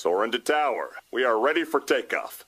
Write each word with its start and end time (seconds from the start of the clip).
Soaring 0.00 0.32
to 0.32 0.38
tower. 0.38 0.92
We 1.12 1.24
are 1.24 1.38
ready 1.38 1.62
for 1.62 1.78
takeoff. 1.78 2.46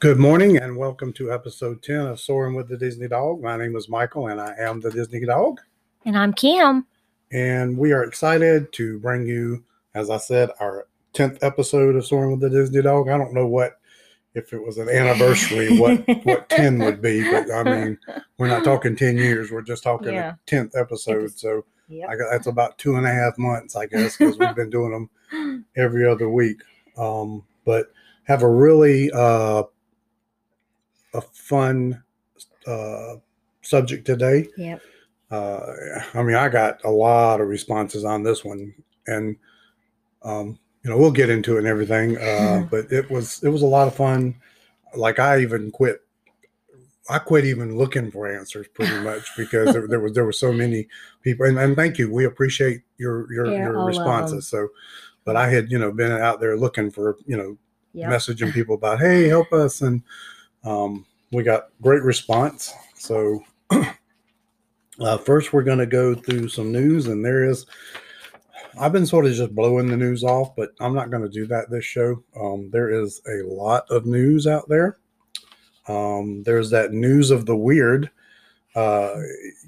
Good 0.00 0.18
morning 0.18 0.56
and 0.56 0.76
welcome 0.78 1.12
to 1.14 1.30
episode 1.30 1.82
10 1.82 2.06
of 2.06 2.20
Soaring 2.20 2.54
with 2.54 2.68
the 2.68 2.76
Disney 2.78 3.06
Dog. 3.06 3.42
My 3.42 3.56
name 3.58 3.76
is 3.76 3.88
Michael 3.88 4.28
and 4.28 4.40
I 4.40 4.54
am 4.58 4.80
the 4.80 4.90
Disney 4.90 5.24
Dog. 5.26 5.60
And 6.06 6.16
I'm 6.16 6.32
Kim. 6.32 6.86
And 7.32 7.76
we 7.76 7.92
are 7.92 8.02
excited 8.04 8.72
to 8.72 8.98
bring 9.00 9.26
you, 9.26 9.62
as 9.94 10.08
I 10.08 10.16
said, 10.16 10.50
our 10.58 10.86
10th 11.12 11.38
episode 11.42 11.96
of 11.96 12.06
Soaring 12.06 12.30
with 12.30 12.40
the 12.40 12.48
Disney 12.48 12.80
Dog. 12.80 13.10
I 13.10 13.18
don't 13.18 13.34
know 13.34 13.46
what, 13.46 13.78
if 14.34 14.54
it 14.54 14.64
was 14.64 14.78
an 14.78 14.88
anniversary, 14.88 15.78
what, 15.78 16.02
what 16.24 16.48
10 16.48 16.78
would 16.78 17.02
be, 17.02 17.22
but 17.30 17.50
I 17.50 17.62
mean, 17.62 17.98
we're 18.38 18.48
not 18.48 18.64
talking 18.64 18.96
10 18.96 19.18
years, 19.18 19.50
we're 19.50 19.60
just 19.60 19.82
talking 19.82 20.14
Yeah. 20.14 20.32
a 20.34 20.50
10th 20.50 20.80
episode. 20.80 21.38
So 21.38 21.64
Yep. 21.88 22.08
I 22.08 22.16
got, 22.16 22.30
that's 22.30 22.46
about 22.46 22.78
two 22.78 22.96
and 22.96 23.04
a 23.06 23.12
half 23.12 23.36
months, 23.36 23.76
I 23.76 23.84
guess, 23.84 24.16
because 24.16 24.38
we've 24.38 24.54
been 24.54 24.70
doing 24.70 25.08
them 25.32 25.64
every 25.76 26.06
other 26.06 26.30
week. 26.30 26.62
Um, 26.96 27.42
but 27.66 27.92
have 28.24 28.44
a 28.44 28.48
really 28.48 29.10
uh, 29.12 29.64
a 31.14 31.20
fun 31.20 32.02
uh, 32.66 33.14
subject 33.62 34.06
today. 34.06 34.48
Yep. 34.56 34.80
Uh, 35.30 35.60
I 36.14 36.22
mean, 36.22 36.36
I 36.36 36.48
got 36.48 36.84
a 36.84 36.90
lot 36.90 37.40
of 37.40 37.48
responses 37.48 38.04
on 38.04 38.22
this 38.22 38.44
one, 38.44 38.74
and 39.06 39.36
um, 40.22 40.58
you 40.82 40.90
know, 40.90 40.98
we'll 40.98 41.12
get 41.12 41.30
into 41.30 41.56
it 41.56 41.60
and 41.60 41.66
everything. 41.66 42.16
Uh, 42.16 42.66
but 42.70 42.90
it 42.92 43.10
was 43.10 43.42
it 43.42 43.48
was 43.48 43.62
a 43.62 43.66
lot 43.66 43.88
of 43.88 43.94
fun. 43.94 44.34
Like 44.96 45.18
I 45.18 45.40
even 45.40 45.70
quit. 45.70 46.02
I 47.08 47.18
quit 47.18 47.44
even 47.44 47.76
looking 47.76 48.10
for 48.10 48.28
answers 48.28 48.68
pretty 48.68 48.98
much 49.02 49.28
because 49.36 49.72
there, 49.72 49.86
there 49.86 50.00
was 50.00 50.14
there 50.14 50.24
were 50.24 50.32
so 50.32 50.52
many 50.52 50.88
people. 51.22 51.46
And, 51.46 51.58
and 51.58 51.76
thank 51.76 51.98
you, 51.98 52.12
we 52.12 52.24
appreciate 52.24 52.82
your 52.98 53.32
your, 53.32 53.52
Yeah, 53.52 53.64
your 53.64 53.84
responses. 53.84 54.48
So, 54.48 54.68
but 55.24 55.36
I 55.36 55.48
had 55.48 55.70
you 55.70 55.78
know 55.78 55.92
been 55.92 56.12
out 56.12 56.40
there 56.40 56.56
looking 56.56 56.90
for 56.90 57.16
you 57.26 57.36
know 57.36 57.56
Yep. 57.92 58.08
messaging 58.08 58.52
people 58.52 58.76
about 58.76 59.00
hey 59.00 59.26
help 59.26 59.52
us 59.52 59.80
and 59.80 60.00
um, 60.64 61.06
we 61.32 61.42
got 61.42 61.68
great 61.80 62.02
response. 62.02 62.72
So 62.96 63.42
uh, 65.00 65.18
first 65.18 65.52
we're 65.52 65.62
going 65.62 65.78
to 65.78 65.86
go 65.86 66.14
through 66.14 66.48
some 66.48 66.72
news 66.72 67.06
and 67.06 67.24
there 67.24 67.44
is 67.44 67.66
i've 68.78 68.92
been 68.92 69.06
sort 69.06 69.26
of 69.26 69.32
just 69.32 69.54
blowing 69.54 69.88
the 69.88 69.96
news 69.96 70.22
off 70.22 70.54
but 70.54 70.70
i'm 70.80 70.94
not 70.94 71.10
going 71.10 71.22
to 71.22 71.28
do 71.28 71.46
that 71.46 71.70
this 71.70 71.84
show. 71.84 72.22
Um, 72.40 72.70
there 72.70 72.90
is 72.90 73.20
a 73.26 73.42
lot 73.46 73.84
of 73.90 74.06
news 74.06 74.46
out 74.46 74.68
there. 74.68 74.98
Um, 75.88 76.42
there's 76.44 76.70
that 76.70 76.92
news 76.92 77.30
of 77.30 77.46
the 77.46 77.56
weird. 77.56 78.10
Uh, 78.76 79.16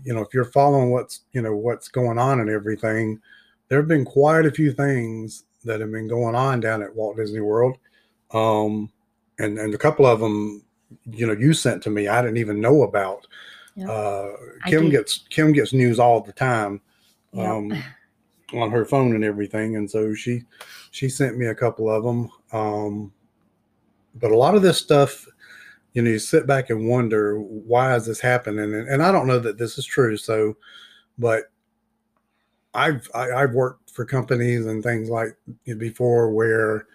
you 0.05 0.15
know 0.15 0.21
if 0.21 0.33
you're 0.33 0.45
following 0.45 0.91
what's 0.91 1.22
you 1.33 1.43
know 1.43 1.56
what's 1.56 1.89
going 1.89 2.19
on 2.19 2.41
and 2.41 2.49
everything 2.49 3.21
there 3.69 3.81
have 3.81 3.89
been 3.89 4.05
quite 4.05 4.47
a 4.47 4.50
few 4.50 4.72
things 4.72 5.45
that 5.65 5.81
have 5.81 5.91
been 5.91 6.06
going 6.06 6.34
on 6.34 6.61
down 6.61 6.83
at 6.83 6.95
walt 6.95 7.16
disney 7.16 7.41
world. 7.41 7.78
Um, 8.33 8.91
and 9.39 9.59
and 9.59 9.75
a 9.75 9.78
couple 9.78 10.06
of 10.06 10.21
them, 10.21 10.62
you 11.10 11.26
know, 11.26 11.32
you 11.32 11.53
sent 11.54 11.82
to 11.84 11.91
me. 11.91 12.08
I 12.08 12.22
didn't 12.22 12.38
even 12.38 12.60
know 12.60 12.82
about. 12.82 13.26
Yep. 13.76 13.88
Uh, 13.88 14.28
Kim 14.66 14.91
gets 14.91 15.25
Kim 15.30 15.53
gets 15.53 15.72
news 15.72 15.98
all 15.98 16.20
the 16.20 16.32
time 16.32 16.80
Yep. 17.32 17.48
um, 17.48 17.82
on 18.54 18.70
her 18.70 18.84
phone 18.84 19.14
and 19.14 19.25
everything, 19.25 19.76
and 19.76 19.91
so 19.91 20.14
she 20.14 20.42
she 20.91 21.08
sent 21.08 21.38
me 21.38 21.47
a 21.47 21.54
couple 21.54 21.91
of 21.91 22.04
them. 22.04 22.30
Um, 22.53 23.12
but 24.16 24.30
a 24.30 24.36
lot 24.36 24.54
of 24.54 24.60
this 24.60 24.76
stuff, 24.78 25.26
you 25.94 26.03
know, 26.03 26.10
you 26.10 26.19
sit 26.19 26.47
back 26.47 26.69
and 26.69 26.88
wonder 26.88 27.41
why 27.41 27.94
is 27.97 28.04
this 28.06 28.20
happening, 28.20 28.74
and, 28.74 28.88
and 28.88 29.03
I 29.03 29.10
don't 29.10 29.26
know 29.26 29.38
that 29.38 29.56
this 29.56 29.78
is 29.78 29.86
true. 29.86 30.19
So, 30.19 30.56
but 31.19 31.44
I've 32.74 33.09
I, 33.14 33.32
I've 33.32 33.54
worked 33.54 33.91
for 33.91 34.04
companies 34.04 34.66
and 34.66 34.82
things 34.82 35.09
like 35.09 35.36
before 35.78 36.30
where 36.30 36.86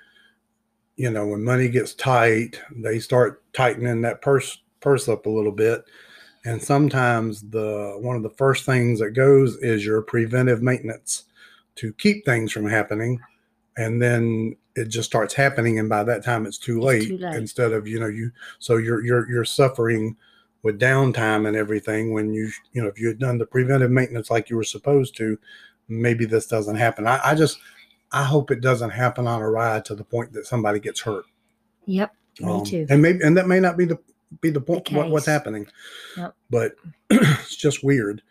you 0.97 1.09
know 1.09 1.25
when 1.25 1.43
money 1.43 1.69
gets 1.69 1.93
tight 1.93 2.59
they 2.75 2.99
start 2.99 3.41
tightening 3.53 4.01
that 4.01 4.21
purse 4.21 4.57
purse 4.79 5.07
up 5.07 5.25
a 5.25 5.29
little 5.29 5.51
bit. 5.51 5.83
And 6.45 6.61
sometimes 6.61 7.41
the 7.49 7.97
one 7.99 8.15
of 8.15 8.23
the 8.23 8.29
first 8.29 8.65
things 8.65 8.99
that 8.99 9.11
goes 9.11 9.57
is 9.57 9.85
your 9.85 10.01
preventive 10.01 10.61
maintenance 10.61 11.23
to 11.75 11.91
keep 11.93 12.23
things 12.25 12.51
from 12.51 12.67
happening. 12.69 13.19
And 13.75 14.01
then 14.01 14.55
it 14.75 14.85
just 14.89 15.09
starts 15.09 15.33
happening 15.33 15.79
and 15.79 15.89
by 15.89 16.03
that 16.03 16.23
time 16.23 16.45
it's 16.45 16.57
too, 16.57 16.77
It's 16.77 16.85
late, 16.85 17.07
too 17.07 17.17
late. 17.17 17.35
instead 17.35 17.73
of 17.73 17.87
you 17.87 17.99
know 17.99 18.07
you 18.07 18.31
so 18.59 18.77
you're 18.77 19.03
you're 19.03 19.29
you're 19.29 19.45
suffering 19.45 20.15
with 20.63 20.79
downtime 20.79 21.47
and 21.47 21.55
everything 21.57 22.13
when 22.13 22.33
you 22.33 22.49
you 22.73 22.81
know 22.81 22.87
if 22.87 22.99
you 22.99 23.07
had 23.07 23.19
done 23.19 23.37
the 23.37 23.45
preventive 23.45 23.91
maintenance 23.91 24.29
like 24.31 24.49
you 24.49 24.55
were 24.55 24.63
supposed 24.63 25.15
to 25.17 25.37
maybe 25.89 26.25
this 26.25 26.47
doesn't 26.47 26.75
happen. 26.75 27.07
I, 27.07 27.19
I 27.23 27.35
just 27.35 27.59
i 28.11 28.23
hope 28.23 28.51
it 28.51 28.61
doesn't 28.61 28.89
happen 28.91 29.27
on 29.27 29.41
a 29.41 29.49
ride 29.49 29.83
to 29.85 29.95
the 29.95 30.03
point 30.03 30.31
that 30.33 30.45
somebody 30.47 30.79
gets 30.79 31.01
hurt 31.01 31.25
Yep. 31.85 32.13
Me 32.41 32.53
um, 32.53 32.63
too. 32.65 32.85
and 32.89 33.01
maybe 33.01 33.19
and 33.23 33.35
that 33.37 33.47
may 33.47 33.59
not 33.59 33.77
be 33.77 33.85
the 33.85 33.97
be 34.41 34.49
the 34.49 34.61
point 34.61 34.91
what, 34.91 35.09
what's 35.09 35.25
happening 35.25 35.65
Yep. 36.17 36.35
but 36.49 36.75
it's 37.09 37.55
just 37.55 37.83
weird 37.83 38.21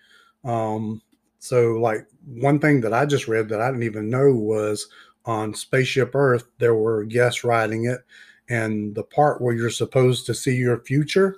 um 0.45 1.01
so 1.39 1.73
like 1.75 2.07
one 2.27 2.59
thing 2.59 2.81
that 2.83 2.93
i 2.93 3.05
just 3.07 3.29
read 3.29 3.49
that 3.49 3.61
i 3.61 3.67
didn't 3.69 3.83
even 3.83 4.11
know 4.11 4.33
was 4.33 4.89
on 5.25 5.55
spaceship 5.55 6.15
earth 6.15 6.45
there 6.59 6.75
were 6.75 7.05
guests 7.05 7.43
riding 7.45 7.87
it 7.87 8.01
and 8.49 8.95
the 8.95 9.03
part 9.03 9.41
where 9.41 9.55
you're 9.55 9.71
supposed 9.71 10.25
to 10.27 10.35
see 10.35 10.55
your 10.55 10.79
future 10.81 11.37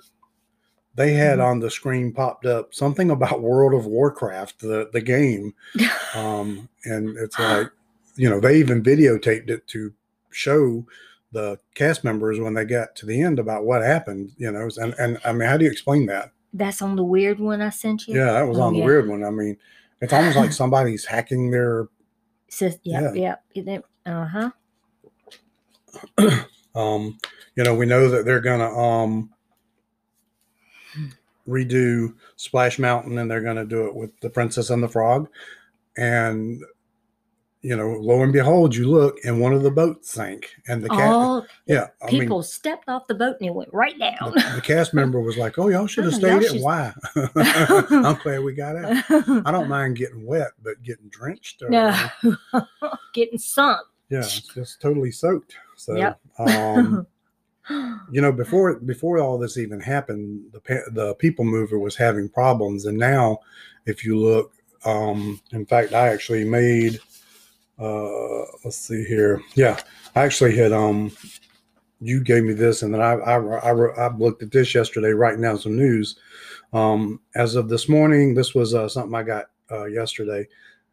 they 0.95 1.13
had 1.13 1.39
Mhm. 1.39 1.45
on 1.45 1.59
the 1.59 1.71
screen 1.71 2.11
popped 2.11 2.45
up 2.45 2.73
something 2.73 3.09
about 3.11 3.41
world 3.41 3.73
of 3.73 3.85
warcraft 3.87 4.59
the 4.59 4.89
the 4.93 5.01
game 5.01 5.53
um, 6.15 6.67
and 6.83 7.17
it's 7.17 7.39
like 7.39 7.69
you 8.19 8.29
know 8.29 8.39
they 8.41 8.57
even 8.57 8.83
videotaped 8.83 9.49
it 9.49 9.65
to 9.67 9.93
show 10.29 10.85
the 11.31 11.57
cast 11.73 12.03
members 12.03 12.37
when 12.39 12.53
they 12.53 12.65
got 12.65 12.93
to 12.97 13.05
the 13.05 13.21
end 13.21 13.39
about 13.39 13.63
what 13.63 13.81
happened 13.81 14.31
you 14.37 14.51
know 14.51 14.67
and 14.77 14.93
and 14.99 15.17
i 15.23 15.31
mean 15.31 15.47
how 15.47 15.55
do 15.57 15.63
you 15.63 15.71
explain 15.71 16.05
that 16.05 16.31
That's 16.53 16.81
on 16.81 16.95
the 16.97 17.03
weird 17.03 17.39
one 17.39 17.61
I 17.61 17.69
sent 17.69 18.07
you. 18.07 18.17
yeah 18.17 18.33
that 18.33 18.47
was 18.47 18.57
Oh, 18.59 18.63
on 18.63 18.73
the 18.73 18.81
weird 18.81 19.07
one 19.07 19.23
i 19.23 19.29
mean 19.29 19.57
it's 20.01 20.11
almost 20.13 20.35
like 20.37 20.51
somebody's 20.61 21.05
hacking 21.05 21.49
their 21.51 21.87
Sis- 22.49 22.79
yep. 22.83 23.13
Yeah. 23.15 23.35
Yep. 23.53 23.85
Uh 24.05 24.25
huh. 24.25 24.51
um 26.75 27.17
you 27.55 27.63
know 27.63 27.75
we 27.75 27.85
know 27.85 28.09
that 28.09 28.25
they're 28.25 28.41
gonna 28.41 28.69
um 28.77 29.29
redo 31.47 32.13
splash 32.35 32.77
mountain 32.79 33.17
and 33.17 33.29
they're 33.31 33.41
gonna 33.41 33.65
do 33.65 33.85
it 33.87 33.95
with 33.95 34.11
the 34.19 34.29
princess 34.29 34.69
and 34.69 34.83
the 34.83 34.89
frog 34.89 35.27
and 35.97 36.61
you 37.61 37.75
know 37.75 37.89
lo 37.99 38.23
and 38.23 38.31
behold 38.31 38.73
you 38.73 38.87
look 38.89 39.17
and 39.25 39.39
one 39.41 39.51
of 39.53 39.63
the 39.63 39.69
boats 39.71 40.11
sank 40.11 40.49
and 40.69 40.81
the 40.81 40.87
cat 40.89 41.11
All 41.13 41.45
yeah 41.65 41.87
i 42.01 42.09
mean 42.09 42.21
people 42.21 42.41
stepped 42.41 42.87
off 42.87 43.05
the 43.07 43.15
boat 43.15 43.35
and 43.41 43.49
it 43.49 43.53
went 43.53 43.69
right 43.73 43.99
down. 43.99 44.31
the, 44.33 44.51
the 44.55 44.61
cast 44.61 44.93
member 44.93 45.19
was 45.19 45.37
like, 45.37 45.59
"Oh, 45.59 45.67
y'all 45.67 45.85
should 45.91 46.05
have 46.05 46.13
Oh, 46.13 46.17
stayed 46.17 46.43
it. 46.43 46.61
Why? 46.61 46.93
I'm 47.25 48.15
glad 48.23 48.43
we 48.43 48.53
got 48.53 48.77
out. 48.77 49.03
I 49.45 49.51
don't 49.51 49.67
mind 49.67 49.97
getting 49.97 50.25
wet, 50.25 50.51
but 50.63 50.81
getting 50.83 51.09
drenched, 51.09 51.61
or, 51.61 51.69
no. 51.69 51.93
Getting 53.13 53.37
sunk. 53.39 53.81
yeah, 54.09 54.19
it's 54.19 54.41
just 54.53 54.81
totally 54.81 55.11
soaked. 55.11 55.55
So, 55.75 55.95
Yep. 55.95 56.19
um, 56.39 57.05
you 58.11 58.21
know, 58.21 58.31
before 58.31 58.75
before 58.79 59.19
all 59.19 59.37
this 59.37 59.57
even 59.57 59.79
happened, 59.81 60.45
the 60.53 60.61
the 60.91 61.13
People 61.15 61.43
Mover 61.45 61.77
was 61.77 61.95
having 61.95 62.29
problems, 62.29 62.85
and 62.85 62.97
now, 62.97 63.39
if 63.85 64.05
you 64.05 64.17
look, 64.17 64.53
um, 64.85 65.39
in 65.51 65.65
fact, 65.65 65.93
I 65.93 66.07
actually 66.07 66.45
made. 66.45 66.99
Uh, 67.79 68.45
let's 68.63 68.77
see 68.77 69.03
here. 69.05 69.41
Yeah, 69.55 69.79
I 70.15 70.23
actually 70.23 70.55
had 70.55 70.71
um 70.71 71.11
you 72.01 72.23
gave 72.23 72.43
me 72.43 72.53
this, 72.53 72.81
and 72.81 72.93
then 72.93 73.01
I 73.01 73.13
I, 73.13 73.37
I, 73.37 73.71
I 73.71 74.15
looked 74.15 74.43
at 74.43 74.51
this 74.51 74.73
yesterday, 74.75 75.09
writing 75.11 75.41
down 75.41 75.57
some 75.57 75.75
news. 75.75 76.17
Um, 76.73 77.19
as 77.35 77.55
of 77.55 77.69
this 77.69 77.89
morning, 77.89 78.33
this 78.33 78.53
was 78.53 78.73
uh, 78.73 78.87
something 78.87 79.15
I 79.15 79.23
got 79.23 79.45
uh, 79.71 79.85
yesterday. 79.85 80.47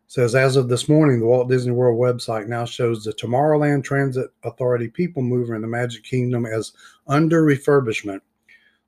says 0.07 0.35
as 0.35 0.57
of 0.57 0.69
this 0.69 0.89
morning, 0.89 1.21
the 1.21 1.27
Walt 1.27 1.49
Disney 1.49 1.73
World 1.73 1.99
website 1.99 2.47
now 2.47 2.65
shows 2.65 3.05
the 3.05 3.13
Tomorrowland 3.13 3.85
Transit 3.85 4.31
Authority 4.45 4.89
People 4.89 5.23
Mover 5.23 5.55
in 5.55 5.63
the 5.63 5.69
Magic 5.69 6.05
Kingdom 6.05 6.47
as 6.47 6.73
under 7.09 7.45
refurbishment. 7.45 8.21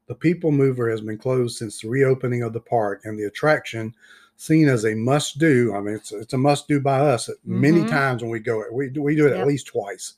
The 0.07 0.15
People 0.15 0.51
Mover 0.51 0.89
has 0.89 1.03
been 1.03 1.19
closed 1.19 1.59
since 1.59 1.81
the 1.81 1.89
reopening 1.89 2.43
of 2.43 2.53
the 2.53 2.61
park, 2.61 3.03
and 3.05 3.19
the 3.19 3.25
attraction, 3.25 3.95
seen 4.39 4.69
as 4.69 4.85
a 4.87 4.95
must 4.95 5.39
do, 5.39 5.75
I 5.75 5.81
mean, 5.81 5.97
it's, 5.97 6.13
it's 6.13 6.33
a 6.33 6.39
must 6.39 6.69
do 6.69 6.81
by 6.81 7.01
us 7.01 7.29
many 7.45 7.81
Mhm. 7.81 7.91
times 7.91 8.23
when 8.23 8.31
we 8.31 8.39
go. 8.39 8.63
We, 8.73 8.89
do- 8.89 9.03
we 9.03 9.17
do 9.17 9.27
it 9.27 9.33
at 9.33 9.47
least 9.47 9.67
twice. 9.67 10.15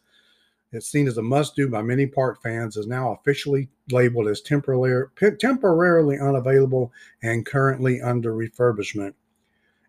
It's 0.73 0.87
seen 0.87 1.09
as 1.09 1.17
a 1.19 1.23
must 1.23 1.57
do 1.57 1.69
by 1.69 1.83
many 1.83 2.07
park 2.07 2.43
fans, 2.43 2.77
is 2.77 2.87
now 2.87 3.13
officially 3.13 3.71
labeled 3.91 4.29
as 4.29 4.41
temporarily, 4.43 5.07
temporarily 5.41 6.19
unavailable 6.19 6.93
and 7.23 7.45
currently 7.47 8.01
under 8.03 8.33
refurbishment. 8.35 9.15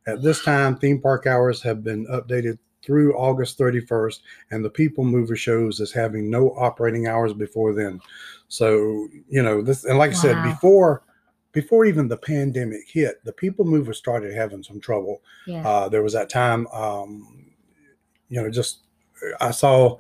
At 0.07 0.23
this 0.23 0.41
time, 0.43 0.77
theme 0.77 0.99
park 0.99 1.27
hours 1.27 1.61
have 1.63 1.83
been 1.83 2.07
updated 2.07 2.57
through 2.81 3.13
August 3.15 3.59
31st, 3.59 4.21
and 4.49 4.65
the 4.65 4.69
People 4.71 5.03
Mover 5.03 5.35
shows 5.35 5.79
as 5.81 5.91
having 5.91 6.29
no 6.31 6.51
operating 6.51 7.05
hours 7.05 7.33
before 7.33 7.73
then. 7.73 7.99
So, 8.47 9.07
you 9.29 9.43
know, 9.43 9.61
this, 9.61 9.83
and 9.83 9.99
like 9.99 10.11
I 10.11 10.15
said, 10.15 10.41
before 10.43 11.03
before 11.51 11.85
even 11.85 12.07
the 12.07 12.17
pandemic 12.17 12.87
hit, 12.87 13.23
the 13.25 13.33
People 13.33 13.65
Mover 13.65 13.93
started 13.93 14.33
having 14.33 14.63
some 14.63 14.79
trouble. 14.79 15.21
Yeah. 15.45 15.67
Uh, 15.67 15.89
there 15.89 16.03
was 16.03 16.13
that 16.13 16.29
time, 16.29 16.67
um, 16.67 17.45
you 18.29 18.41
know, 18.41 18.49
just 18.49 18.79
I 19.39 19.51
saw 19.51 19.97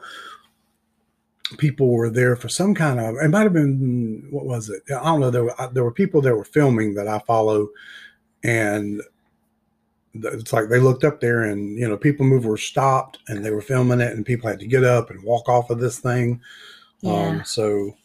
people 1.57 1.89
were 1.89 2.09
there 2.09 2.35
for 2.35 2.49
some 2.49 2.73
kind 2.73 2.99
of. 2.99 3.15
It 3.21 3.29
might 3.29 3.43
have 3.43 3.53
been 3.53 4.27
what 4.29 4.45
was 4.45 4.69
it? 4.69 4.83
I 4.89 5.03
don't 5.03 5.19
know. 5.19 5.31
There 5.31 5.43
were 5.43 5.69
there 5.73 5.83
were 5.83 5.91
people 5.91 6.21
that 6.21 6.35
were 6.35 6.45
filming 6.45 6.93
that 6.95 7.07
I 7.07 7.19
follow, 7.19 7.69
and 8.43 9.01
it's 10.13 10.53
like 10.53 10.69
they 10.69 10.79
looked 10.79 11.03
up 11.03 11.19
there, 11.19 11.43
and 11.43 11.77
you 11.77 11.87
know, 11.87 11.97
People 11.97 12.25
Mover 12.25 12.49
were 12.49 12.57
stopped, 12.57 13.19
and 13.27 13.43
they 13.43 13.51
were 13.51 13.61
filming 13.61 14.01
it, 14.01 14.13
and 14.13 14.25
people 14.25 14.49
had 14.49 14.59
to 14.59 14.67
get 14.67 14.83
up 14.83 15.09
and 15.09 15.23
walk 15.23 15.49
off 15.49 15.69
of 15.69 15.79
this 15.79 15.99
thing. 15.99 16.41
yeah. 17.01 17.13
Um, 17.13 17.43
so, 17.43 17.95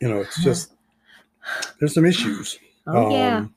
you 0.00 0.08
know, 0.08 0.20
it's 0.20 0.42
just 0.42 0.73
there's 1.78 1.94
some 1.94 2.04
issues. 2.06 2.58
oh 2.86 3.10
yeah. 3.10 3.38
Um, 3.38 3.54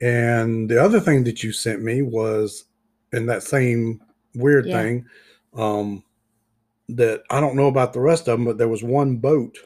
and 0.00 0.68
the 0.70 0.82
other 0.82 1.00
thing 1.00 1.24
that 1.24 1.42
you 1.42 1.52
sent 1.52 1.82
me 1.82 2.02
was 2.02 2.64
in 3.12 3.26
that 3.26 3.42
same 3.42 4.00
weird 4.34 4.66
Yeah. 4.66 4.80
thing 4.82 5.06
um, 5.54 6.04
that 6.88 7.22
I 7.30 7.40
don't 7.40 7.56
know 7.56 7.66
about 7.66 7.92
the 7.92 8.00
rest 8.00 8.28
of 8.28 8.38
them, 8.38 8.44
but 8.44 8.58
there 8.58 8.68
was 8.68 8.82
one 8.82 9.16
boat 9.16 9.58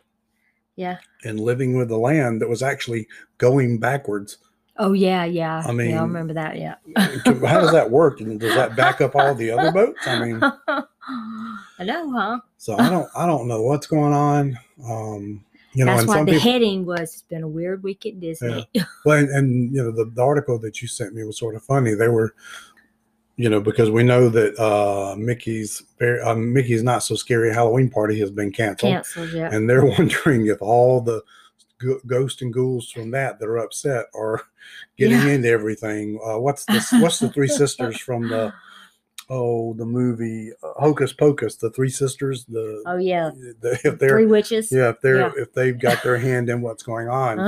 Yeah. 0.76 0.98
And 1.24 1.38
Living 1.38 1.76
with 1.76 1.88
the 1.88 1.98
Land 1.98 2.40
that 2.40 2.48
was 2.48 2.62
actually 2.62 3.06
going 3.38 3.78
backwards. 3.78 4.38
Oh 4.78 4.94
yeah. 4.94 5.24
Yeah. 5.26 5.62
I 5.66 5.68
yeah, 5.68 5.72
mean- 5.72 5.96
I 5.98 6.02
remember 6.02 6.32
that. 6.34 6.56
Yeah. 6.58 6.76
How 7.46 7.60
does 7.60 7.72
that 7.72 7.90
work? 7.90 8.20
And 8.22 8.40
does 8.40 8.54
that 8.54 8.74
back 8.74 9.02
up 9.02 9.14
all 9.14 9.34
the 9.34 9.50
other 9.50 9.70
boats? 9.70 9.98
I 10.06 10.18
mean, 10.24 10.40
I 11.78 11.84
know, 11.84 12.10
huh? 12.10 12.40
so 12.56 12.78
I 12.78 12.88
don't, 12.88 13.08
I 13.14 13.26
don't 13.26 13.48
know 13.48 13.60
what's 13.62 13.86
going 13.86 14.14
on. 14.14 14.58
Um, 14.88 15.44
you 15.74 15.84
know, 15.84 15.96
That's 15.96 16.06
why 16.06 16.20
the 16.24 16.32
people, 16.32 16.40
heading 16.52 16.84
was 16.84 17.12
"It's 17.14 17.22
been 17.22 17.42
a 17.42 17.48
weird 17.48 17.82
week 17.82 18.04
at 18.06 18.20
Disney." 18.20 18.68
Well, 19.04 19.18
and, 19.18 19.28
and 19.30 19.74
you 19.74 19.82
know, 19.82 19.90
the, 19.90 20.04
the 20.04 20.22
article 20.22 20.58
that 20.60 20.82
you 20.82 20.88
sent 20.88 21.14
me 21.14 21.24
was 21.24 21.38
sort 21.38 21.54
of 21.54 21.62
funny. 21.62 21.94
They 21.94 22.08
were, 22.08 22.34
you 23.36 23.48
know, 23.48 23.60
because 23.60 23.90
we 23.90 24.02
know 24.02 24.28
that 24.28 24.58
uh, 24.58 25.16
Mickey's 25.16 25.82
very, 25.98 26.20
uh, 26.20 26.34
Mickey's 26.34 26.82
not 26.82 27.02
so 27.02 27.14
scary 27.14 27.52
Halloween 27.52 27.88
party 27.90 28.18
has 28.20 28.30
been 28.30 28.52
canceled, 28.52 28.92
Canceled. 28.92 29.32
Yeah. 29.32 29.48
and 29.52 29.68
they're 29.68 29.84
wondering 29.98 30.46
if 30.46 30.60
all 30.60 31.00
the 31.00 31.22
ghosts 32.06 32.42
and 32.42 32.52
ghouls 32.52 32.90
from 32.90 33.10
that 33.10 33.40
that 33.40 33.48
are 33.48 33.58
upset 33.58 34.06
are 34.14 34.42
getting 34.98 35.18
Yeah. 35.18 35.28
into 35.34 35.48
everything. 35.48 36.20
Uh, 36.24 36.38
what's 36.38 36.64
the 36.66 36.84
what's 37.00 37.18
the 37.18 37.30
three 37.30 37.48
sisters 37.62 37.98
from 37.98 38.28
the 38.28 38.52
oh 39.34 39.72
the 39.74 39.84
movie 39.84 40.52
uh, 40.62 40.72
Hocus 40.80 41.12
Pocus? 41.14 41.56
The 41.56 41.70
three 41.70 41.88
sisters. 41.88 42.44
The, 42.44 42.82
Oh 42.86 42.96
yeah. 42.98 43.30
the 43.60 43.78
if 43.84 43.98
they're 43.98 44.10
Three 44.10 44.26
witches. 44.26 44.70
yeah 44.70 44.90
if 44.90 45.00
they're 45.00 45.20
Yeah. 45.20 45.32
if 45.36 45.52
they've 45.54 45.78
got 45.78 46.02
their 46.02 46.18
hand 46.18 46.48
in 46.50 46.60
what's 46.60 46.82
going 46.82 47.08
on 47.08 47.38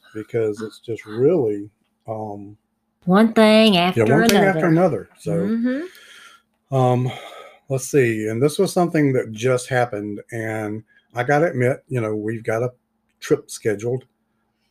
because 0.14 0.60
it's 0.62 0.78
just 0.78 1.04
really 1.04 1.68
um 2.06 2.56
one 3.06 3.32
thing 3.32 3.76
after 3.76 4.04
yeah 4.06 4.12
one 4.18 4.28
thing 4.28 4.38
another. 4.38 4.48
after 4.58 4.66
another 4.68 5.08
so 5.18 5.32
Mhm. 5.48 5.82
um 6.70 7.10
let's 7.68 7.88
see 7.88 8.28
and 8.28 8.40
this 8.42 8.58
was 8.58 8.72
something 8.72 9.12
that 9.12 9.32
just 9.32 9.68
happened 9.68 10.20
and 10.32 10.84
i 11.14 11.22
gotta 11.24 11.46
admit 11.46 11.82
you 11.88 12.00
know 12.00 12.14
we've 12.14 12.44
got 12.44 12.62
a 12.62 12.72
trip 13.20 13.50
scheduled 13.50 14.04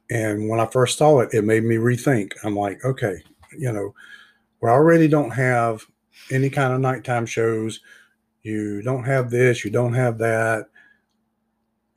and 0.09 0.47
when 0.47 0.59
i 0.59 0.65
first 0.68 0.97
saw 0.97 1.19
it 1.19 1.33
it 1.33 1.44
made 1.44 1.63
me 1.63 1.75
rethink 1.75 2.31
i'm 2.44 2.56
like 2.56 2.83
okay 2.85 3.15
you 3.57 3.71
know 3.71 3.94
we 4.62 4.69
already 4.69 5.07
don't 5.07 5.31
have 5.31 5.85
any 6.29 6.50
kind 6.50 6.73
of 6.73 6.79
nighttime 6.79 7.25
shows 7.25 7.79
you 8.44 8.81
don't 8.81 9.03
have 9.03 9.29
this 9.29 9.63
you 9.63 9.71
don't 9.71 9.94
have 9.94 10.18
that 10.18 10.68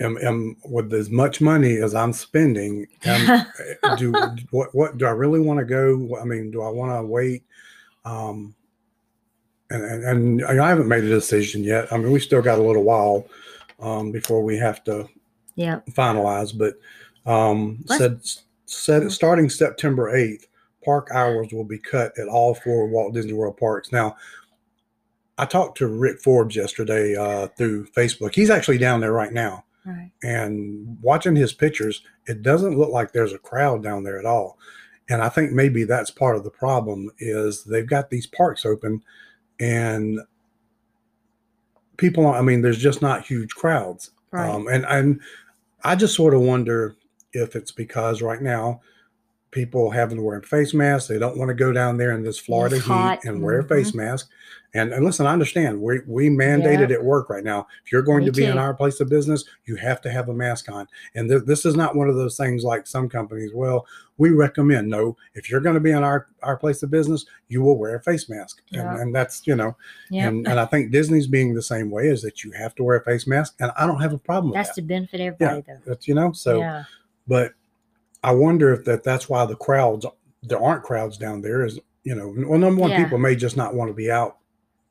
and, 0.01 0.17
and 0.19 0.57
with 0.65 0.93
as 0.93 1.11
much 1.11 1.41
money 1.41 1.77
as 1.77 1.95
i'm 1.95 2.13
spending 2.13 2.87
am, 3.05 3.47
do 3.99 4.13
what 4.51 4.75
what 4.75 4.99
do 4.99 5.07
I 5.07 5.11
really 5.11 5.41
want 5.41 5.59
to 5.61 5.65
go? 5.65 6.19
I 6.21 6.25
mean, 6.25 6.51
do 6.51 6.63
I 6.63 6.69
want 6.69 6.93
to 6.93 7.03
wait? 7.05 7.45
Um, 8.05 8.55
and, 9.71 9.85
and 9.85 10.41
and 10.43 10.61
I 10.61 10.69
haven't 10.69 10.89
made 10.89 11.05
a 11.05 11.09
decision 11.09 11.65
yet. 11.65 11.93
I 11.93 11.97
mean, 11.97 12.13
we 12.13 12.21
still 12.21 12.43
got 12.43 12.59
a 12.59 12.63
little 12.63 12.83
while 12.83 13.27
um, 13.81 14.13
before 14.13 14.43
we 14.43 14.57
have 14.59 14.85
to 14.85 15.09
yeah. 15.57 15.81
finalize. 15.91 16.57
But 16.57 16.75
um, 17.31 17.85
said 17.87 18.21
said 18.67 19.11
starting 19.13 19.49
September 19.49 20.15
eighth, 20.15 20.47
park 20.85 21.09
hours 21.13 21.53
will 21.53 21.65
be 21.65 21.79
cut 21.79 22.13
at 22.19 22.29
all 22.29 22.55
four 22.55 22.87
Walt 22.87 23.15
Disney 23.15 23.33
World 23.33 23.57
parks. 23.57 23.91
Now, 23.93 24.17
I 25.39 25.45
talked 25.47 25.79
to 25.79 25.89
Rick 25.89 26.21
Forbes 26.21 26.55
yesterday 26.55 27.17
uh, 27.17 27.49
through 27.57 27.87
Facebook. 27.89 28.35
He's 28.35 28.51
actually 28.51 28.79
down 28.79 29.01
there 29.01 29.13
right 29.13 29.33
now 29.33 29.65
Right. 29.87 30.11
and 30.23 30.97
watching 31.03 31.37
his 31.37 31.53
pictures, 31.53 32.03
it 32.27 32.43
doesn't 32.43 32.79
look 32.79 32.91
like 32.91 33.13
there's 33.13 33.33
a 33.35 33.39
crowd 33.39 33.83
down 33.83 34.03
there 34.05 34.19
at 34.19 34.25
all. 34.27 34.59
And 35.11 35.21
I 35.21 35.29
think 35.29 35.53
maybe 35.53 35.85
that's 35.85 36.11
part 36.11 36.37
of 36.37 36.45
the 36.45 36.51
problem 36.51 37.11
is 37.19 37.65
they've 37.65 37.87
got 37.87 38.09
these 38.09 38.27
parks 38.27 38.65
open 38.65 39.03
and 39.61 40.21
people, 41.99 42.27
I 42.27 42.41
mean, 42.41 42.63
there's 42.63 42.79
just 42.79 43.03
not 43.03 43.27
huge 43.27 43.55
crowds. 43.55 44.11
Right. 44.31 44.49
Um, 44.49 44.67
and, 44.69 44.85
and 44.89 45.21
I 45.83 45.97
just 45.97 46.15
sort 46.15 46.33
of 46.35 46.41
wonder 46.41 46.97
if 47.33 47.55
it's 47.55 47.71
because 47.73 48.23
right 48.23 48.41
now 48.41 48.81
people 49.55 49.89
having 49.91 50.17
to 50.17 50.23
wear 50.23 50.41
face 50.43 50.75
masks. 50.75 51.09
They 51.09 51.19
don't 51.19 51.39
want 51.39 51.49
to 51.49 51.55
go 51.55 51.73
down 51.73 51.97
there 51.97 52.11
in 52.13 52.25
this 52.25 52.39
Florida 52.39 52.77
heat 52.79 53.21
and 53.25 53.41
wear 53.41 53.61
a 53.61 53.65
Mhm. 53.65 53.69
face 53.69 53.95
mask. 53.95 54.29
And, 54.77 54.93
and 54.93 55.05
listen, 55.05 55.25
I 55.25 55.33
understand 55.33 55.81
we, 55.81 56.01
we 56.09 56.29
mandated 56.29 56.89
Yeah. 56.89 56.97
at 56.97 57.05
work 57.05 57.31
right 57.31 57.45
now. 57.45 57.69
If 57.87 57.93
you're 57.93 58.03
going 58.03 58.25
Me 58.25 58.27
to 58.27 58.33
be 58.33 58.45
in 58.45 58.59
our 58.59 58.75
place 58.75 59.01
of 59.01 59.09
business, 59.09 59.45
you 59.67 59.77
have 59.77 60.01
to 60.01 60.11
have 60.11 60.29
a 60.29 60.35
mask 60.35 60.69
on. 60.69 60.89
And 61.15 61.31
th- 61.31 61.45
this 61.47 61.65
is 61.65 61.77
not 61.77 61.95
one 61.95 62.09
of 62.09 62.17
those 62.17 62.37
things 62.37 62.65
like 62.65 62.89
some 62.89 63.09
companies. 63.09 63.53
Well, 63.55 63.87
we 64.19 64.31
recommend 64.31 64.89
no. 64.91 65.17
If 65.37 65.49
you're 65.49 65.61
going 65.61 65.77
to 65.77 65.81
be 65.81 65.93
in 65.93 66.03
our 66.03 66.27
our 66.43 66.57
place 66.57 66.83
of 66.83 66.91
business, 66.91 67.25
you 67.47 67.63
will 67.63 67.79
wear 67.79 67.95
a 67.95 68.03
face 68.03 68.29
mask. 68.29 68.63
Yeah. 68.71 68.91
And, 68.91 69.01
and 69.01 69.15
that's 69.15 69.47
you 69.47 69.55
know. 69.55 69.77
yeah. 70.11 70.27
And 70.27 70.49
and 70.49 70.59
I 70.59 70.65
think 70.67 70.91
Disney's 70.91 71.29
being 71.29 71.55
the 71.55 71.63
same 71.63 71.89
way 71.89 72.09
is 72.09 72.23
that 72.23 72.43
you 72.43 72.51
have 72.53 72.75
to 72.75 72.83
wear 72.83 72.97
a 72.97 73.05
face 73.05 73.29
mask, 73.29 73.55
and 73.61 73.71
I 73.77 73.87
don't 73.87 74.01
have 74.01 74.13
a 74.13 74.19
problem 74.19 74.51
with 74.51 74.57
That's 74.57 74.75
to 74.75 74.83
benefit 74.83 75.21
everybody, 75.21 75.63
though. 75.69 75.79
That's 75.87 76.09
you 76.09 76.15
know. 76.17 76.33
So, 76.33 76.59
yeah. 76.59 76.83
but 77.29 77.53
I 78.25 78.33
wonder 78.33 78.73
if 78.73 78.85
that 78.87 79.05
that's 79.05 79.29
why 79.29 79.45
the 79.47 79.57
crowds 79.57 80.05
there 80.43 80.63
aren't 80.63 80.83
crowds 80.83 81.17
down 81.19 81.41
there. 81.43 81.65
Is 81.65 81.79
you 82.05 82.15
know, 82.15 82.35
well, 82.49 82.59
number 82.59 82.81
one, 82.81 82.91
Yeah. 82.91 83.03
people 83.05 83.19
may 83.19 83.35
just 83.37 83.57
not 83.57 83.75
want 83.75 83.89
to 83.89 83.95
be 83.95 84.11
out 84.11 84.39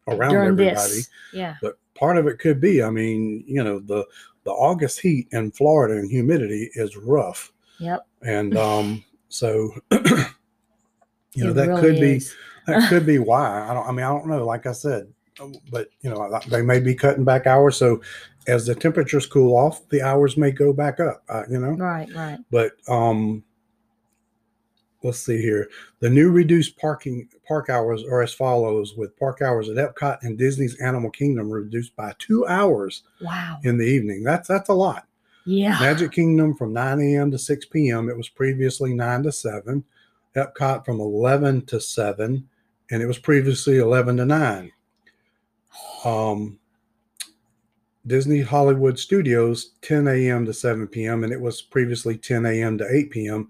around 0.07 0.31
During 0.31 0.47
everybody 0.49 0.73
this. 0.75 1.09
Yeah. 1.33 1.55
but 1.61 1.77
part 1.95 2.17
of 2.17 2.27
it 2.27 2.37
could 2.39 2.59
be 2.59 2.83
i 2.83 2.89
mean 2.89 3.43
you 3.47 3.63
know 3.63 3.79
the 3.79 4.03
the 4.43 4.51
august 4.51 4.99
heat 4.99 5.27
in 5.31 5.49
florida 5.51 5.93
and 5.93 6.09
humidity 6.11 6.69
is 6.73 6.97
rough 6.97 7.53
Yep. 7.79 8.05
and 8.23 8.57
um 8.69 9.03
so 9.29 9.71
you 9.91 11.43
know 11.43 11.51
It 11.51 11.53
that 11.53 11.67
really 11.69 11.81
could 11.81 12.01
be 12.01 12.21
that 12.67 12.89
could 12.89 13.05
be 13.05 13.17
why 13.29 13.67
i 13.69 13.73
don't 13.73 13.87
i 13.87 13.91
mean 13.91 14.05
i 14.05 14.09
don't 14.09 14.27
know 14.27 14.45
like 14.45 14.65
i 14.65 14.71
said 14.73 15.07
but 15.71 15.87
you 16.01 16.09
know 16.09 16.39
they 16.49 16.61
may 16.61 16.79
be 16.79 16.93
cutting 16.95 17.23
back 17.23 17.47
hours 17.47 17.77
so 17.77 18.01
as 18.47 18.65
the 18.65 18.75
temperatures 18.75 19.25
cool 19.25 19.55
off 19.55 19.87
the 19.89 20.01
hours 20.01 20.37
may 20.37 20.51
go 20.51 20.73
back 20.73 20.99
up 20.99 21.23
uh, 21.29 21.43
you 21.49 21.59
know 21.59 21.71
Right. 21.71 22.07
Right. 22.15 22.39
but 22.51 22.71
um 22.87 23.43
let's 25.03 25.19
see 25.19 25.41
here 25.41 25.69
the 25.99 26.09
new 26.09 26.31
reduced 26.31 26.77
parking 26.77 27.27
park 27.47 27.69
hours 27.69 28.03
are 28.03 28.21
as 28.21 28.33
follows 28.33 28.95
with 28.95 29.17
park 29.19 29.41
hours 29.41 29.67
at 29.69 29.75
epcot 29.77 30.17
and 30.21 30.37
disney's 30.37 30.79
animal 30.79 31.09
kingdom 31.11 31.49
reduced 31.49 31.95
by 31.95 32.13
two 32.19 32.45
hours 32.47 33.03
Wow. 33.21 33.59
in 33.63 33.77
the 33.77 33.85
evening 33.85 34.23
that's 34.23 34.47
that's 34.47 34.69
a 34.69 34.73
lot 34.73 35.05
Yeah. 35.45 35.77
magic 35.79 36.11
kingdom 36.13 36.55
from 36.55 36.71
9 36.73 36.99
a.m 37.01 37.31
to 37.31 37.37
6 37.37 37.65
p.m 37.67 38.09
it 38.09 38.15
was 38.17 38.29
previously 38.29 38.93
9 38.93 39.23
to 39.23 39.31
7 39.31 39.83
epcot 40.35 40.85
from 40.85 40.99
11 41.01 41.65
to 41.65 41.79
7 41.81 42.47
and 42.91 43.01
it 43.01 43.05
was 43.05 43.17
previously 43.19 43.77
11 43.79 44.17
to 44.17 44.25
9 44.25 44.71
um 46.05 46.59
Disney 48.05 48.41
Hollywood 48.41 48.99
Studios 48.99 49.71
10 49.81 50.07
a.m. 50.07 50.45
to 50.45 50.53
7 50.53 50.87
p.m. 50.87 51.23
and 51.23 51.31
it 51.31 51.39
was 51.39 51.61
previously 51.61 52.17
10 52.17 52.45
a.m. 52.45 52.77
to 52.77 52.87
8 52.89 53.09
p.m. 53.11 53.49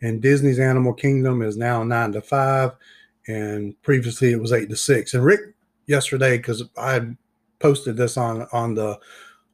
And 0.00 0.20
Disney's 0.20 0.58
Animal 0.58 0.92
Kingdom 0.92 1.42
is 1.42 1.56
now 1.56 1.84
9 1.84 2.12
to 2.12 2.20
5 2.20 2.72
and 3.28 3.80
previously 3.82 4.32
it 4.32 4.40
was 4.40 4.52
eight 4.52 4.68
to 4.70 4.76
six. 4.76 5.14
And 5.14 5.24
Rick 5.24 5.40
yesterday, 5.86 6.36
because 6.38 6.62
I 6.76 7.00
posted 7.58 7.96
this 7.96 8.16
on 8.16 8.46
on 8.52 8.74
the 8.74 8.98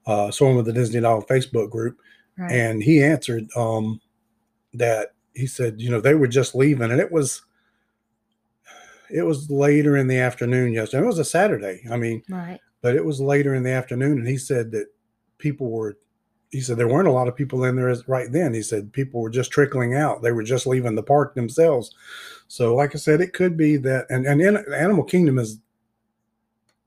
uh, 0.07 0.31
Soaring 0.31 0.57
with 0.57 0.67
the 0.67 0.73
Disney 0.73 1.01
Dog 1.01 1.27
Facebook 1.27 1.71
group, 1.71 1.99
Right. 2.39 2.51
and 2.53 2.83
he 2.83 3.03
answered 3.03 3.47
um, 3.57 4.01
that 4.75 5.09
he 5.35 5.47
said, 5.47 5.81
you 5.81 5.91
know, 5.91 6.01
they 6.01 6.15
were 6.15 6.29
just 6.29 6.55
leaving, 6.55 6.91
and 6.91 7.01
it 7.01 7.13
was 7.13 7.43
it 9.11 9.23
was 9.23 9.51
later 9.51 9.97
in 9.97 10.07
the 10.07 10.19
afternoon 10.19 10.73
yesterday. 10.73 11.03
It 11.03 11.07
was 11.07 11.19
a 11.19 11.25
Saturday. 11.25 11.83
I 11.91 11.97
mean, 11.97 12.23
right. 12.31 12.61
But 12.81 12.95
it 12.95 13.05
was 13.05 13.21
later 13.21 13.55
in 13.55 13.63
the 13.63 13.71
afternoon, 13.71 14.19
and 14.19 14.29
he 14.29 14.37
said 14.39 14.71
that 14.73 14.87
people 15.39 15.71
were. 15.71 15.99
He 16.51 16.63
said 16.63 16.79
there 16.79 16.89
weren't 16.89 17.09
a 17.09 17.13
lot 17.13 17.29
of 17.29 17.37
people 17.37 17.63
in 17.65 17.77
there 17.77 17.95
right 18.07 18.33
then. 18.33 18.55
He 18.55 18.63
said 18.63 18.93
people 18.95 19.21
were 19.21 19.29
just 19.29 19.51
trickling 19.51 19.95
out. 19.95 20.23
They 20.23 20.33
were 20.33 20.43
just 20.43 20.67
leaving 20.67 20.95
the 20.95 21.03
park 21.03 21.35
themselves. 21.35 21.95
So, 22.47 22.75
like 22.75 22.95
I 22.95 22.99
said, 22.99 23.21
it 23.21 23.35
could 23.35 23.55
be 23.57 23.77
that, 23.77 24.07
and 24.09 24.25
and 24.27 24.41
in, 24.41 24.57
Animal 24.73 25.05
Kingdom 25.05 25.39
is, 25.39 25.59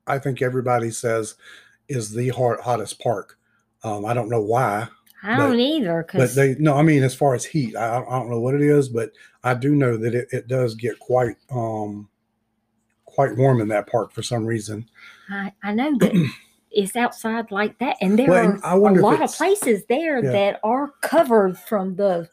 I 0.08 0.18
think 0.18 0.42
everybody 0.42 0.90
says, 0.90 1.36
is 1.88 2.12
the 2.12 2.30
hot, 2.30 2.62
hottest 2.62 3.00
park. 3.00 3.38
Um, 3.84 4.04
I 4.06 4.16
don't 4.16 4.30
know 4.30 4.42
why, 4.42 4.88
I 5.22 5.38
but- 5.38 5.48
don't 5.48 5.60
either 5.60 6.08
but 6.12 6.34
they 6.34 6.56
no. 6.58 6.76
I 6.76 6.82
mean, 6.82 7.04
as 7.04 7.14
far 7.14 7.36
as 7.36 7.46
heat, 7.46 7.76
I, 7.76 7.98
I 8.00 8.20
don't 8.20 8.30
know 8.32 8.40
what 8.40 8.56
it 8.56 8.62
is, 8.62 8.90
but 8.90 9.12
I 9.44 9.54
do 9.54 9.76
know 9.76 9.96
that 9.98 10.16
it, 10.16 10.28
it 10.32 10.48
does 10.48 10.74
get 10.74 10.98
quite 10.98 11.36
um 11.52 12.10
quite 13.12 13.36
warm 13.38 13.62
in 13.62 13.68
that 13.70 13.88
park 13.88 14.12
for 14.12 14.24
some 14.24 14.46
reason. 14.46 14.90
I, 15.30 15.52
I 15.64 15.74
know 15.74 15.98
that 16.00 16.30
it's 16.72 16.96
outside 16.96 17.52
like 17.52 17.78
that, 17.80 17.98
and 18.02 18.18
there 18.18 18.30
Well, 18.30 18.46
are 18.46 18.52
and 18.54 18.64
I 18.64 18.74
a 18.74 18.78
lot 18.78 19.22
of 19.22 19.32
places 19.34 19.84
there 19.90 20.24
Yeah. 20.24 20.32
that 20.32 20.60
are 20.64 20.92
covered 21.02 21.58
from 21.58 21.96
the 21.96 22.30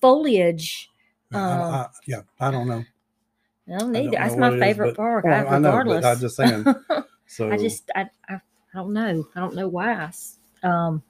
foliage. 0.00 0.90
I- 1.32 1.38
I- 1.38 1.40
Um, 1.52 1.74
I- 1.74 1.88
yeah, 2.06 2.20
I 2.40 2.50
don't 2.50 2.68
know. 2.68 2.84
I 3.68 3.78
don't 3.78 3.92
don't 3.92 4.10
That's 4.12 4.36
my 4.36 4.52
is, 4.54 4.60
favorite 4.60 4.88
but- 4.90 4.96
park. 4.96 5.24
Well, 5.24 5.34
I, 5.48 5.56
I 5.56 5.58
know, 5.58 5.68
regardless. 5.70 6.04
I'm 6.04 6.18
just 6.20 6.36
saying. 6.36 6.64
So 7.28 7.50
I 7.50 7.56
just 7.56 7.90
I, 7.96 8.06
I 8.28 8.34
I 8.34 8.40
don't 8.72 8.92
know. 8.92 9.26
I 9.34 9.40
don't 9.40 9.56
know 9.56 9.66
why. 9.66 10.08
Um, 10.62 11.02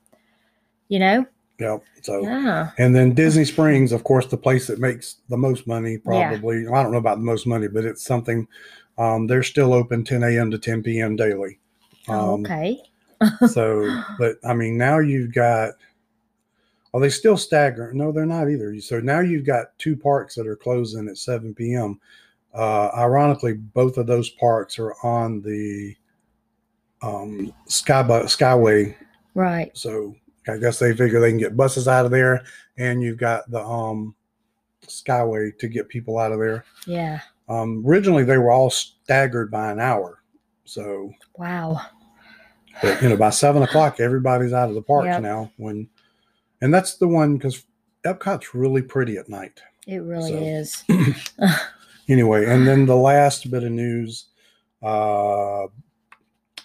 you 0.88 0.98
know. 0.98 1.26
yeah. 1.58 1.76
So 2.00 2.22
Yeah. 2.22 2.70
and 2.78 2.96
then 2.96 3.12
Disney 3.12 3.44
Springs, 3.44 3.92
of 3.92 4.02
course, 4.02 4.24
the 4.26 4.38
place 4.38 4.66
that 4.68 4.78
makes 4.80 5.16
the 5.28 5.36
most 5.36 5.66
money, 5.66 5.98
Yeah. 6.08 6.30
probably. 6.30 6.66
I 6.68 6.82
don't 6.82 6.92
know 6.92 6.96
about 6.96 7.18
the 7.18 7.24
most 7.24 7.46
money, 7.46 7.68
but 7.68 7.84
it's 7.84 8.02
something. 8.02 8.48
Um, 8.98 9.26
they're 9.26 9.42
still 9.42 9.72
open 9.74 10.04
10 10.04 10.22
a.m. 10.22 10.50
to 10.50 10.58
10 10.58 10.82
p.m. 10.82 11.16
daily. 11.16 11.58
Oh, 12.08 12.34
Um, 12.34 12.40
okay. 12.46 12.78
so, 13.48 14.02
but 14.18 14.36
I 14.44 14.54
mean, 14.54 14.76
now 14.78 14.98
you've 14.98 15.32
got. 15.34 15.74
Are 16.94 17.00
they 17.00 17.10
still 17.10 17.36
stagger? 17.36 17.92
No, 17.92 18.10
they're 18.10 18.24
not 18.24 18.48
either. 18.50 18.78
So 18.80 19.00
now 19.00 19.20
you've 19.20 19.44
got 19.44 19.76
two 19.78 19.96
parks 19.96 20.34
that 20.36 20.46
are 20.46 20.56
closing 20.56 21.08
at 21.08 21.18
7 21.18 21.54
p.m. 21.54 22.00
Uh, 22.54 22.88
ironically, 22.96 23.52
both 23.54 23.98
of 23.98 24.06
those 24.06 24.30
parks 24.30 24.78
are 24.78 24.94
on 25.02 25.42
the 25.42 25.94
um, 27.02 27.52
Sky 27.66 28.02
Skyway 28.02 28.94
Right. 29.34 29.76
so 29.76 30.16
I 30.48 30.56
guess 30.56 30.78
they 30.78 30.94
figure 30.96 31.20
they 31.20 31.30
can 31.30 31.38
get 31.38 31.56
buses 31.56 31.86
out 31.88 32.06
of 32.06 32.10
there, 32.10 32.44
and 32.78 33.02
you've 33.02 33.18
got 33.18 33.50
the 33.50 33.60
um, 33.62 34.14
Skyway 34.86 35.58
to 35.58 35.68
get 35.68 35.88
people 35.90 36.18
out 36.18 36.32
of 36.32 36.38
there. 36.38 36.64
Yeah. 36.86 37.20
Um, 37.48 37.84
originally, 37.86 38.24
they 38.24 38.38
were 38.38 38.50
all 38.50 38.70
staggered 38.70 39.50
by 39.50 39.70
an 39.70 39.78
hour. 39.80 40.22
So, 40.64 41.12
Wow. 41.36 41.80
but 42.82 43.00
you 43.02 43.08
know, 43.08 43.16
by 43.16 43.30
seven 43.30 43.62
o'clock, 43.62 44.00
everybody's 44.00 44.52
out 44.52 44.68
of 44.68 44.74
the 44.74 44.82
parks 44.82 45.06
Yep. 45.06 45.22
now. 45.22 45.52
When, 45.56 45.88
and 46.60 46.74
that's 46.74 46.96
the 46.96 47.06
one 47.08 47.36
because 47.36 47.64
Epcot's 48.04 48.54
really 48.54 48.82
pretty 48.82 49.16
at 49.16 49.28
night. 49.28 49.60
It 49.86 49.98
really 49.98 50.32
So- 50.32 50.38
is. 50.38 50.84
Anyway, 52.08 52.46
and 52.46 52.64
then 52.64 52.86
the 52.86 52.94
last 52.94 53.50
bit 53.50 53.64
of 53.64 53.72
news. 53.72 54.26
Uh, 54.80 55.66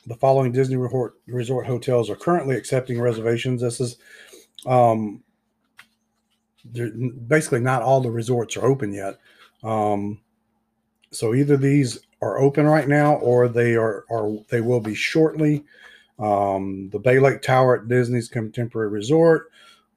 the 0.06 0.16
following 0.20 0.52
Disney 0.52 0.76
resort, 0.76 1.16
resort 1.26 1.66
hotels 1.66 2.12
are 2.12 2.16
currently 2.16 2.56
accepting 2.56 3.02
reservations. 3.02 3.60
This 3.62 3.80
is 3.82 3.98
um, 4.68 5.24
basically 7.28 7.60
not 7.60 7.82
all 7.82 8.02
the 8.02 8.12
resorts 8.12 8.56
are 8.58 8.66
open 8.66 8.94
yet. 8.94 9.18
Um, 9.64 10.20
so 11.12 11.34
either 11.34 11.58
these 11.58 12.00
are 12.22 12.40
open 12.40 12.66
right 12.66 12.88
now 12.88 13.16
or 13.16 13.48
they 13.48 13.76
are, 13.76 14.06
are 14.10 14.36
they 14.50 14.62
will 14.62 14.80
be 14.80 14.96
shortly. 14.96 15.64
Um, 16.20 16.90
the 16.92 17.00
Bay 17.00 17.20
Lake 17.20 17.42
Tower 17.42 17.80
at 17.80 17.88
Disney's 17.88 18.28
Contemporary 18.28 18.90
Resort, 18.90 19.52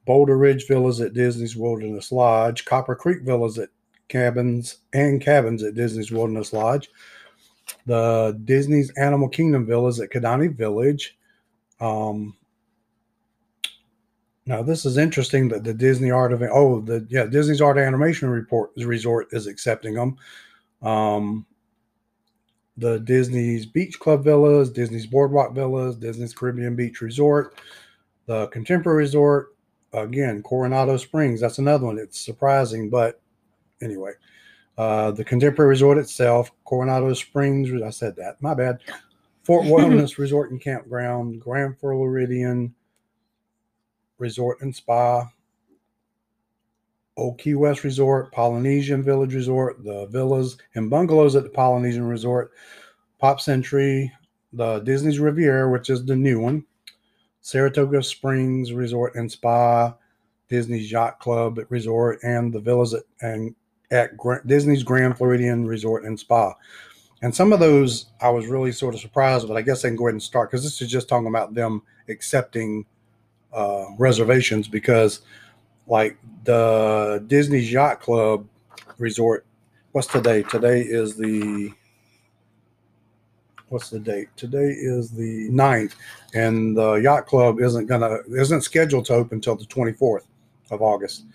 Boulder 0.05 0.37
Ridge 0.37 0.67
Villas 0.67 0.99
at 1.01 1.13
Disney's 1.13 1.55
Wilderness 1.55 2.11
Lodge, 2.11 2.65
Copper 2.65 2.95
Creek 2.95 3.21
Villas 3.23 3.59
at 3.59 3.69
cabins 4.07 4.77
and 4.93 5.21
cabins 5.21 5.63
at 5.63 5.75
Disney's 5.75 6.11
Wilderness 6.11 6.51
Lodge, 6.51 6.89
the 7.85 8.39
Disney's 8.45 8.91
Animal 8.97 9.29
Kingdom 9.29 9.65
villas 9.65 9.99
at 9.99 10.09
Kidani 10.09 10.55
Village. 10.55 11.17
Um, 11.79 12.35
now 14.47 14.61
this 14.61 14.85
is 14.85 14.97
interesting 14.97 15.49
that 15.49 15.63
the 15.63 15.73
Disney 15.73 16.11
Art 16.11 16.33
of 16.33 16.41
oh 16.41 16.81
the 16.81 17.05
yeah 17.09 17.25
Disney's 17.25 17.61
Art 17.61 17.77
Animation 17.77 18.29
Report 18.29 18.71
Resort 18.77 19.27
is 19.31 19.47
accepting 19.47 19.95
them. 19.95 20.17
Um, 20.81 21.45
the 22.77 22.99
Disney's 22.99 23.65
Beach 23.65 23.99
Club 23.99 24.23
Villas, 24.23 24.69
Disney's 24.69 25.05
Boardwalk 25.05 25.53
Villas, 25.53 25.95
Disney's 25.95 26.33
Caribbean 26.33 26.75
Beach 26.75 27.01
Resort, 27.01 27.55
the 28.25 28.47
Contemporary 28.47 28.99
Resort, 28.99 29.55
again 29.93 30.43
Coronado 30.43 30.97
Springs. 30.97 31.39
That's 31.41 31.59
another 31.59 31.85
one. 31.85 31.97
It's 31.97 32.19
surprising, 32.19 32.89
but 32.89 33.21
anyway, 33.81 34.11
uh, 34.77 35.11
the 35.11 35.23
Contemporary 35.23 35.69
Resort 35.69 35.97
itself, 35.97 36.51
Coronado 36.65 37.13
Springs. 37.13 37.71
I 37.81 37.89
said 37.89 38.15
that. 38.17 38.41
My 38.41 38.53
bad. 38.53 38.79
Fort 39.43 39.65
Wilderness 39.69 40.19
Resort 40.19 40.51
and 40.51 40.59
Campground, 40.59 41.39
Grand 41.39 41.77
Floridian 41.79 42.73
Resort 44.17 44.61
and 44.61 44.75
Spa, 44.75 45.29
Old 47.17 47.37
Key 47.37 47.55
West 47.55 47.83
Resort, 47.83 48.31
Polynesian 48.31 49.03
Village 49.03 49.33
Resort, 49.33 49.83
the 49.83 50.05
villas 50.07 50.57
and 50.75 50.89
bungalows 50.89 51.35
at 51.35 51.43
the 51.43 51.49
Polynesian 51.49 52.05
Resort, 52.05 52.51
Pop 53.19 53.39
Century, 53.39 54.11
the 54.53 54.79
Disney's 54.79 55.19
Riviera, 55.19 55.71
which 55.71 55.89
is 55.89 56.05
the 56.05 56.15
new 56.15 56.39
one, 56.39 56.65
Saratoga 57.41 58.03
Springs 58.03 58.73
Resort 58.73 59.15
and 59.15 59.31
Spa, 59.31 59.95
Disney's 60.49 60.91
Yacht 60.91 61.19
Club 61.19 61.59
Resort, 61.69 62.19
and 62.23 62.53
the 62.53 62.59
villas 62.59 62.93
at 62.93 63.03
and 63.21 63.55
at 63.91 64.11
Disney's 64.45 64.83
Grand 64.83 65.17
Floridian 65.17 65.65
Resort 65.65 66.03
and 66.03 66.19
Spa. 66.19 66.53
And 67.21 67.33
some 67.33 67.53
of 67.53 67.59
those 67.59 68.07
I 68.21 68.29
was 68.29 68.47
really 68.47 68.71
sort 68.71 68.93
of 68.93 68.99
surprised, 68.99 69.47
but 69.47 69.57
I 69.57 69.61
guess 69.61 69.85
I 69.85 69.89
can 69.89 69.95
go 69.95 70.07
ahead 70.07 70.15
and 70.15 70.23
start 70.23 70.51
because 70.51 70.63
this 70.63 70.81
is 70.81 70.89
just 70.89 71.07
talking 71.07 71.27
about 71.27 71.53
them 71.53 71.81
accepting 72.09 72.85
uh, 73.53 73.85
reservations 73.97 74.67
because, 74.67 75.21
like 75.87 76.17
the 76.43 77.23
Disney's 77.27 77.71
Yacht 77.71 78.01
Club 78.01 78.47
Resort, 78.97 79.45
what's 79.91 80.07
today? 80.07 80.43
Today 80.43 80.81
is 80.81 81.15
the 81.15 81.71
what's 83.69 83.89
the 83.89 83.99
date? 83.99 84.27
Today 84.35 84.69
is 84.69 85.11
the 85.11 85.49
9th, 85.49 85.93
and 86.33 86.77
the 86.77 86.93
yacht 86.95 87.25
club 87.25 87.59
isn't 87.59 87.87
gonna 87.87 88.19
isn't 88.29 88.61
scheduled 88.61 89.05
to 89.05 89.13
open 89.13 89.37
until 89.37 89.55
the 89.55 89.65
24th 89.65 90.25
of 90.71 90.81
August. 90.81 91.25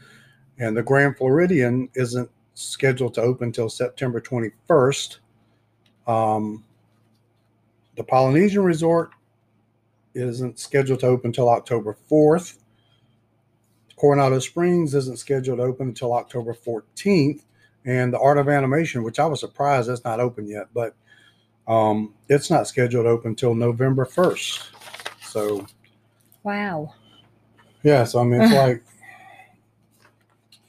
And 0.59 0.77
the 0.77 0.83
Grand 0.83 1.17
Floridian 1.17 1.89
isn't 1.95 2.31
scheduled 2.55 3.15
to 3.15 3.23
open 3.23 3.49
until 3.49 3.69
September 3.69 4.21
21st. 4.21 5.19
Um, 6.07 6.65
the 7.97 8.05
Polynesian 8.05 8.63
Resort 8.63 9.11
isn't 10.15 10.59
scheduled 10.59 11.01
to 11.01 11.07
open 11.07 11.29
until 11.29 11.49
October 11.49 11.97
4th. 12.11 12.60
Coronado 14.01 14.39
Springs 14.39 14.95
isn't 14.95 15.19
scheduled 15.19 15.59
to 15.59 15.65
open 15.65 15.89
until 15.89 16.15
October 16.15 16.55
14th. 16.55 17.43
And 17.85 18.11
the 18.13 18.19
Art 18.19 18.39
of 18.39 18.49
Animation, 18.49 19.03
which 19.03 19.19
I 19.19 19.27
was 19.27 19.41
surprised 19.41 19.91
that's 19.91 20.05
not 20.05 20.21
open 20.21 20.47
yet, 20.47 20.69
but 20.73 20.95
um, 21.69 22.15
it's 22.29 22.49
not 22.51 22.67
scheduled 22.67 23.05
to 23.05 23.11
open 23.11 23.31
until 23.31 23.55
November 23.55 24.07
1st. 24.07 24.71
So, 25.23 25.67
Wow. 26.43 26.95
yeah, 27.83 28.05
so 28.05 28.21
I 28.21 28.25
mean, 28.25 28.41
it's 28.41 28.53
like, 28.55 28.83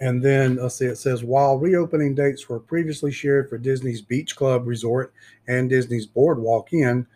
and 0.02 0.22
then 0.22 0.58
let's 0.58 0.76
see, 0.76 0.86
it 0.88 0.98
says 0.98 1.24
while 1.24 1.58
reopening 1.58 2.14
dates 2.16 2.50
were 2.50 2.60
previously 2.60 3.12
shared 3.14 3.50
for 3.50 3.58
Disney's 3.58 4.02
Beach 4.02 4.36
Club 4.36 4.68
Resort 4.68 5.14
and 5.48 5.70
Disney's 5.70 6.06
Boardwalk 6.06 6.74
Inn, 6.74 7.08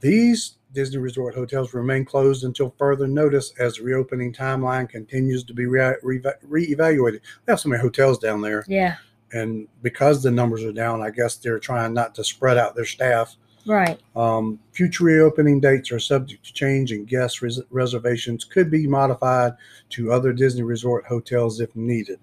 these 0.00 0.56
Disney 0.76 0.98
Resort 0.98 1.34
hotels 1.34 1.72
remain 1.72 2.04
closed 2.04 2.44
until 2.44 2.74
further 2.78 3.08
notice 3.08 3.54
as 3.58 3.76
the 3.76 3.82
reopening 3.82 4.30
timeline 4.30 4.86
continues 4.86 5.42
to 5.44 5.54
be 5.54 5.64
re- 5.64 5.96
re- 6.02 6.20
reevaluated. 6.46 7.20
They 7.46 7.52
have 7.52 7.60
so 7.60 7.70
many 7.70 7.80
hotels 7.80 8.18
down 8.18 8.42
there, 8.42 8.62
Yeah. 8.68 8.96
and 9.32 9.68
because 9.82 10.22
the 10.22 10.30
numbers 10.30 10.62
are 10.64 10.72
down, 10.72 11.00
I 11.00 11.08
guess 11.08 11.36
they're 11.36 11.58
trying 11.58 11.94
not 11.94 12.14
to 12.16 12.24
spread 12.24 12.58
out 12.58 12.74
their 12.74 12.84
staff. 12.84 13.36
Right. 13.66 13.98
Um, 14.14 14.58
future 14.72 15.04
reopening 15.04 15.60
dates 15.60 15.90
are 15.92 15.98
subject 15.98 16.44
to 16.44 16.52
change, 16.52 16.92
and 16.92 17.08
guest 17.08 17.40
res- 17.40 17.62
reservations 17.70 18.44
could 18.44 18.70
be 18.70 18.86
modified 18.86 19.54
to 19.90 20.12
other 20.12 20.34
Disney 20.34 20.62
Resort 20.62 21.06
hotels 21.06 21.58
if 21.58 21.74
needed. 21.74 22.18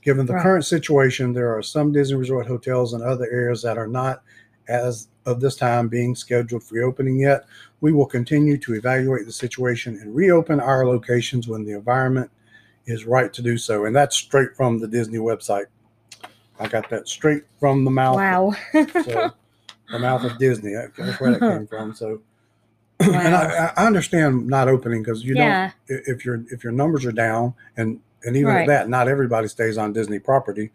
Given 0.00 0.24
the 0.24 0.32
Right. 0.32 0.42
current 0.42 0.64
situation, 0.64 1.34
there 1.34 1.54
are 1.54 1.62
some 1.62 1.92
Disney 1.92 2.16
Resort 2.16 2.46
hotels 2.46 2.94
in 2.94 3.02
other 3.02 3.28
areas 3.30 3.60
that 3.60 3.76
are 3.76 3.86
not, 3.86 4.22
as 4.68 5.08
of 5.28 5.40
this 5.40 5.56
time, 5.56 5.88
being 5.88 6.14
scheduled 6.14 6.64
for 6.64 6.74
reopening 6.76 7.18
yet. 7.20 7.44
We 7.80 7.92
will 7.92 8.06
continue 8.06 8.56
to 8.58 8.74
evaluate 8.74 9.26
the 9.26 9.32
situation 9.32 9.98
and 10.00 10.14
reopen 10.14 10.58
our 10.60 10.86
locations 10.86 11.46
when 11.46 11.64
the 11.64 11.72
environment 11.72 12.30
is 12.86 13.04
right 13.04 13.32
to 13.34 13.42
do 13.42 13.58
so. 13.58 13.84
And 13.84 13.94
that's 13.94 14.16
straight 14.16 14.56
from 14.56 14.80
the 14.80 14.88
Disney 14.88 15.18
website. 15.18 15.66
I 16.58 16.66
got 16.66 16.88
that 16.90 17.06
straight 17.06 17.44
from 17.60 17.84
the 17.84 17.90
mouth. 17.90 18.16
Wow. 18.16 18.54
So, 18.72 19.32
the 19.90 19.98
mouth 19.98 20.24
of 20.24 20.38
Disney. 20.38 20.74
That's 20.96 21.20
where 21.20 21.32
that 21.32 21.40
came 21.40 21.66
from. 21.66 21.94
So, 21.94 22.20
and 23.00 23.34
I, 23.34 23.72
I 23.76 23.86
understand 23.86 24.46
not 24.48 24.68
opening 24.68 25.02
because 25.02 25.22
you 25.22 25.36
yeah. 25.36 25.70
don't. 25.88 26.02
If 26.06 26.24
your 26.24 26.42
if 26.50 26.64
your 26.64 26.72
numbers 26.72 27.06
are 27.06 27.12
down, 27.12 27.54
and 27.76 28.00
and 28.24 28.36
even 28.36 28.52
Right. 28.52 28.62
at 28.62 28.66
that, 28.66 28.88
not 28.88 29.06
everybody 29.08 29.46
stays 29.48 29.78
on 29.78 29.92
Disney 29.92 30.18
property. 30.18 30.72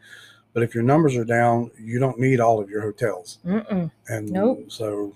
But 0.53 0.63
if 0.63 0.75
your 0.75 0.83
numbers 0.83 1.15
are 1.15 1.25
down, 1.25 1.72
you 1.79 2.00
don't 2.00 2.19
need 2.19 2.39
all 2.39 2.60
of 2.60 2.69
your 2.69 2.81
hotels. 2.81 3.39
Mm-mm. 3.45 3.89
And 4.07 4.29
Nope. 4.29 4.65
so 4.72 5.13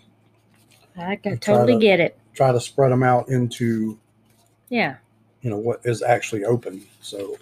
I 0.98 1.16
can 1.16 1.38
totally 1.38 1.74
to- 1.74 1.80
get 1.80 2.00
it. 2.00 2.18
try 2.34 2.52
to 2.52 2.60
spread 2.60 2.92
them 2.92 3.04
out 3.04 3.30
into 3.30 4.00
Yeah. 4.70 4.98
you 5.42 5.50
know 5.52 5.58
what 5.60 5.82
is 5.86 6.02
actually 6.02 6.44
open. 6.44 6.82
So, 7.02 7.38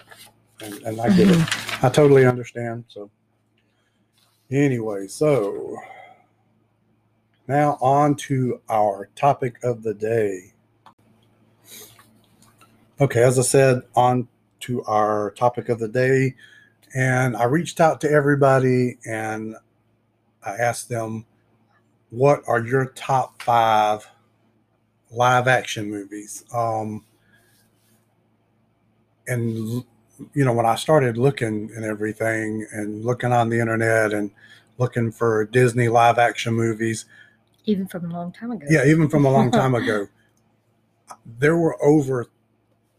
and, 0.62 0.74
and 0.84 1.00
I 1.00 1.08
get 1.16 1.30
it. 1.30 1.38
Mm-hmm. 1.38 1.86
I 1.86 1.90
totally 1.90 2.25
understand. 2.25 2.84
So, 2.90 3.10
anyway, 4.52 5.08
so 5.08 5.78
now 7.48 7.78
on 7.82 8.16
to 8.16 8.60
our 8.70 9.10
topic 9.16 9.64
of 9.64 9.84
the 9.84 9.94
day. 9.94 10.52
Okay, 13.00 13.22
as 13.24 13.38
I 13.38 13.42
said, 13.42 13.82
on 13.96 14.28
to 14.62 14.84
our 14.84 15.32
topic 15.32 15.70
of 15.70 15.80
the 15.80 15.88
day. 15.88 16.36
And 16.94 17.36
I 17.36 17.44
reached 17.46 17.80
out 17.80 18.01
to 18.01 18.12
everybody 18.12 18.98
and 19.06 19.56
I 20.44 20.51
asked 20.51 20.89
them, 20.89 21.25
what 22.10 22.42
are 22.48 22.60
your 22.60 22.86
top 22.86 23.42
five 23.42 24.08
live 25.12 25.48
action 25.48 25.89
movies? 25.89 26.44
Um, 26.54 27.04
and 29.27 29.84
you 30.34 30.46
know 30.46 30.54
when 30.54 30.65
i 30.65 30.75
started 30.75 31.18
looking 31.18 31.70
and 31.75 31.84
everything 31.84 32.65
and 32.72 33.04
looking 33.04 33.34
on 33.34 33.50
the 33.50 33.60
internet 33.60 34.13
and 34.13 34.32
looking 34.77 35.12
for 35.12 35.46
disney 35.46 35.89
live 35.89 36.18
action 36.18 36.54
movies 36.54 37.06
Even 37.65 37.88
from 37.88 38.10
a 38.10 38.13
long 38.13 38.32
time 38.32 38.51
ago. 38.51 38.65
yeah 38.70 38.86
even 38.86 39.10
from 39.10 39.25
a 39.25 39.32
long 39.32 39.51
time 39.51 39.75
ago 39.82 40.08
there 41.39 41.58
were 41.58 41.75
over 41.84 42.27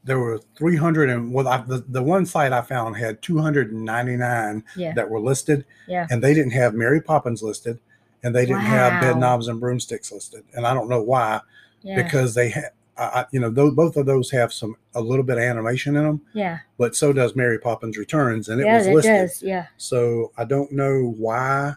there 0.07 0.19
were 0.21 0.39
300 0.57 1.11
and 1.11 1.33
well 1.33 1.47
I, 1.49 1.59
the, 1.59 1.85
the 1.89 2.03
one 2.03 2.25
site 2.27 2.53
i 2.53 2.63
found 2.63 2.97
had 2.97 3.21
299 3.23 4.65
Yeah. 4.77 4.93
that 4.95 5.11
were 5.11 5.21
listed 5.21 5.65
Yeah. 5.87 6.07
and 6.11 6.23
they 6.23 6.33
didn't 6.33 6.53
have 6.53 6.75
mary 6.75 7.01
poppins 7.03 7.43
listed 7.43 7.79
and 8.23 8.35
they 8.35 8.47
didn't 8.47 8.63
have 8.63 9.01
bed 9.03 9.19
knobs 9.19 9.49
and 9.49 9.61
broomsticks 9.61 10.11
listed 10.13 10.45
and 10.55 10.67
i 10.67 10.73
don't 10.73 10.89
know 10.89 11.03
why 11.03 11.41
Yeah. 11.83 12.03
because 12.03 12.35
they 12.35 12.49
had 12.51 12.71
I, 12.99 13.27
you 13.31 13.41
know 13.41 13.51
those, 13.51 13.75
both 13.75 13.97
of 13.99 14.07
those 14.07 14.31
have 14.31 14.55
some 14.55 14.75
a 14.95 15.03
little 15.03 15.23
bit 15.25 15.37
of 15.37 15.43
animation 15.45 15.97
in 15.97 16.05
them 16.05 16.23
yeah. 16.33 16.61
but 16.79 16.97
so 16.97 17.13
does 17.13 17.37
Mary 17.37 17.59
Poppins 17.59 17.99
Returns, 17.99 18.49
and 18.49 18.59
it 18.59 18.65
yeah, 18.65 18.79
was 18.79 18.87
it 18.87 18.95
listed. 18.95 19.13
does. 19.13 19.43
Yeah. 19.43 19.67
So 19.77 20.33
I 20.39 20.45
don't 20.47 20.73
know 20.73 21.15
why 21.19 21.75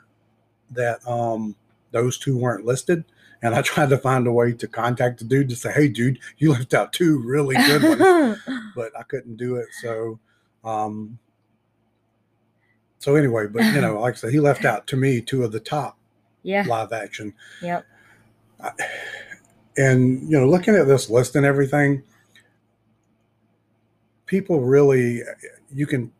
that 0.71 1.05
um 1.05 1.57
those 1.91 2.17
two 2.17 2.37
weren't 2.37 2.63
listed. 2.65 3.03
And 3.41 3.55
I 3.55 3.61
tried 3.61 3.89
to 3.89 3.97
find 3.97 4.27
a 4.27 4.31
way 4.31 4.53
to 4.53 4.67
contact 4.67 5.19
the 5.19 5.25
dude 5.25 5.49
to 5.49 5.55
say, 5.55 5.71
"Hey, 5.71 5.87
dude, 5.87 6.19
you 6.37 6.51
left 6.51 6.73
out 6.73 6.93
two 6.93 7.19
really 7.19 7.55
good 7.55 7.83
ones," 7.83 8.37
but 8.75 8.91
I 8.97 9.03
couldn't 9.03 9.37
do 9.37 9.55
it. 9.55 9.67
So, 9.81 10.19
um, 10.63 11.17
so 12.99 13.15
anyway, 13.15 13.47
but 13.47 13.63
you 13.73 13.81
know, 13.81 13.99
like 13.99 14.15
I 14.15 14.17
said, 14.17 14.33
he 14.33 14.39
left 14.39 14.65
out 14.65 14.87
to 14.87 14.97
me 14.97 15.21
two 15.21 15.43
of 15.43 15.51
the 15.51 15.59
top 15.59 15.97
yeah. 16.43 16.65
live 16.67 16.91
action. 16.91 17.33
Yep. 17.61 17.85
I- 18.61 18.71
and 19.79 20.29
you 20.29 20.37
know 20.37 20.47
looking 20.47 20.75
at 20.75 20.87
this 20.87 21.09
list 21.09 21.35
and 21.35 21.45
everything 21.45 22.03
people 24.25 24.61
really 24.61 25.21
you 25.73 25.87
can 25.87 26.11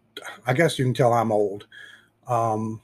i 0.47 0.53
guess 0.53 0.79
you 0.79 0.86
can 0.86 0.93
tell 0.93 1.13
i'm 1.13 1.32
old 1.32 1.67
um 2.27 2.82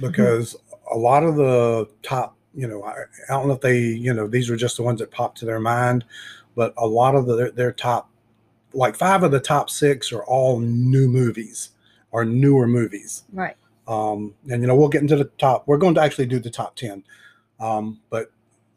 because 0.00 0.56
a 0.92 0.96
lot 0.96 1.22
of 1.22 1.36
the 1.36 1.88
top 2.02 2.36
you 2.56 2.66
know 2.66 2.82
I, 2.82 2.92
I 3.28 3.32
don't 3.36 3.46
know 3.48 3.54
if 3.54 3.60
they 3.60 3.78
you 3.80 4.12
know 4.14 4.26
these 4.26 4.48
were 4.50 4.56
just 4.56 4.76
the 4.76 4.82
ones 4.82 4.98
that 5.00 5.10
popped 5.10 5.38
to 5.38 5.44
their 5.44 5.60
mind 5.60 6.04
but 6.54 6.72
a 6.78 6.86
lot 6.86 7.14
of 7.14 7.26
the, 7.26 7.36
their, 7.36 7.50
their 7.50 7.72
top 7.72 8.08
like 8.72 8.96
five 8.96 9.22
of 9.22 9.30
the 9.30 9.40
top 9.40 9.68
six 9.70 10.10
are 10.12 10.24
all 10.24 10.58
new 10.60 11.06
movies 11.06 11.70
or 12.12 12.24
newer 12.24 12.66
movies 12.66 13.24
Right. 13.32 13.56
um, 13.86 14.34
and 14.50 14.62
you 14.62 14.66
know 14.68 14.74
we'll 14.76 14.88
get 14.88 15.02
into 15.02 15.16
the 15.16 15.24
top 15.38 15.64
we're 15.68 15.76
going 15.78 15.94
to 15.96 16.00
actually 16.02 16.26
do 16.26 16.38
the 16.38 16.50
top 16.50 16.74
10 16.76 17.04
um, 17.60 18.00
but 18.10 18.30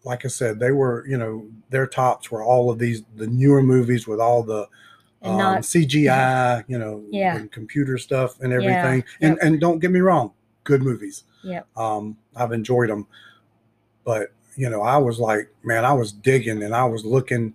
like 0.04 0.26
i 0.26 0.28
said 0.28 0.60
they 0.60 0.72
were 0.72 1.06
you 1.08 1.18
know 1.18 1.46
their 1.70 1.88
tops 1.88 2.32
were 2.32 2.44
all 2.44 2.70
of 2.70 2.80
these 2.80 3.04
the 3.16 3.28
newer 3.28 3.62
movies 3.64 4.08
with 4.08 4.20
all 4.20 4.44
the 4.44 4.68
And 5.22 5.34
um, 5.34 5.38
not 5.38 5.62
cgi 5.62 6.64
you 6.68 6.78
know 6.80 7.04
Yeah. 7.12 7.36
and 7.38 7.52
computer 7.52 7.98
stuff 7.98 8.40
and 8.42 8.52
everything 8.54 9.04
and 9.22 9.36
yep. 9.36 9.38
and 9.42 9.60
don't 9.62 9.80
get 9.80 9.92
me 9.92 10.00
wrong 10.02 10.32
good 10.64 10.82
movies 10.82 11.24
Yeah. 11.44 11.62
um, 11.78 12.18
i've 12.36 12.52
enjoyed 12.54 12.90
them 12.90 13.08
but 14.10 14.24
you 14.56 14.68
know 14.70 14.82
i 14.82 14.98
was 14.98 15.18
like 15.20 15.46
man 15.64 15.86
i 15.86 15.94
was 15.94 16.12
digging 16.12 16.64
and 16.64 16.74
i 16.76 16.84
was 16.94 17.06
looking 17.06 17.54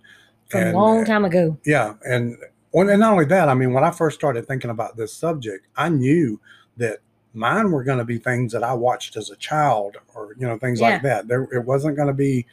from 0.49 0.61
a 0.67 0.71
long 0.71 1.03
time 1.05 1.25
ago. 1.25 1.57
yeah, 1.65 1.95
and 2.05 2.37
and 2.73 2.99
not 2.99 3.13
only 3.13 3.25
that, 3.25 3.47
I 3.49 3.53
mean, 3.53 3.71
when 3.73 3.83
I 3.85 3.91
first 3.91 4.15
started 4.21 4.45
thinking 4.47 4.69
about 4.69 4.97
this 4.97 5.13
subject, 5.13 5.65
I 5.77 5.87
knew 5.89 6.39
that 6.77 6.99
mine 7.33 7.71
were 7.71 7.83
going 7.83 7.99
to 7.99 8.05
be 8.05 8.17
things 8.17 8.51
that 8.51 8.63
I 8.63 8.73
watched 8.73 9.15
as 9.15 9.29
a 9.29 9.35
child, 9.37 9.95
or 10.13 10.35
you 10.37 10.45
know, 10.45 10.57
things 10.59 10.81
Yeah. 10.81 10.89
like 10.89 11.01
that. 11.03 11.27
There, 11.29 11.43
it 11.57 11.63
wasn't 11.65 11.95
going 11.95 12.09
to 12.09 12.13
be, 12.13 12.45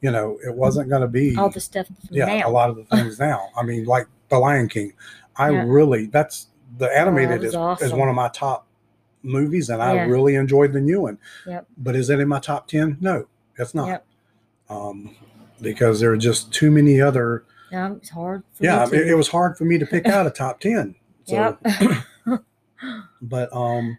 you 0.00 0.10
know, 0.12 0.38
it 0.46 0.54
wasn't 0.54 0.88
going 0.88 1.02
to 1.02 1.08
be 1.08 1.36
All 1.36 1.50
the 1.50 1.60
stuff 1.60 1.86
yeah, 2.10 2.24
now. 2.26 2.48
a 2.48 2.50
lot 2.50 2.70
of 2.70 2.76
the 2.76 2.84
things 2.96 3.18
now. 3.18 3.48
I 3.56 3.62
mean, 3.64 3.84
like 3.84 4.06
The 4.30 4.38
Lion 4.38 4.68
King. 4.68 4.92
I 5.36 5.50
Yeah. 5.50 5.64
really 5.66 6.06
that's 6.06 6.46
the 6.78 6.88
oh, 6.88 6.92
animated 7.02 7.42
was 7.42 7.54
is, 7.82 7.88
is 7.88 7.92
one 7.92 8.08
of 8.08 8.14
my 8.14 8.28
top 8.28 8.66
movies, 9.24 9.68
and 9.70 9.82
I 9.82 10.04
really 10.04 10.36
enjoyed 10.36 10.72
the 10.72 10.80
new 10.80 11.00
one. 11.02 11.18
Yep. 11.46 11.66
But 11.78 11.96
is 11.96 12.10
it 12.10 12.20
in 12.20 12.28
my 12.28 12.38
top 12.40 12.68
ten? 12.68 12.96
No, 13.00 13.26
it's 13.58 13.74
not. 13.74 13.88
Yep. 13.88 14.06
Um, 14.68 15.16
because 15.60 16.00
there 16.00 16.10
are 16.12 16.16
just 16.16 16.52
too 16.52 16.70
many 16.70 17.00
other 17.00 17.44
Yeah, 17.70 17.94
it's 17.94 18.10
hard. 18.10 18.42
For 18.52 18.64
yeah, 18.64 18.86
it, 18.86 19.08
it 19.08 19.14
was 19.14 19.28
hard 19.28 19.56
for 19.56 19.64
me 19.64 19.78
to 19.78 19.86
pick 19.86 20.06
out 20.06 20.26
a 20.26 20.30
top 20.30 20.60
10. 20.60 20.94
So, 21.26 21.56
Yep. 22.26 22.42
but, 23.22 23.50
um, 23.56 23.96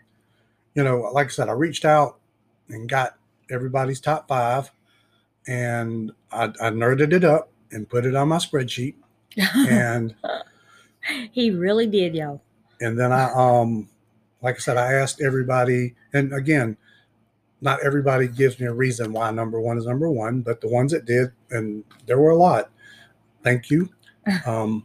you 0.75 0.83
know, 0.83 1.09
like 1.11 1.25
I 1.25 1.29
said, 1.31 1.49
I 1.49 1.53
reached 1.53 1.83
out 1.83 2.19
and 2.69 2.87
got 2.87 3.15
everybody's 3.49 3.99
top 3.99 4.27
five 4.27 4.69
and 5.47 6.11
I, 6.31 6.43
I 6.45 6.69
nerded 6.69 7.13
it 7.13 7.23
up 7.23 7.49
and 7.71 7.89
put 7.89 8.05
it 8.05 8.15
on 8.15 8.27
my 8.27 8.37
spreadsheet. 8.37 8.93
And, 9.67 10.13
he 11.31 11.49
really 11.49 11.87
did, 11.87 12.15
y'all. 12.15 12.41
and 12.79 12.97
then 12.99 13.11
I, 13.11 13.31
um, 13.33 13.89
like 14.41 14.55
I 14.55 14.59
said, 14.59 14.77
I 14.77 14.93
asked 14.93 15.21
everybody, 15.21 15.95
and 16.13 16.31
again, 16.33 16.77
not 17.65 17.83
everybody 17.83 18.27
gives 18.27 18.59
me 18.59 18.67
a 18.67 18.73
reason 18.73 19.11
why 19.11 19.31
number 19.31 19.59
one 19.59 19.77
is 19.77 19.87
number 19.87 20.09
one, 20.09 20.41
but 20.41 20.61
the 20.61 20.69
ones 20.69 20.91
that 20.91 21.05
did, 21.05 21.31
and 21.49 21.83
there 22.05 22.19
were 22.19 22.29
a 22.29 22.37
lot. 22.37 22.69
Thank 23.43 23.69
you. 23.69 23.89
Um, 24.47 24.83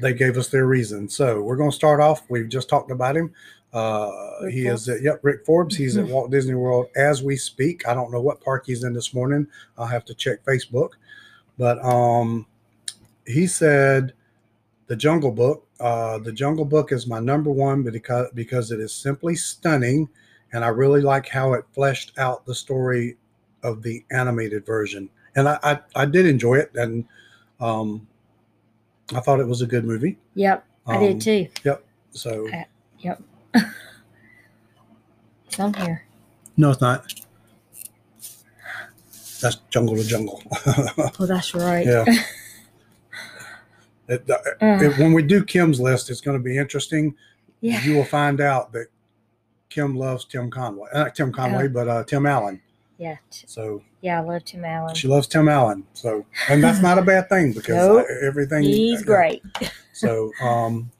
they 0.00 0.14
gave 0.14 0.38
us 0.38 0.48
their 0.48 0.66
reason. 0.66 1.06
So 1.06 1.42
we're 1.42 1.56
going 1.56 1.70
to 1.70 1.76
start 1.76 2.00
off. 2.00 2.22
We've 2.30 2.48
just 2.48 2.66
talked 2.66 2.90
about 2.90 3.14
him. 3.14 3.34
Uh, 3.74 4.46
he 4.50 4.66
is 4.66 4.88
at, 4.88 5.02
yep, 5.02 5.20
Rick 5.22 5.44
Forbes. 5.44 5.76
He's 5.76 5.98
at 5.98 6.06
Walt 6.08 6.30
Disney 6.30 6.54
World 6.54 6.86
as 6.96 7.22
we 7.22 7.36
speak. 7.36 7.86
I 7.86 7.92
don't 7.92 8.10
know 8.10 8.22
what 8.22 8.40
park 8.40 8.64
he's 8.64 8.84
in 8.84 8.94
this 8.94 9.12
morning. 9.12 9.46
I'll 9.76 9.86
have 9.86 10.06
to 10.06 10.14
check 10.14 10.42
Facebook. 10.46 10.92
But 11.58 11.78
um, 11.84 12.46
he 13.26 13.46
said 13.46 14.14
the 14.86 14.96
Jungle 14.96 15.30
Book. 15.32 15.66
Uh, 15.78 16.18
the 16.18 16.32
Jungle 16.32 16.64
Book 16.64 16.90
is 16.90 17.06
my 17.06 17.18
number 17.18 17.50
one 17.50 17.82
because 17.82 18.30
because 18.32 18.70
it 18.70 18.80
is 18.80 18.94
simply 18.94 19.34
stunning, 19.34 20.08
and 20.56 20.64
I 20.64 20.68
really 20.68 21.02
like 21.02 21.28
how 21.28 21.52
it 21.52 21.66
fleshed 21.74 22.12
out 22.18 22.46
the 22.46 22.54
story 22.54 23.18
of 23.62 23.82
the 23.82 24.02
animated 24.10 24.64
version. 24.64 25.10
And 25.36 25.46
I 25.46 25.58
I, 25.62 25.78
I 25.94 26.06
did 26.06 26.24
enjoy 26.24 26.54
it, 26.54 26.70
and 26.74 27.04
um, 27.60 28.06
I 29.14 29.20
thought 29.20 29.38
it 29.38 29.46
was 29.46 29.60
a 29.60 29.66
good 29.66 29.84
movie. 29.84 30.16
Yep, 30.34 30.64
I 30.86 30.94
Um, 30.96 31.00
did 31.02 31.20
too. 31.20 31.46
Yep. 31.62 31.84
So 32.12 32.48
Yep. 33.00 33.22
It's 35.46 35.60
on 35.60 35.74
here. 35.74 36.04
no, 36.56 36.70
it's 36.70 36.80
not. 36.80 37.12
That's 39.42 39.56
Jungle 39.70 39.96
to 39.96 40.04
Jungle. 40.04 40.42
Oh, 41.20 41.26
that's 41.26 41.54
right. 41.54 41.86
yeah. 41.86 42.04
It- 44.08 44.30
uh, 44.30 44.34
Uh, 44.64 44.78
it- 44.84 44.98
when 44.98 45.12
we 45.12 45.22
do 45.22 45.44
Kim's 45.44 45.80
list, 45.80 46.10
it's 46.10 46.20
going 46.20 46.38
to 46.38 46.42
be 46.42 46.56
interesting. 46.56 47.14
yeah. 47.60 47.82
You 47.82 47.94
will 47.96 48.04
find 48.04 48.40
out 48.40 48.72
that 48.72 48.86
Kim 49.68 49.96
loves 49.96 50.24
Tim 50.24 50.50
Conway, 50.50 50.88
uh, 50.92 51.04
not 51.04 51.14
Tim 51.14 51.32
Conway, 51.32 51.64
Oh. 51.64 51.68
but 51.68 51.88
uh, 51.88 52.04
Tim 52.04 52.26
Allen. 52.26 52.60
Yeah. 52.98 53.16
So 53.30 53.82
Yeah, 54.00 54.20
I 54.20 54.24
love 54.24 54.44
Tim 54.44 54.64
Allen. 54.64 54.94
she 54.94 55.06
loves 55.08 55.26
Tim 55.26 55.48
Allen. 55.48 55.84
So, 55.92 56.24
and 56.48 56.62
that's 56.64 56.80
not 56.80 56.96
a 56.98 57.02
bad 57.02 57.28
thing 57.28 57.52
because 57.52 57.74
Nope. 57.74 58.06
uh, 58.08 58.26
everything 58.26 58.62
He's 58.62 59.00
yeah. 59.00 59.06
great. 59.06 59.42
So, 59.92 60.30
um, 60.42 60.90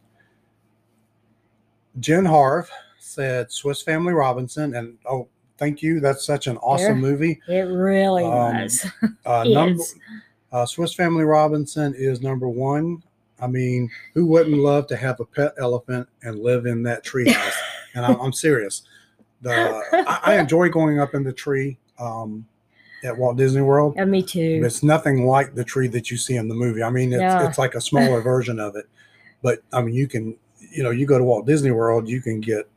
Jen 2.00 2.24
Harv 2.24 2.70
said 2.98 3.50
Swiss 3.52 3.82
Family 3.82 4.12
Robinson, 4.14 4.74
and 4.74 4.96
oh, 5.06 5.28
thank 5.58 5.82
you. 5.82 6.00
That's 6.00 6.24
such 6.24 6.46
an 6.46 6.56
awesome 6.58 7.00
There. 7.02 7.10
movie. 7.12 7.40
It 7.48 7.62
really 7.68 8.24
Um, 8.24 8.62
was. 8.62 8.86
Uh, 9.26 9.44
number, 9.44 9.82
Is. 9.82 9.94
uh, 10.52 10.64
Swiss 10.66 10.94
Family 10.94 11.24
Robinson 11.24 11.94
is 11.94 12.20
number 12.22 12.48
one. 12.48 13.02
I 13.40 13.46
mean, 13.48 13.90
who 14.14 14.24
wouldn't 14.26 14.56
love 14.56 14.86
to 14.86 14.96
have 14.96 15.20
a 15.20 15.24
pet 15.26 15.52
elephant 15.58 16.08
and 16.22 16.38
live 16.38 16.64
in 16.66 16.82
that 16.84 17.04
treehouse? 17.04 17.52
And 17.96 18.06
I'm, 18.06 18.20
I'm 18.20 18.32
serious. 18.32 18.82
The 19.42 19.82
I, 20.06 20.20
I 20.34 20.38
enjoy 20.40 20.68
going 20.68 21.00
up 21.00 21.14
in 21.14 21.24
the 21.24 21.32
tree 21.32 21.78
um, 21.98 22.46
at 23.02 23.16
Walt 23.16 23.36
Disney 23.36 23.62
World. 23.62 23.94
Yeah, 23.96 24.04
me 24.04 24.22
too. 24.22 24.62
It's 24.64 24.82
nothing 24.82 25.26
like 25.26 25.54
the 25.54 25.64
tree 25.64 25.88
that 25.88 26.10
you 26.10 26.16
see 26.16 26.36
in 26.36 26.48
the 26.48 26.54
movie. 26.54 26.82
I 26.82 26.90
mean, 26.90 27.12
it's, 27.12 27.20
Yeah. 27.20 27.48
it's 27.48 27.58
like 27.58 27.74
a 27.74 27.80
smaller 27.80 28.20
version 28.32 28.60
of 28.60 28.76
it. 28.76 28.86
But 29.42 29.62
I 29.72 29.82
mean, 29.82 29.94
you 29.94 30.06
can, 30.06 30.36
you 30.70 30.82
know, 30.82 30.90
you 30.90 31.06
go 31.06 31.18
to 31.18 31.24
Walt 31.24 31.46
Disney 31.46 31.70
World, 31.70 32.08
you 32.08 32.20
can 32.20 32.40
get 32.40 32.68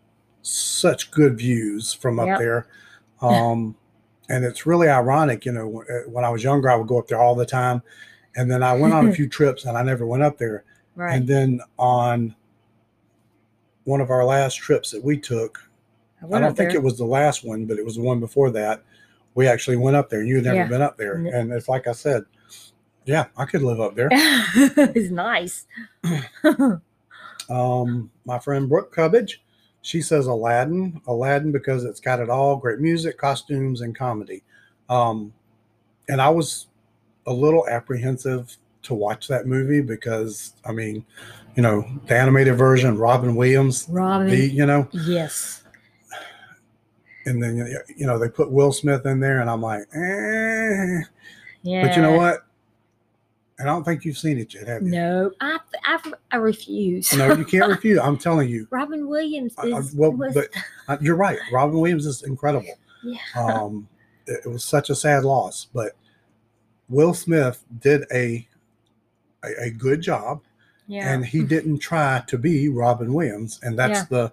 such 0.42 1.12
good 1.12 1.38
views 1.38 1.94
from 1.94 2.20
up 2.20 2.28
Yep. 2.28 2.40
there. 2.40 2.68
Um, 3.22 3.76
and 4.30 4.46
it's 4.46 4.66
really 4.66 4.88
ironic, 4.90 5.46
you 5.46 5.52
know, 5.52 5.68
when, 5.68 5.86
uh, 5.90 6.10
when 6.10 6.24
I 6.24 6.30
was 6.30 6.44
younger, 6.44 6.70
I 6.70 6.76
would 6.76 6.88
go 6.88 7.00
up 7.00 7.08
there 7.08 7.20
all 7.20 7.36
the 7.36 7.46
time. 7.46 7.82
And 8.36 8.50
then 8.50 8.62
I 8.64 8.74
went 8.74 8.94
on 8.94 9.08
a 9.08 9.12
few 9.20 9.28
trips 9.28 9.66
and 9.66 9.78
I 9.78 9.82
never 9.82 10.06
went 10.06 10.24
up 10.24 10.38
there. 10.38 10.64
right. 10.96 11.16
And 11.16 11.28
then 11.28 11.62
on 11.78 12.36
one 13.90 14.02
of 14.02 14.12
our 14.12 14.24
last 14.24 14.56
trips 14.56 14.92
that 14.92 15.04
we 15.04 15.18
took, 15.18 15.68
I 16.22 16.26
went 16.26 16.44
don't 16.44 16.56
think 16.56 16.72
there. 16.72 16.80
it 16.80 16.84
was 16.84 16.98
the 16.98 17.06
last 17.06 17.44
one, 17.44 17.66
but 17.66 17.78
it 17.80 17.84
was 17.86 17.96
the 17.96 18.04
one 18.04 18.20
before 18.20 18.52
that. 18.52 18.84
We 19.34 19.48
actually 19.48 19.78
went 19.78 19.98
up 19.98 20.10
there. 20.10 20.20
And 20.20 20.30
you 20.30 20.36
had 20.36 20.46
never 20.46 20.56
Yeah. 20.58 20.68
been 20.68 20.82
up 20.82 20.98
there. 20.98 21.16
And 21.16 21.52
it's 21.52 21.68
like 21.68 21.88
I 21.88 21.94
said, 21.94 22.24
yeah, 23.06 23.26
I 23.36 23.46
could 23.46 23.64
live 23.64 23.80
up 23.82 23.96
there. 23.96 24.10
it's 24.12 25.10
nice. 25.12 25.66
Um, 27.50 28.12
my 28.26 28.38
friend 28.38 28.70
Brooke 28.70 28.94
Cubbage, 28.94 29.42
she 29.82 30.02
says 30.02 30.28
Aladdin, 30.28 31.02
Aladdin 31.08 31.52
because 31.52 31.84
it's 31.84 32.00
got 32.00 32.20
it 32.20 32.30
all 32.30 32.56
great 32.58 32.80
music, 32.80 33.18
costumes, 33.18 33.82
and 33.82 33.96
comedy. 33.96 34.44
Um, 34.88 35.34
and 36.08 36.22
I 36.22 36.30
was 36.30 36.68
a 37.26 37.34
little 37.34 37.68
apprehensive 37.68 38.56
to 38.84 38.94
watch 38.94 39.28
that 39.30 39.48
movie 39.48 39.82
because, 39.82 40.54
I 40.64 40.74
mean, 40.74 41.06
you 41.56 41.64
know, 41.64 41.86
the 42.08 42.16
animated 42.18 42.56
version, 42.58 42.98
Robin 42.98 43.36
Williams, 43.36 43.88
Robin. 43.90 44.28
the, 44.28 44.38
you 44.50 44.66
know, 44.66 44.88
yes. 44.94 45.64
and 47.26 47.42
then, 47.42 47.58
you 47.96 48.06
know, 48.08 48.18
they 48.18 48.30
put 48.30 48.52
Will 48.52 48.72
Smith 48.72 49.06
in 49.06 49.20
there, 49.20 49.42
and 49.42 49.50
I'm 49.50 49.62
like, 49.62 49.82
eh. 49.94 51.00
Yeah. 51.62 51.88
But 51.88 51.96
you 51.96 52.02
know 52.02 52.14
what? 52.14 52.46
I 53.60 53.66
don't 53.66 53.84
think 53.84 54.06
you've 54.06 54.18
seen 54.18 54.38
it 54.38 54.54
yet, 54.54 54.68
have 54.68 54.84
you? 54.84 54.90
No, 54.92 55.32
I, 55.42 55.58
I, 55.84 56.00
I 56.32 56.38
refuse. 56.38 57.12
No, 57.14 57.34
you 57.34 57.44
can't 57.44 57.68
refuse. 57.76 58.00
I'm 58.00 58.18
telling 58.18 58.48
you. 58.50 58.66
Robin 58.72 59.10
Williams 59.10 59.54
I- 59.58 59.68
I- 59.72 59.80
is 59.80 59.94
well, 59.94 60.12
was- 60.14 60.34
but 60.34 60.48
uh, 60.88 60.98
you're 61.02 61.18
right. 61.18 61.38
Robin 61.52 61.78
Williams 61.78 62.06
is 62.06 62.24
incredible. 62.24 62.74
yeah. 63.04 63.18
Um, 63.36 63.90
it, 64.28 64.42
it 64.46 64.48
was 64.48 64.64
such 64.64 64.90
a 64.90 64.96
sad 64.96 65.26
loss, 65.26 65.68
but 65.74 65.92
Will 66.88 67.14
Smith 67.14 67.66
did 67.82 68.04
a 68.14 68.48
a, 69.44 69.64
a 69.66 69.70
good 69.72 70.00
job, 70.02 70.42
yeah. 70.90 71.14
and 71.14 71.26
he 71.26 71.44
didn't 71.44 71.78
try 71.80 72.22
to 72.28 72.38
be 72.38 72.68
Robin 72.68 73.14
Williams, 73.14 73.60
and 73.64 73.80
that's 73.80 74.00
Yeah. 74.02 74.06
the 74.10 74.32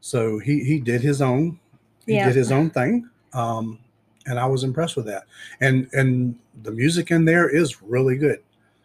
so 0.00 0.38
he 0.38 0.62
he 0.62 0.78
did 0.78 1.00
his 1.00 1.20
own 1.20 1.58
he 2.06 2.14
Yeah. 2.14 2.26
did 2.26 2.36
his 2.36 2.52
own 2.52 2.70
thing, 2.70 3.08
um, 3.32 3.80
and 4.26 4.38
I 4.38 4.46
was 4.46 4.62
impressed 4.62 4.96
with 4.96 5.06
that, 5.06 5.24
and 5.60 5.88
and 5.92 6.36
the 6.62 6.70
music 6.70 7.10
in 7.10 7.24
there 7.24 7.48
is 7.48 7.82
really 7.82 8.16
good. 8.16 8.40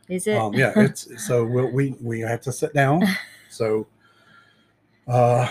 is 0.09 0.25
it? 0.27 0.35
Um, 0.35 0.53
yeah, 0.53 0.73
it's 0.75 1.07
so 1.25 1.45
we'll, 1.45 1.69
we 1.71 1.95
we 2.01 2.21
have 2.21 2.41
to 2.41 2.51
sit 2.51 2.73
down. 2.73 3.03
So, 3.53 3.85
uh, 5.09 5.45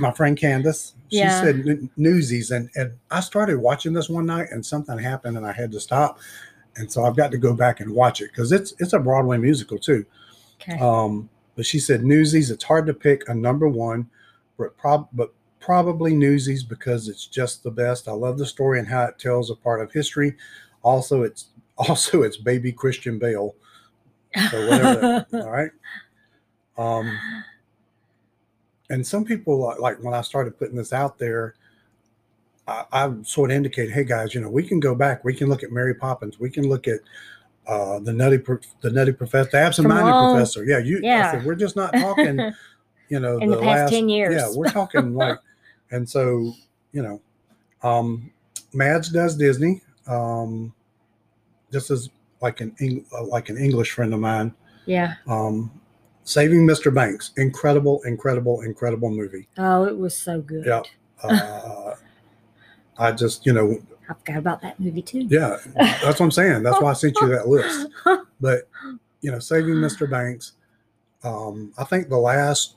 my 0.00 0.10
friend 0.10 0.38
Candace, 0.38 0.94
she 1.10 1.18
Yeah. 1.18 1.38
said 1.42 1.88
Newsies, 1.98 2.50
and 2.50 2.70
and 2.76 2.92
I 3.10 3.20
started 3.20 3.58
watching 3.58 3.92
this 3.92 4.08
one 4.08 4.24
night, 4.24 4.48
and 4.50 4.64
something 4.64 4.98
happened, 4.98 5.36
and 5.36 5.44
I 5.46 5.52
had 5.52 5.70
to 5.72 5.80
stop, 5.80 6.18
and 6.76 6.90
so 6.90 7.04
I've 7.04 7.14
got 7.14 7.30
to 7.32 7.36
go 7.38 7.52
back 7.52 7.80
and 7.80 7.90
watch 7.94 8.22
it 8.22 8.30
because 8.32 8.52
it's 8.52 8.72
it's 8.78 8.94
a 8.94 8.98
Broadway 8.98 9.36
musical 9.36 9.78
too. 9.78 10.06
Okay. 10.68 10.78
Um, 10.78 11.28
but 11.56 11.66
she 11.66 11.78
said 11.78 12.04
Newsies. 12.04 12.50
It's 12.50 12.64
hard 12.64 12.86
to 12.86 12.94
pick 12.94 13.28
a 13.28 13.34
number 13.34 13.68
one, 13.68 14.08
but 14.58 14.76
prob 14.76 15.08
but 15.12 15.32
probably 15.60 16.14
Newsies 16.14 16.62
because 16.64 17.08
it's 17.08 17.26
just 17.26 17.62
the 17.62 17.70
best. 17.70 18.08
I 18.08 18.12
love 18.12 18.38
the 18.38 18.46
story 18.46 18.78
and 18.78 18.88
how 18.88 19.04
it 19.04 19.18
tells 19.18 19.50
a 19.50 19.54
part 19.54 19.80
of 19.80 19.92
history. 19.92 20.36
Also, 20.82 21.22
it's 21.22 21.46
also 21.76 22.22
it's 22.22 22.36
baby 22.36 22.72
Christian 22.72 23.18
Bale. 23.18 23.54
So 24.50 24.68
whatever. 24.68 25.26
all 25.34 25.50
right. 25.50 25.70
Um, 26.78 27.18
and 28.90 29.06
some 29.06 29.24
people 29.24 29.58
like- 29.58 29.78
like 29.78 30.02
when 30.02 30.14
I 30.14 30.22
started 30.22 30.58
putting 30.58 30.76
this 30.76 30.92
out 30.92 31.18
there, 31.18 31.54
I, 32.66 32.84
I 32.92 33.12
sort 33.22 33.50
of 33.50 33.56
indicated, 33.56 33.92
"Hey 33.92 34.04
guys, 34.04 34.34
you 34.34 34.40
know, 34.40 34.48
we 34.50 34.62
can 34.66 34.80
go 34.80 34.94
back. 34.94 35.24
We 35.24 35.34
can 35.34 35.48
look 35.48 35.62
at 35.62 35.72
Mary 35.72 35.94
Poppins. 35.94 36.38
We 36.40 36.50
can 36.50 36.68
look 36.68 36.86
at 36.88 37.00
uh, 37.66 37.98
the 38.00 38.12
nutty, 38.12 38.38
the 38.80 38.90
nutty 38.90 39.12
professor, 39.12 39.50
the 39.52 39.58
absent-minded 39.58 40.32
professor. 40.34 40.64
Yeah, 40.64 40.78
you. 40.78 41.00
Yeah. 41.02 41.32
said, 41.32 41.44
we're 41.44 41.54
just 41.54 41.76
not 41.76 41.92
talking. 41.92 42.52
You 43.08 43.20
know, 43.20 43.36
In 43.36 43.50
the 43.50 43.60
past 43.60 43.92
10 43.92 44.08
years. 44.08 44.34
Yeah, 44.34 44.48
we're 44.54 44.70
talking 44.70 45.12
like, 45.22 45.38
and 45.90 46.08
so 46.08 46.54
you 46.92 47.02
know, 47.02 47.20
um, 47.82 48.30
Mads 48.72 49.10
does 49.10 49.36
Disney. 49.36 49.82
Um, 50.06 50.72
this 51.68 51.90
is 51.90 52.08
like 52.40 52.62
an 52.62 52.74
Eng- 52.80 53.04
uh, 53.12 53.26
like 53.26 53.50
an 53.50 53.58
English 53.58 53.90
friend 53.90 54.14
of 54.14 54.20
mine. 54.20 54.54
yeah. 54.86 55.16
Um, 55.28 55.78
Saving 56.24 56.66
Mr. 56.66 56.94
Banks, 56.94 57.32
incredible, 57.36 58.00
incredible, 58.06 58.62
incredible 58.62 59.10
movie. 59.10 59.46
Oh, 59.58 59.84
it 59.84 59.98
was 59.98 60.16
so 60.16 60.40
good. 60.40 60.64
Yeah. 60.64 60.82
Uh, 61.22 61.94
I 62.96 63.12
just, 63.12 63.44
you 63.44 63.52
know, 63.52 63.78
I 64.12 64.18
forgot 64.18 64.38
about 64.38 64.62
that 64.62 64.78
movie 64.78 65.02
too. 65.02 65.26
yeah, 65.30 65.56
that's 65.74 66.04
what 66.04 66.20
I'm 66.20 66.30
saying. 66.30 66.62
That's 66.62 66.80
why 66.80 66.90
I 66.90 66.94
sent 66.94 67.16
you 67.20 67.28
that 67.28 67.48
list. 67.48 67.88
But 68.40 68.68
you 69.20 69.30
know, 69.30 69.38
Saving 69.38 69.74
Mr. 69.76 70.10
Banks. 70.10 70.52
Um, 71.22 71.72
I 71.78 71.84
think 71.84 72.08
the 72.08 72.18
last, 72.18 72.74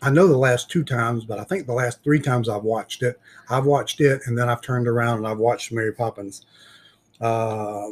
I 0.00 0.10
know 0.10 0.28
the 0.28 0.38
last 0.38 0.70
two 0.70 0.84
times, 0.84 1.24
but 1.24 1.40
I 1.40 1.44
think 1.44 1.66
the 1.66 1.72
last 1.72 2.04
three 2.04 2.20
times 2.20 2.48
I've 2.48 2.62
watched 2.62 3.02
it, 3.02 3.18
I've 3.48 3.66
watched 3.66 4.00
it, 4.00 4.22
and 4.26 4.38
then 4.38 4.48
I've 4.48 4.60
turned 4.62 4.86
around 4.86 5.18
and 5.18 5.26
I've 5.26 5.38
watched 5.38 5.72
Mary 5.72 5.92
Poppins. 5.92 6.46
Uh, 7.20 7.88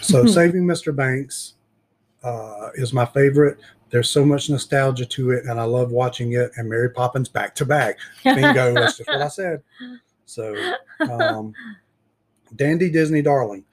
so 0.00 0.24
Saving 0.38 0.64
Mr. 0.64 0.94
Banks 0.94 1.54
uh, 2.22 2.68
is 2.76 2.92
my 2.92 3.04
favorite. 3.06 3.58
There's 3.90 4.08
so 4.08 4.24
much 4.24 4.48
nostalgia 4.48 5.04
to 5.04 5.32
it, 5.32 5.46
and 5.46 5.60
I 5.60 5.64
love 5.64 5.90
watching 5.90 6.34
it. 6.34 6.52
And 6.56 6.68
Mary 6.68 6.90
Poppins 6.90 7.28
back 7.28 7.56
to 7.56 7.66
back. 7.66 7.98
Bingo. 8.22 8.72
that's 8.72 8.98
just 8.98 9.08
what 9.08 9.20
I 9.20 9.28
said. 9.28 9.62
So, 10.32 10.56
um, 11.00 11.52
Dandy 12.56 12.88
Disney 12.88 13.20
Darling 13.20 13.64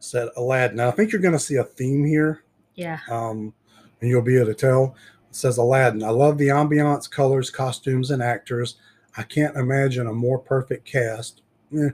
said 0.00 0.28
Aladdin. 0.36 0.78
Now, 0.78 0.88
I 0.88 0.90
think 0.90 1.12
you're 1.12 1.20
going 1.20 1.34
to 1.34 1.38
see 1.38 1.54
a 1.54 1.62
theme 1.62 2.04
here, 2.04 2.42
yeah. 2.74 2.98
um, 3.08 3.54
and 4.00 4.10
you'll 4.10 4.22
be 4.22 4.36
able 4.36 4.46
to 4.46 4.54
tell. 4.54 4.96
It 5.28 5.36
says 5.36 5.56
Aladdin. 5.56 6.02
I 6.02 6.10
love 6.10 6.36
the 6.36 6.48
ambiance, 6.48 7.08
colors, 7.08 7.50
costumes, 7.50 8.10
and 8.10 8.20
actors. 8.20 8.76
I 9.16 9.22
can't 9.22 9.56
imagine 9.56 10.08
a 10.08 10.12
more 10.12 10.38
perfect 10.38 10.84
cast. 10.84 11.42
Eh, 11.72 11.90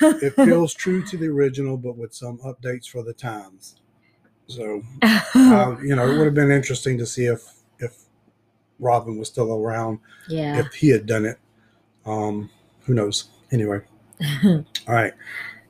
it 0.00 0.34
feels 0.34 0.74
true 0.74 1.04
to 1.04 1.16
the 1.16 1.28
original, 1.28 1.76
but 1.76 1.96
with 1.96 2.12
some 2.12 2.38
updates 2.38 2.88
for 2.88 3.04
the 3.04 3.12
times. 3.12 3.76
So, 4.48 4.82
uh, 5.02 5.76
you 5.84 5.94
know, 5.94 6.10
it 6.10 6.16
would 6.16 6.24
have 6.24 6.34
been 6.34 6.50
interesting 6.50 6.98
to 6.98 7.06
see 7.06 7.26
if 7.26 7.44
if 7.78 7.96
Robin 8.80 9.18
was 9.18 9.28
still 9.28 9.52
around, 9.52 10.00
yeah. 10.28 10.58
if 10.58 10.74
he 10.74 10.88
had 10.88 11.06
done 11.06 11.26
it. 11.26 11.38
Um, 12.04 12.50
who 12.88 12.94
knows? 12.94 13.28
Anyway, 13.52 13.80
all 14.44 14.64
right. 14.88 15.12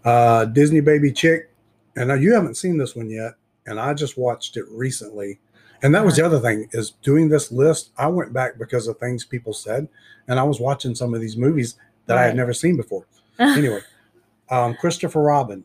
Uh, 0.05 0.45
Disney 0.47 0.81
Baby 0.81 1.13
Chick, 1.13 1.51
and 1.97 2.09
now 2.09 2.15
you 2.15 2.33
haven't 2.33 2.55
seen 2.55 2.79
this 2.79 2.95
one 2.95 3.11
yet, 3.11 3.35
and 3.67 3.79
I 3.79 3.93
just 3.93 4.17
watched 4.17 4.57
it 4.57 4.65
recently. 4.71 5.41
And 5.83 5.95
that 5.95 6.05
was 6.05 6.17
the 6.17 6.25
other 6.25 6.39
thing 6.41 6.69
is 6.73 6.93
doing 7.03 7.29
this 7.29 7.53
list. 7.53 7.91
I 7.99 8.07
went 8.07 8.33
back 8.33 8.57
because 8.57 8.89
of 8.89 8.99
things 8.99 9.25
people 9.25 9.53
said, 9.53 9.89
and 10.29 10.39
I 10.39 10.45
was 10.45 10.61
watching 10.61 10.95
some 10.95 11.13
of 11.13 11.21
these 11.21 11.37
movies 11.37 11.77
that 12.07 12.17
I 12.17 12.25
had 12.25 12.37
never 12.37 12.55
seen 12.55 12.77
before. 12.77 13.05
Anyway, 13.41 13.81
um, 14.51 14.75
Christopher 14.75 15.23
Robin, 15.23 15.63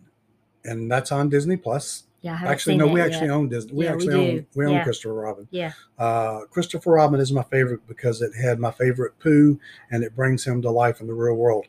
and 0.64 0.92
that's 0.92 1.12
on 1.12 1.30
Disney 1.30 1.58
Plus. 1.58 2.04
Yeah. 2.24 2.40
I 2.42 2.48
Actually, 2.48 2.78
no, 2.78 2.88
we 2.88 3.00
yet. 3.02 3.12
actually 3.12 3.30
own 3.30 3.50
Disney. 3.50 3.74
We 3.74 3.84
Yeah, 3.86 3.92
we 3.92 3.96
actually 3.98 4.14
own 4.40 4.46
we 4.56 4.66
own 4.66 4.72
Yeah. 4.72 4.84
Christopher 4.84 5.14
Robin. 5.14 5.48
Yeah. 5.52 5.74
Uh, 6.00 6.46
Christopher 6.50 6.92
Robin 6.94 7.20
is 7.20 7.32
my 7.32 7.44
favorite 7.44 7.86
because 7.88 8.22
it 8.22 8.32
had 8.34 8.60
my 8.60 8.72
favorite 8.72 9.20
Pooh, 9.20 9.60
and 9.92 10.04
it 10.04 10.16
brings 10.16 10.44
him 10.44 10.62
to 10.64 10.72
life 10.72 11.02
in 11.02 11.08
the 11.08 11.14
real 11.14 11.36
world. 11.36 11.68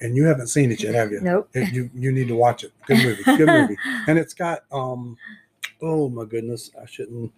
And 0.00 0.16
you 0.16 0.24
haven't 0.24 0.48
seen 0.48 0.70
it 0.70 0.82
yet, 0.82 0.94
have 0.94 1.10
you? 1.12 1.20
Nope. 1.20 1.48
It- 1.54 1.72
you 1.72 1.88
you 1.94 2.12
need 2.12 2.28
to 2.28 2.34
watch 2.36 2.64
it. 2.64 2.72
Good 2.86 3.02
movie. 3.04 3.22
Good 3.24 3.46
movie. 3.48 3.76
And 4.08 4.18
it's 4.18 4.34
got 4.34 4.64
um, 4.72 5.16
oh 5.80 6.08
my 6.08 6.24
goodness, 6.24 6.70
I 6.80 6.86
shouldn't. 6.86 7.32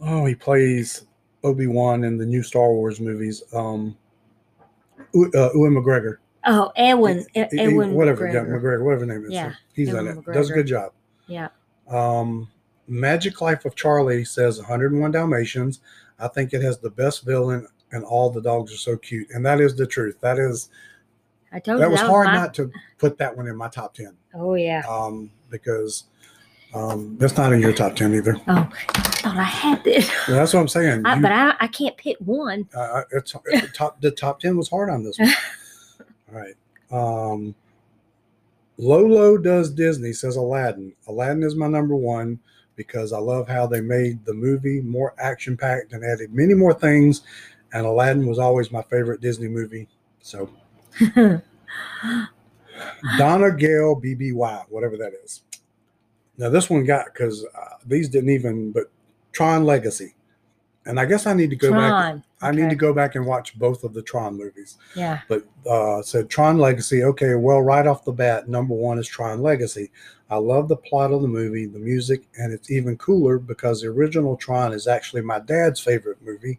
Oh, 0.00 0.24
he 0.26 0.34
plays 0.34 1.06
Obi 1.44 1.68
Wan 1.68 2.02
in 2.04 2.18
the 2.18 2.26
new 2.26 2.42
Star 2.42 2.72
Wars 2.72 3.00
movies. 3.00 3.42
Um, 3.52 3.96
uh, 4.98 5.50
Ewan 5.54 5.74
McGregor. 5.74 6.16
oh, 6.46 6.72
Edwin. 6.76 7.24
Edwin. 7.36 7.94
whatever, 7.94 8.26
yeah, 8.26 8.40
McGregor. 8.40 8.60
McGregor, 8.60 8.84
whatever 8.84 9.00
his 9.04 9.08
name 9.08 9.24
is. 9.26 9.32
Yeah, 9.32 9.52
he's 9.72 9.88
Ewan 9.88 10.08
in 10.08 10.18
it. 10.18 10.24
Does 10.32 10.50
a 10.50 10.54
good 10.54 10.66
job. 10.66 10.92
Yeah. 11.26 11.48
Um, 11.88 12.48
Magic 12.86 13.40
Life 13.40 13.64
of 13.64 13.74
Charlie 13.74 14.24
says 14.24 14.58
101 14.58 15.10
Dalmatians. 15.10 15.80
I 16.18 16.28
think 16.28 16.52
it 16.52 16.62
has 16.62 16.78
the 16.78 16.90
best 16.90 17.24
villain, 17.24 17.66
and 17.92 18.04
all 18.04 18.30
the 18.30 18.40
dogs 18.42 18.72
are 18.72 18.76
so 18.78 18.96
cute. 18.96 19.28
And 19.30 19.44
that 19.46 19.60
is 19.60 19.74
the 19.74 19.86
truth. 19.86 20.16
That 20.20 20.38
is 20.38 20.68
I 21.52 21.60
told 21.60 21.78
you 21.78 21.80
that 21.80 21.86
you 21.86 21.90
was 21.92 22.00
that 22.00 22.08
hard 22.10 22.26
my- 22.26 22.34
not 22.34 22.54
to 22.54 22.70
put 22.98 23.18
that 23.18 23.36
one 23.36 23.46
in 23.48 23.56
my 23.56 23.68
top 23.68 23.94
ten. 23.94 24.16
Oh 24.34 24.54
yeah. 24.54 24.82
Um, 24.88 25.30
because 25.50 26.04
um, 26.74 27.16
that's 27.18 27.36
not 27.36 27.52
in 27.52 27.60
your 27.60 27.72
top 27.72 27.94
ten 27.96 28.12
either. 28.14 28.36
Oh, 28.48 28.68
I 28.88 29.00
thought 29.00 29.36
I 29.36 29.42
had 29.44 29.86
it. 29.86 30.04
Yeah, 30.08 30.14
that's 30.34 30.52
what 30.52 30.60
I'm 30.60 30.68
saying. 30.68 31.06
I, 31.06 31.14
You- 31.16 31.22
but 31.22 31.32
I, 31.32 31.54
I 31.60 31.66
can't 31.68 31.96
pick 31.96 32.16
one. 32.18 32.68
uh, 32.74 33.02
it's, 33.12 33.34
it's 33.46 33.76
top 33.76 34.00
the 34.00 34.10
top 34.10 34.40
10 34.40 34.56
was 34.56 34.68
hard 34.68 34.90
on 34.90 35.02
this 35.04 35.18
one 35.18 35.28
all 36.32 36.40
right 36.40 36.54
um 36.90 37.54
lolo 38.76 39.36
does 39.36 39.70
disney 39.70 40.12
says 40.12 40.36
aladdin. 40.36 40.92
Aladdin 41.06 41.42
is 41.42 41.54
my 41.54 41.68
number 41.68 41.94
one 41.94 42.38
because 42.76 43.12
i 43.12 43.18
love 43.18 43.48
how 43.48 43.66
they 43.66 43.80
made 43.80 44.24
the 44.24 44.34
movie 44.34 44.80
more 44.80 45.14
action 45.18 45.56
packed 45.56 45.92
and 45.92 46.04
added 46.04 46.32
many 46.34 46.54
more 46.54 46.74
things 46.74 47.22
and 47.72 47.86
aladdin 47.86 48.26
was 48.26 48.38
always 48.38 48.72
my 48.72 48.82
favorite 48.82 49.20
disney 49.20 49.48
movie 49.48 49.88
so. 50.20 50.48
Donna 53.18 53.52
gale 53.52 54.00
bby 54.00 54.32
whatever 54.68 54.96
that 54.96 55.12
is. 55.22 55.42
Now 56.38 56.48
this 56.48 56.70
one 56.70 56.84
got 56.84 57.06
because 57.06 57.44
uh, 57.44 57.76
these 57.86 58.08
didn't 58.08 58.30
even 58.30 58.72
but 58.72 58.90
tron 59.32 59.64
legacy. 59.64 60.14
And 60.86 60.98
i 60.98 61.04
guess 61.04 61.26
i 61.26 61.34
need 61.34 61.50
to 61.50 61.56
go 61.56 61.70
back 61.70 61.90
Tron. 61.90 62.24
I 62.44 62.50
need 62.52 62.70
to 62.70 62.76
go 62.76 62.92
back 62.92 63.14
and 63.14 63.26
watch 63.26 63.58
both 63.58 63.84
of 63.84 63.94
the 63.94 64.02
Tron 64.02 64.36
movies. 64.36 64.76
Yeah. 64.94 65.20
But 65.28 65.44
uh, 65.68 66.02
said 66.02 66.28
Tron 66.30 66.58
Legacy. 66.58 67.02
Okay, 67.04 67.34
well, 67.34 67.62
right 67.62 67.86
off 67.86 68.04
the 68.04 68.12
bat, 68.12 68.48
number 68.48 68.74
one 68.74 68.98
is 68.98 69.08
Tron 69.08 69.40
Legacy. 69.42 69.90
I 70.30 70.36
love 70.36 70.68
the 70.68 70.76
plot 70.76 71.12
of 71.12 71.22
the 71.22 71.28
movie, 71.28 71.66
the 71.66 71.78
music, 71.78 72.22
and 72.38 72.52
it's 72.52 72.70
even 72.70 72.96
cooler 72.96 73.38
because 73.38 73.82
the 73.82 73.88
original 73.88 74.36
Tron 74.36 74.72
is 74.72 74.86
actually 74.86 75.22
my 75.22 75.38
dad's 75.40 75.80
favorite 75.80 76.18
movie. 76.22 76.58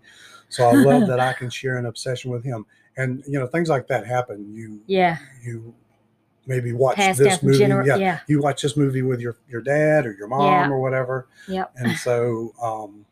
So 0.49 0.65
I 0.67 0.73
love 0.73 1.07
that 1.07 1.19
I 1.19 1.33
can 1.33 1.49
share 1.49 1.77
an 1.77 1.85
obsession 1.85 2.31
with 2.31 2.43
him. 2.43 2.65
And 2.97 3.23
you 3.27 3.37
know, 3.39 3.47
things 3.47 3.67
like 3.69 3.87
that 3.87 4.05
happen. 4.07 4.53
You 4.53 4.79
Yeah. 4.87 5.17
you 5.43 5.73
maybe 6.47 6.71
watch 6.73 6.95
Passed 6.97 7.19
this 7.19 7.41
movie. 7.41 7.57
gener- 7.59 7.85
yeah, 7.85 7.95
yeah. 7.97 8.19
you 8.27 8.39
watch 8.39 8.61
this 8.61 8.77
movie 8.77 9.01
with 9.01 9.19
your 9.19 9.35
your 9.49 9.61
dad 9.61 10.05
or 10.05 10.13
your 10.13 10.27
mom 10.27 10.43
Yeah. 10.45 10.69
or 10.69 10.79
whatever. 10.79 11.27
Yep. 11.47 11.71
And 11.77 11.97
so, 11.97 12.53
um, 12.61 13.05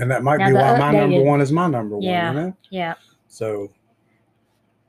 and 0.00 0.10
that 0.10 0.22
might 0.22 0.38
Now 0.38 0.48
be 0.48 0.54
why 0.54 0.78
my 0.78 0.92
number 0.92 1.22
one 1.22 1.42
is 1.42 1.52
my 1.52 1.66
number 1.68 1.98
Yeah. 2.00 2.28
one. 2.28 2.36
You 2.36 2.42
know? 2.42 2.56
Yeah. 2.70 2.94
So, 3.28 3.70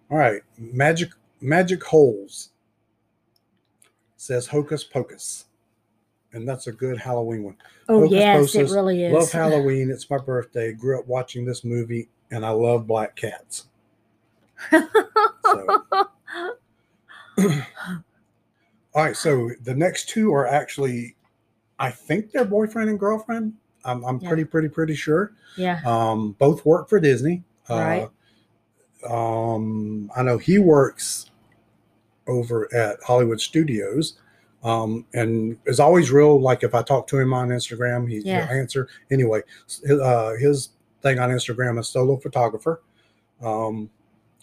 all 0.10 0.18
right, 0.18 0.42
magic 0.58 1.10
magic 1.42 1.84
holes 1.84 2.52
says 4.16 4.48
hocus 4.48 4.86
pocus, 4.86 5.46
and 6.32 6.48
that's 6.48 6.68
a 6.68 6.72
good 6.72 6.98
Halloween 6.98 7.44
one. 7.44 7.58
Oh 7.90 8.02
Hocus 8.02 8.12
yes, 8.14 8.56
it 8.56 8.70
really 8.74 9.04
is. 9.04 9.12
Love 9.12 9.32
Halloween. 9.32 9.90
It's 9.92 10.10
my 10.10 10.18
birthday. 10.18 10.72
Grew 10.72 10.98
up 10.98 11.08
watching 11.08 11.44
this 11.44 11.66
movie, 11.66 12.08
and 12.32 12.46
I 12.46 12.52
love 12.52 12.88
black 12.88 13.16
cats. 13.16 13.68
So, 15.44 15.84
all 17.40 19.04
right, 19.04 19.18
so 19.18 19.50
the 19.64 19.76
next 19.76 20.08
two 20.08 20.34
are 20.34 20.48
actually, 20.48 21.18
I 21.78 21.92
think 21.92 22.32
they're 22.32 22.46
boyfriend 22.46 22.90
and 22.90 22.98
girlfriend. 22.98 23.54
I'm, 23.86 24.04
I'm 24.06 24.20
Yeah. 24.20 24.28
pretty, 24.30 24.46
pretty, 24.46 24.70
pretty 24.70 24.96
sure. 24.96 25.34
yeah. 25.58 25.80
Um, 25.86 26.36
both 26.40 26.66
work 26.66 26.88
for 26.90 27.00
Disney. 27.00 27.44
Right. 27.70 28.10
Uh, 29.10 29.14
um, 29.56 30.12
I 30.16 30.24
know 30.24 30.38
he 30.38 30.60
works 30.60 31.32
over 32.28 32.74
at 32.74 32.98
Hollywood 33.04 33.42
Studios. 33.42 34.18
Um, 34.64 35.08
and 35.16 35.58
is 35.66 35.80
always 35.80 36.12
real. 36.12 36.40
Like 36.40 36.62
if 36.64 36.76
I 36.76 36.84
talk 36.84 37.08
to 37.08 37.18
him 37.18 37.34
on 37.34 37.50
Instagram, 37.50 38.08
he, 38.08 38.20
Yeah. 38.20 38.46
he'll 38.48 38.58
answer. 38.60 38.88
Anyway, 39.10 39.42
his, 39.66 40.00
uh, 40.00 40.36
his 40.40 40.70
thing 41.02 41.18
on 41.18 41.32
Instagram 41.32 41.80
is 41.80 41.88
solo 41.88 42.18
photographer. 42.18 42.84
Um, 43.42 43.90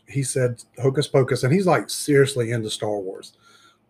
he 0.09 0.25
said 0.25 0.65
Hocus 0.83 1.07
Pocus, 1.07 1.45
and 1.45 1.53
he's 1.53 1.69
like 1.69 1.89
seriously 1.89 2.51
into 2.51 2.69
Star 2.69 2.99
Wars. 2.99 3.35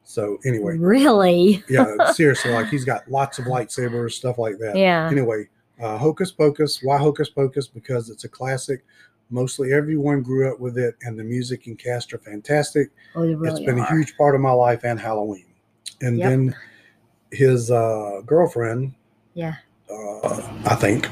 So 0.08 0.38
anyway, 0.46 0.78
Really? 0.78 1.62
yeah, 1.68 2.12
seriously, 2.12 2.50
like 2.52 2.68
he's 2.68 2.86
got 2.86 3.06
lots 3.10 3.38
of 3.38 3.44
lightsabers, 3.44 4.12
stuff 4.12 4.38
like 4.38 4.56
that 4.58 4.74
Yeah. 4.74 5.06
anyway, 5.12 5.46
uh, 5.82 5.98
Hocus 5.98 6.30
Pocus. 6.32 6.82
Why 6.82 6.96
Hocus 6.96 7.28
Pocus? 7.28 7.68
Because 7.68 8.08
it's 8.08 8.24
a 8.24 8.28
classic. 8.28 8.86
Mostly 9.28 9.74
everyone 9.74 10.22
grew 10.22 10.50
up 10.50 10.60
with 10.60 10.78
it, 10.78 10.94
and 11.02 11.18
the 11.18 11.24
music 11.24 11.66
and 11.66 11.78
cast 11.78 12.14
are 12.14 12.18
fantastic. 12.18 12.88
Oh, 13.14 13.26
they 13.26 13.34
really 13.34 13.50
it's 13.50 13.60
been 13.66 13.78
are. 13.80 13.84
a 13.84 13.90
huge 13.90 14.16
part 14.16 14.34
of 14.34 14.40
my 14.40 14.50
life 14.50 14.82
and 14.82 14.98
Halloween. 14.98 15.44
And 16.00 16.16
Yep. 16.16 16.28
then 16.30 16.54
his 17.30 17.70
uh, 17.70 18.22
girlfriend, 18.24 18.94
Yeah. 19.34 19.56
uh, 19.92 20.60
I 20.64 20.74
think, 20.76 21.06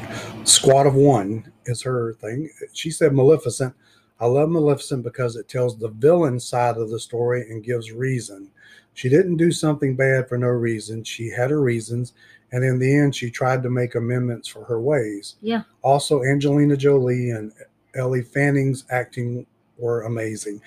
Squad 0.45 0.87
of 0.87 0.95
One 0.95 1.53
is 1.67 1.83
her 1.83 2.15
thing. 2.15 2.49
She 2.73 2.91
said 2.91 3.13
Maleficent. 3.13 3.75
I 4.21 4.25
love 4.25 4.49
Maleficent 4.49 5.03
because 5.05 5.37
it 5.37 5.49
tells 5.51 5.77
the 5.79 5.89
villain 5.89 6.41
side 6.41 6.79
of 6.79 6.89
the 6.89 6.99
story 6.99 7.43
and 7.51 7.63
gives 7.63 7.93
reason. 7.93 8.51
She 8.97 9.09
didn't 9.11 9.37
do 9.37 9.53
something 9.53 9.95
bad 9.95 10.27
for 10.29 10.39
no 10.39 10.49
reason. 10.49 11.05
She 11.05 11.29
had 11.29 11.51
her 11.51 11.61
reasons, 11.61 12.15
and 12.51 12.65
in 12.65 12.79
the 12.79 12.97
end, 12.97 13.15
she 13.15 13.31
tried 13.31 13.63
to 13.63 13.69
make 13.71 13.95
amendments 13.95 14.49
for 14.49 14.65
her 14.65 14.81
ways. 14.81 15.37
Yeah. 15.43 15.63
Also, 15.83 16.23
Angelina 16.25 16.77
Jolie 16.79 17.29
and 17.31 17.53
Ellie 17.95 18.23
Fanning's 18.23 18.85
acting 18.91 19.47
were 19.77 20.03
amazing. 20.05 20.63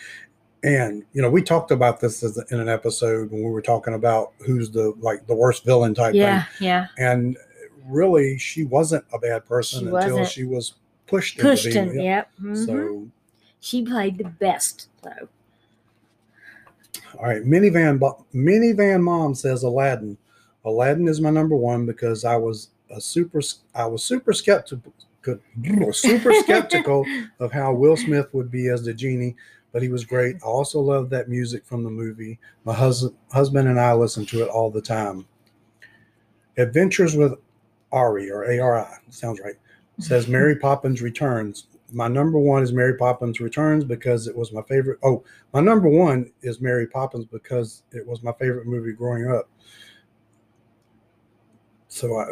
And 0.63 1.03
you 1.13 1.21
know, 1.23 1.29
we 1.31 1.41
talked 1.41 1.71
about 1.71 2.01
this 2.01 2.21
in 2.51 2.59
an 2.59 2.69
episode 2.69 3.31
when 3.31 3.41
we 3.43 3.49
were 3.49 3.61
talking 3.63 3.95
about 3.95 4.33
who's 4.45 4.69
the 4.69 4.93
like 4.99 5.25
the 5.25 5.33
worst 5.35 5.65
villain 5.65 5.95
type 5.95 6.13
Yeah. 6.13 6.43
thing 6.43 6.67
Yeah. 6.67 6.87
and 6.99 7.35
really 7.87 8.37
she 8.37 8.63
wasn't 8.65 9.03
a 9.11 9.17
bad 9.17 9.45
person 9.47 9.79
She 9.79 9.85
until 9.85 10.17
wasn't. 10.17 10.27
she 10.27 10.43
was 10.43 10.73
pushed, 11.07 11.39
Pushed 11.39 11.65
into 11.67 11.93
being 11.93 12.05
Yep. 12.05 12.29
mhm. 12.41 12.65
so 12.65 13.07
she 13.59 13.83
played 13.83 14.17
the 14.19 14.25
best 14.25 14.89
though. 15.01 15.27
All 17.17 17.25
right 17.25 17.43
minivan 17.43 17.99
minivan 18.33 19.01
mom 19.01 19.35
says 19.35 19.63
aladdin. 19.63 20.17
Aladdin 20.65 21.07
is 21.07 21.21
my 21.21 21.29
number 21.29 21.55
one 21.55 21.85
because 21.85 22.25
i 22.25 22.35
was 22.35 22.69
a 22.91 22.99
super 22.99 23.41
i 23.75 23.85
was 23.85 24.03
super 24.03 24.33
skeptical 24.33 24.93
super 25.91 26.33
skeptical 26.33 27.05
of 27.39 27.51
how 27.51 27.73
will 27.73 27.95
smith 27.95 28.27
would 28.33 28.51
be 28.51 28.67
as 28.67 28.83
the 28.83 28.93
genie 28.93 29.35
but 29.71 29.81
he 29.81 29.89
was 29.89 30.05
great. 30.05 30.37
I 30.37 30.47
also 30.47 30.79
love 30.79 31.09
that 31.09 31.29
music 31.29 31.65
from 31.65 31.83
the 31.83 31.89
movie. 31.89 32.39
My 32.65 32.73
husband 32.73 33.15
husband 33.31 33.67
and 33.67 33.79
i 33.79 33.93
listen 33.93 34.25
to 34.27 34.43
it 34.43 34.49
all 34.49 34.71
the 34.71 34.81
time. 34.81 35.25
Adventures 36.57 37.15
with 37.15 37.33
ari 37.91 38.29
or 38.29 38.45
ari 38.45 38.85
sounds 39.09 39.39
right 39.39 39.55
says 39.99 40.27
Mary 40.27 40.55
Poppins 40.59 41.01
Returns. 41.01 41.67
My 41.91 42.08
number 42.08 42.38
one 42.38 42.63
is 42.63 42.71
Mary 42.71 42.95
Poppins 42.95 43.39
Returns 43.39 43.84
because 43.84 44.28
it 44.28 44.36
was 44.36 44.52
my 44.52 44.62
favorite. 44.63 44.99
Oh, 45.04 45.23
my 45.54 45.60
number 45.60 45.89
one 45.89 46.32
is 46.41 46.62
Mary 46.62 46.88
Poppins 46.88 47.25
because 47.25 47.84
it 47.91 48.06
was 48.06 48.21
my 48.23 48.34
favorite 48.34 48.67
movie 48.67 48.93
growing 48.93 49.32
up. 49.32 49.49
So 51.88 52.19
I, 52.19 52.25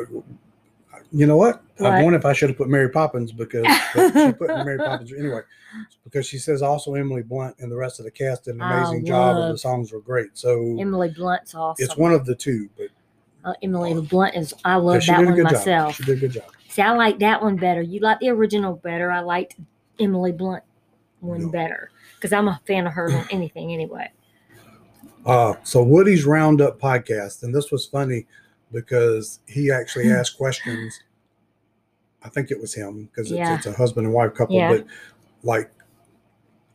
you 1.11 1.25
know 1.25 1.37
what? 1.37 1.63
I 1.79 2.03
wonder 2.03 2.17
if 2.17 2.25
I 2.25 2.33
should 2.33 2.49
have 2.49 2.57
put 2.57 2.69
Mary 2.69 2.89
Poppins 2.89 3.31
because 3.31 3.65
she 3.93 4.31
put 4.33 4.47
Mary 4.47 4.77
Poppins 4.77 5.13
anyway. 5.13 5.41
Because 6.03 6.25
she 6.25 6.37
says 6.37 6.61
also 6.61 6.95
Emily 6.95 7.23
Blunt 7.23 7.55
and 7.59 7.71
the 7.71 7.75
rest 7.75 7.99
of 7.99 8.05
the 8.05 8.11
cast 8.11 8.45
did 8.45 8.55
an 8.55 8.61
amazing 8.61 9.05
job 9.05 9.37
and 9.37 9.53
the 9.53 9.57
songs 9.57 9.91
were 9.91 10.01
great. 10.01 10.37
So 10.37 10.77
Emily 10.79 11.09
Blunt's 11.09 11.55
awesome. 11.55 11.83
it's 11.83 11.97
one 11.97 12.13
of 12.13 12.25
the 12.25 12.35
two, 12.35 12.69
but 12.77 12.87
Uh, 13.47 13.53
Emily 13.63 13.99
Blunt 14.01 14.35
is. 14.35 14.53
I 14.65 14.75
love 14.75 15.05
that 15.05 15.23
one 15.25 15.41
myself. 15.41 15.63
job. 15.65 15.93
She 15.95 16.03
did 16.03 16.17
a 16.17 16.19
good 16.19 16.31
job. 16.33 16.43
See, 16.67 16.81
I 16.81 16.91
like 16.91 17.17
that 17.19 17.41
one 17.41 17.55
better. 17.55 17.81
You 17.81 18.01
like 18.01 18.19
the 18.19 18.29
original 18.29 18.75
better. 18.75 19.09
I 19.09 19.21
liked 19.21 19.55
Emily 19.99 20.33
Blunt 20.33 20.63
one 21.21 21.43
No. 21.43 21.49
better 21.49 21.89
because 22.15 22.33
I'm 22.33 22.47
a 22.49 22.59
fan 22.67 22.85
of 22.87 22.93
her 22.93 23.09
on 23.11 23.25
anything 23.31 23.71
anyway. 23.73 24.11
Uh, 25.25 25.53
so 25.63 25.81
Woody's 25.81 26.25
Roundup 26.25 26.79
podcast, 26.79 27.43
and 27.43 27.55
this 27.55 27.71
was 27.71 27.85
funny 27.85 28.25
because 28.71 29.39
he 29.47 29.71
actually 29.71 30.11
asked 30.11 30.37
questions. 30.37 30.99
I 32.23 32.29
think 32.29 32.51
it 32.51 32.59
was 32.59 32.73
him 32.73 33.05
because 33.05 33.31
it's, 33.31 33.37
Yeah. 33.37 33.55
it's 33.55 33.65
a 33.65 33.71
husband 33.73 34.07
and 34.07 34.13
wife 34.13 34.33
couple, 34.33 34.55
Yeah. 34.57 34.73
but 34.73 34.85
like 35.43 35.71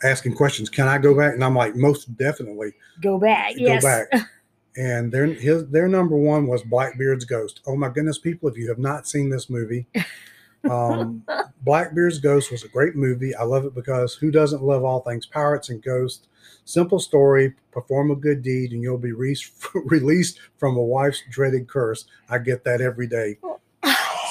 asking 0.02 0.34
questions. 0.36 0.70
Can 0.70 0.88
I 0.88 0.96
go 0.98 1.14
back? 1.14 1.34
And 1.34 1.44
I'm 1.44 1.54
like, 1.54 1.76
most 1.76 2.16
definitely 2.16 2.72
Go 3.02 3.18
back. 3.18 3.52
Yes. 3.56 3.82
go 3.82 3.88
back. 3.88 4.28
And 4.76 5.12
their 5.12 5.26
his 5.26 5.66
their 5.68 5.86
number 5.88 6.16
one 6.16 6.46
was 6.46 6.62
Blackbeard's 6.62 7.26
Ghost. 7.26 7.60
Oh 7.66 7.76
my 7.76 7.90
goodness, 7.90 8.18
people! 8.18 8.48
If 8.48 8.56
you 8.56 8.68
have 8.68 8.78
not 8.78 9.06
seen 9.06 9.28
this 9.28 9.50
movie, 9.50 9.86
um, 10.70 11.24
Blackbeard's 11.62 12.18
Ghost 12.18 12.50
was 12.50 12.64
a 12.64 12.68
great 12.68 12.96
movie. 12.96 13.34
I 13.34 13.42
love 13.44 13.66
it 13.66 13.74
because 13.74 14.14
who 14.14 14.30
doesn't 14.30 14.62
love 14.62 14.82
all 14.84 15.00
things 15.00 15.26
pirates 15.26 15.68
and 15.68 15.82
ghosts? 15.82 16.26
Simple 16.64 16.98
story, 17.00 17.54
perform 17.70 18.10
a 18.12 18.16
good 18.16 18.42
deed, 18.42 18.72
and 18.72 18.82
you'll 18.82 18.96
be 18.98 19.12
re- 19.12 19.36
released 19.74 20.38
from 20.56 20.76
a 20.76 20.82
wife's 20.82 21.22
dreaded 21.30 21.68
curse. 21.68 22.06
I 22.30 22.38
get 22.38 22.64
that 22.64 22.80
every 22.80 23.06
day. 23.08 23.38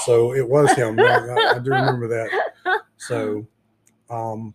So 0.06 0.34
it 0.34 0.48
was 0.50 0.72
him. 0.74 1.00
I, 1.00 1.54
I- 1.56 1.60
do 1.60 1.72
remember 1.72 2.08
that. 2.08 2.82
So, 2.98 3.46
um, 4.10 4.54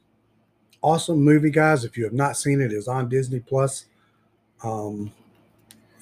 awesome 0.82 1.18
movie, 1.20 1.50
guys. 1.50 1.84
If 1.84 1.96
you 1.96 2.04
have 2.04 2.12
not 2.12 2.36
seen 2.36 2.60
it, 2.60 2.72
it's 2.72 2.88
on 2.88 3.08
Disney 3.08 3.40
Plus. 3.40 3.86
Um, 4.62 5.12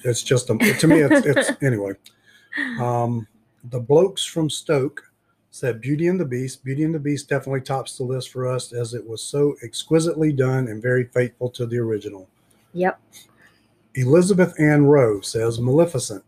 it's 0.05 0.23
just 0.23 0.49
a, 0.49 0.57
to 0.57 0.87
me, 0.87 1.01
it's, 1.01 1.25
it's 1.25 1.51
anyway. 1.63 1.93
Um, 2.79 3.27
the 3.71 3.79
blokes 3.79 4.23
from 4.23 4.49
Stoke 4.49 5.03
said 5.51 5.81
Beauty 5.81 6.07
and 6.07 6.19
the 6.19 6.25
Beast. 6.25 6.63
Beauty 6.63 6.83
and 6.83 6.93
the 6.93 6.99
Beast 6.99 7.29
definitely 7.29 7.61
tops 7.61 7.97
the 7.97 8.03
list 8.03 8.31
for 8.31 8.47
us 8.47 8.73
as 8.73 8.93
it 8.93 9.05
was 9.05 9.21
so 9.21 9.55
exquisitely 9.63 10.31
done 10.31 10.67
and 10.67 10.81
very 10.81 11.05
faithful 11.05 11.49
to 11.51 11.65
the 11.65 11.77
original. 11.77 12.27
Yep. 12.73 12.99
Elizabeth 13.95 14.53
Ann 14.59 14.85
Rowe 14.85 15.21
says 15.21 15.59
Maleficent. 15.59 16.23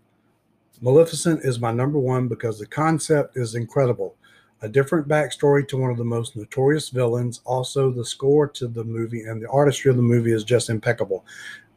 Maleficent 0.82 1.44
is 1.44 1.60
my 1.60 1.72
number 1.72 2.00
one 2.00 2.28
because 2.28 2.58
the 2.58 2.66
concept 2.66 3.36
is 3.36 3.56
incredible. 3.56 4.16
A 4.62 4.70
different 4.70 5.08
backstory 5.08 5.68
to 5.68 5.78
one 5.78 5.92
of 5.92 5.98
the 5.98 6.04
most 6.04 6.36
notorious 6.36 6.90
villains. 6.90 7.42
Also, 7.46 7.92
the 7.92 8.06
score 8.06 8.48
to 8.48 8.68
the 8.68 8.84
movie 8.84 9.24
and 9.24 9.42
the 9.42 9.50
artistry 9.50 9.92
of 9.92 9.98
the 9.98 10.04
movie 10.04 10.32
is 10.32 10.44
just 10.44 10.70
impeccable. 10.70 11.26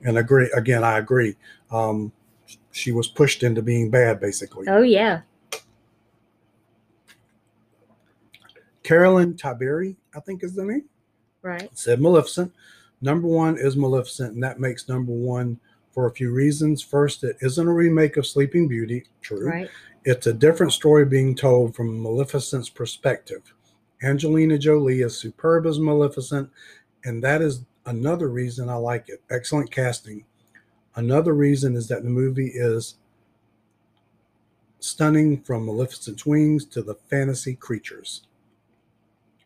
And 0.05 0.19
agree 0.19 0.51
again, 0.55 0.83
I 0.83 0.99
agree. 0.99 1.37
Um, 1.71 2.13
she 2.73 2.93
was 2.93 3.09
pushed 3.09 3.43
into 3.43 3.63
being 3.63 3.91
bad, 3.91 4.21
basically. 4.21 4.67
Oh 4.69 4.83
yeah. 4.83 5.23
Carolyn 8.83 9.35
Tiberi, 9.35 9.97
I 10.15 10.21
think 10.21 10.43
is 10.43 10.55
the 10.55 10.65
name. 10.65 10.85
Right. 11.43 11.71
said 11.75 12.01
Maleficent. 12.01 12.53
Number 13.01 13.29
one 13.29 13.57
is 13.57 13.77
Maleficent, 13.77 14.35
and 14.35 14.43
that 14.43 14.61
makes 14.61 14.89
number 14.89 15.13
one 15.13 15.59
for 15.93 16.07
a 16.07 16.13
few 16.13 16.33
reasons. 16.33 16.83
First, 16.83 17.25
it 17.25 17.37
isn't 17.41 17.67
a 17.67 17.73
remake 17.73 18.17
of 18.17 18.27
Sleeping 18.27 18.69
Beauty. 18.69 19.05
True. 19.23 19.49
Right. 19.49 19.71
It's 20.05 20.27
a 20.27 20.33
different 20.33 20.73
story 20.73 21.05
being 21.05 21.35
told 21.35 21.75
from 21.75 22.03
Maleficent's 22.03 22.69
perspective. 22.69 23.55
Angelina 24.03 24.59
Jolie 24.59 25.03
is 25.03 25.17
superb 25.17 25.67
as 25.67 25.79
Maleficent, 25.79 26.51
and 27.05 27.23
that 27.23 27.43
is 27.43 27.65
another 27.87 28.29
reason 28.29 28.69
I 28.69 28.75
like 28.75 29.09
it. 29.09 29.23
Excellent 29.31 29.71
casting. 29.71 30.25
Another 30.97 31.33
reason 31.35 31.77
is 31.77 31.89
that 31.89 32.03
the 32.03 32.11
movie 32.11 32.49
is 32.55 32.97
stunning 34.81 35.41
from 35.43 35.67
Maleficent's 35.67 36.25
wings 36.27 36.65
to 36.67 36.83
the 36.83 36.95
fantasy 36.95 37.55
creatures. 37.55 38.23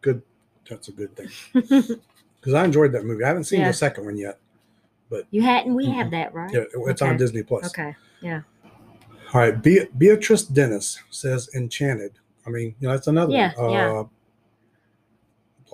Good. 0.01 0.23
That's 0.69 0.89
a 0.89 0.93
good 0.93 1.15
thing. 1.17 1.31
Because 2.41 2.53
I 2.61 2.65
enjoyed 2.67 2.93
that 2.93 3.07
movie. 3.07 3.25
I 3.25 3.29
haven't 3.29 3.45
seen 3.45 3.61
Yeah. 3.61 3.69
the 3.69 3.73
second 3.73 4.05
one 4.05 4.19
yet. 4.19 4.39
But 5.09 5.25
you 5.31 5.41
hadn't. 5.41 5.75
We 5.75 5.87
have 5.89 6.11
that, 6.11 6.35
right? 6.35 6.53
Yeah, 6.53 6.65
it's 6.89 7.01
on 7.01 7.17
Disney 7.17 7.43
Plus. 7.43 7.65
Okay. 7.69 7.97
Yeah. 8.21 8.43
All 9.33 9.41
right, 9.41 9.63
Be- 9.63 9.87
Beatrice 9.97 10.43
Dennis 10.43 11.01
says 11.09 11.49
Enchanted. 11.55 12.13
I 12.47 12.51
mean, 12.51 12.75
you 12.81 12.87
know, 12.89 12.91
that's 12.93 13.07
another 13.07 13.33
Yeah, 13.33 13.53
one. 13.57 13.71
yeah. 13.73 13.93
Uh, 14.01 14.05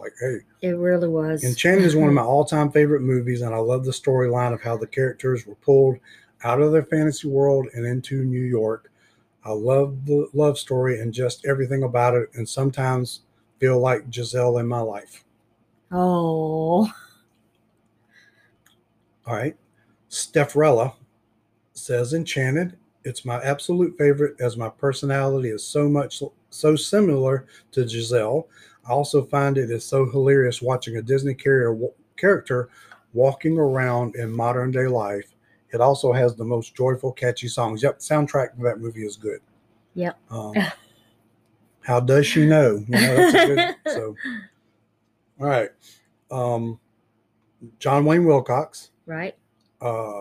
Like, 0.01 0.15
hey, 0.21 0.39
It 0.63 0.77
really 0.77 1.09
was. 1.09 1.43
And 1.43 1.51
Enchanted 1.51 1.85
is 1.85 1.95
one 1.97 2.09
of 2.09 2.15
my 2.15 2.23
all-time 2.23 2.71
favorite 2.73 3.03
movies, 3.03 3.43
and 3.43 3.55
I 3.55 3.59
love 3.59 3.85
the 3.85 3.91
storyline 3.93 4.53
of 4.53 4.63
how 4.63 4.77
the 4.77 4.87
characters 4.87 5.47
were 5.47 5.57
pulled 5.57 5.99
out 6.43 6.61
of 6.61 6.73
their 6.73 6.85
fantasy 6.85 7.29
world 7.29 7.69
and 7.75 7.85
into 7.87 8.25
New 8.25 8.43
York. 8.45 8.91
I 9.45 9.53
love 9.53 10.07
the 10.07 10.29
love 10.35 10.59
story 10.59 11.01
and 11.01 11.13
just 11.13 11.47
everything 11.47 11.83
about 11.83 12.15
it, 12.15 12.31
and 12.35 12.49
sometimes 12.49 13.23
feel 13.59 13.79
like 13.79 14.13
Giselle 14.13 14.59
in 14.59 14.67
my 14.67 14.81
life. 14.81 15.25
Oh. 15.93 16.91
All 19.27 19.37
right. 19.37 19.57
Stephrella 20.09 20.95
says 21.73 22.13
Enchanted. 22.13 22.77
It's 23.05 23.25
my 23.25 23.41
absolute 23.43 23.97
favorite 23.97 24.37
as 24.41 24.57
my 24.57 24.69
personality 24.69 25.49
is 25.49 25.65
so 25.65 25.89
much 25.89 26.23
so 26.51 26.77
similar 26.77 27.47
to 27.73 27.87
Giselle. 27.89 28.49
I 28.89 28.93
also 28.93 29.25
find 29.25 29.59
it 29.59 29.71
is 29.71 29.85
so 29.85 30.09
hilarious 30.11 30.63
watching 30.63 30.97
a 30.97 31.03
Disney 31.03 31.35
carrier, 31.35 31.77
character 32.17 32.69
walking 33.13 33.59
around 33.59 34.17
in 34.17 34.31
modern 34.33 34.71
day 34.71 34.87
life. 34.87 35.35
It 35.73 35.81
also 35.81 36.13
has 36.13 36.35
the 36.35 36.45
most 36.45 36.75
joyful, 36.75 37.13
catchy 37.13 37.49
songs. 37.49 37.83
Yep, 37.83 37.99
soundtrack 38.01 38.57
to 38.57 38.63
that 38.63 38.81
movie 38.81 39.05
is 39.05 39.17
good. 39.17 39.41
Yep. 39.95 40.19
Um, 40.31 40.55
how 41.83 42.01
does 42.01 42.27
she 42.27 42.47
know? 42.47 42.85
You 42.89 43.01
know, 43.01 43.31
good. 43.33 43.77
So, 43.87 44.17
all 45.41 45.47
right. 45.47 45.71
Um, 46.31 46.79
John 47.79 48.05
Wayne 48.05 48.25
Wilcox 48.25 48.91
Right. 49.07 49.37
uh 49.81 50.21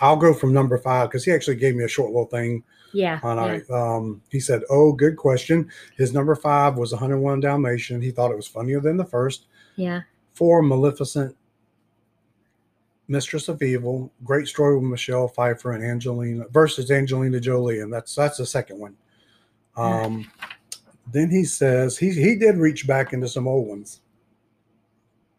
I'll 0.00 0.16
go 0.16 0.32
from 0.32 0.52
number 0.52 0.78
five 0.78 1.08
because 1.08 1.24
he 1.24 1.32
actually 1.32 1.56
gave 1.56 1.74
me 1.74 1.84
a 1.84 1.88
short 1.88 2.10
little 2.10 2.26
thing 2.26 2.62
Yeah. 2.92 3.20
yeah. 3.22 3.60
I 3.70 3.72
um 3.72 4.22
he 4.30 4.40
said, 4.40 4.62
Oh, 4.70 4.92
good 4.92 5.16
question. 5.16 5.70
His 5.96 6.12
number 6.12 6.34
five 6.34 6.76
was 6.76 6.92
101 6.92 7.40
Dalmatian. 7.40 8.00
He 8.00 8.10
thought 8.10 8.30
it 8.30 8.36
was 8.36 8.46
funnier 8.46 8.80
than 8.80 8.96
the 8.96 9.04
first. 9.04 9.46
Yeah. 9.76 10.02
Four, 10.32 10.62
Maleficent, 10.62 11.36
Mistress 13.08 13.48
of 13.48 13.62
Evil, 13.62 14.12
great 14.24 14.46
story 14.46 14.76
with 14.76 14.84
Michelle 14.88 15.28
Pfeiffer 15.28 15.72
and 15.72 15.84
Angelina 15.84 16.44
versus 16.50 16.90
Angelina 16.90 17.40
Jolie, 17.40 17.80
and 17.80 17.92
that's 17.92 18.14
that's 18.14 18.38
the 18.38 18.46
second 18.46 18.78
one. 18.78 18.96
Yeah. 19.76 20.02
Um 20.02 20.30
then 21.12 21.30
he 21.30 21.44
says 21.44 21.96
he 21.96 22.10
he 22.12 22.36
did 22.36 22.56
reach 22.56 22.86
back 22.86 23.12
into 23.12 23.28
some 23.28 23.48
old 23.48 23.68
ones. 23.68 24.00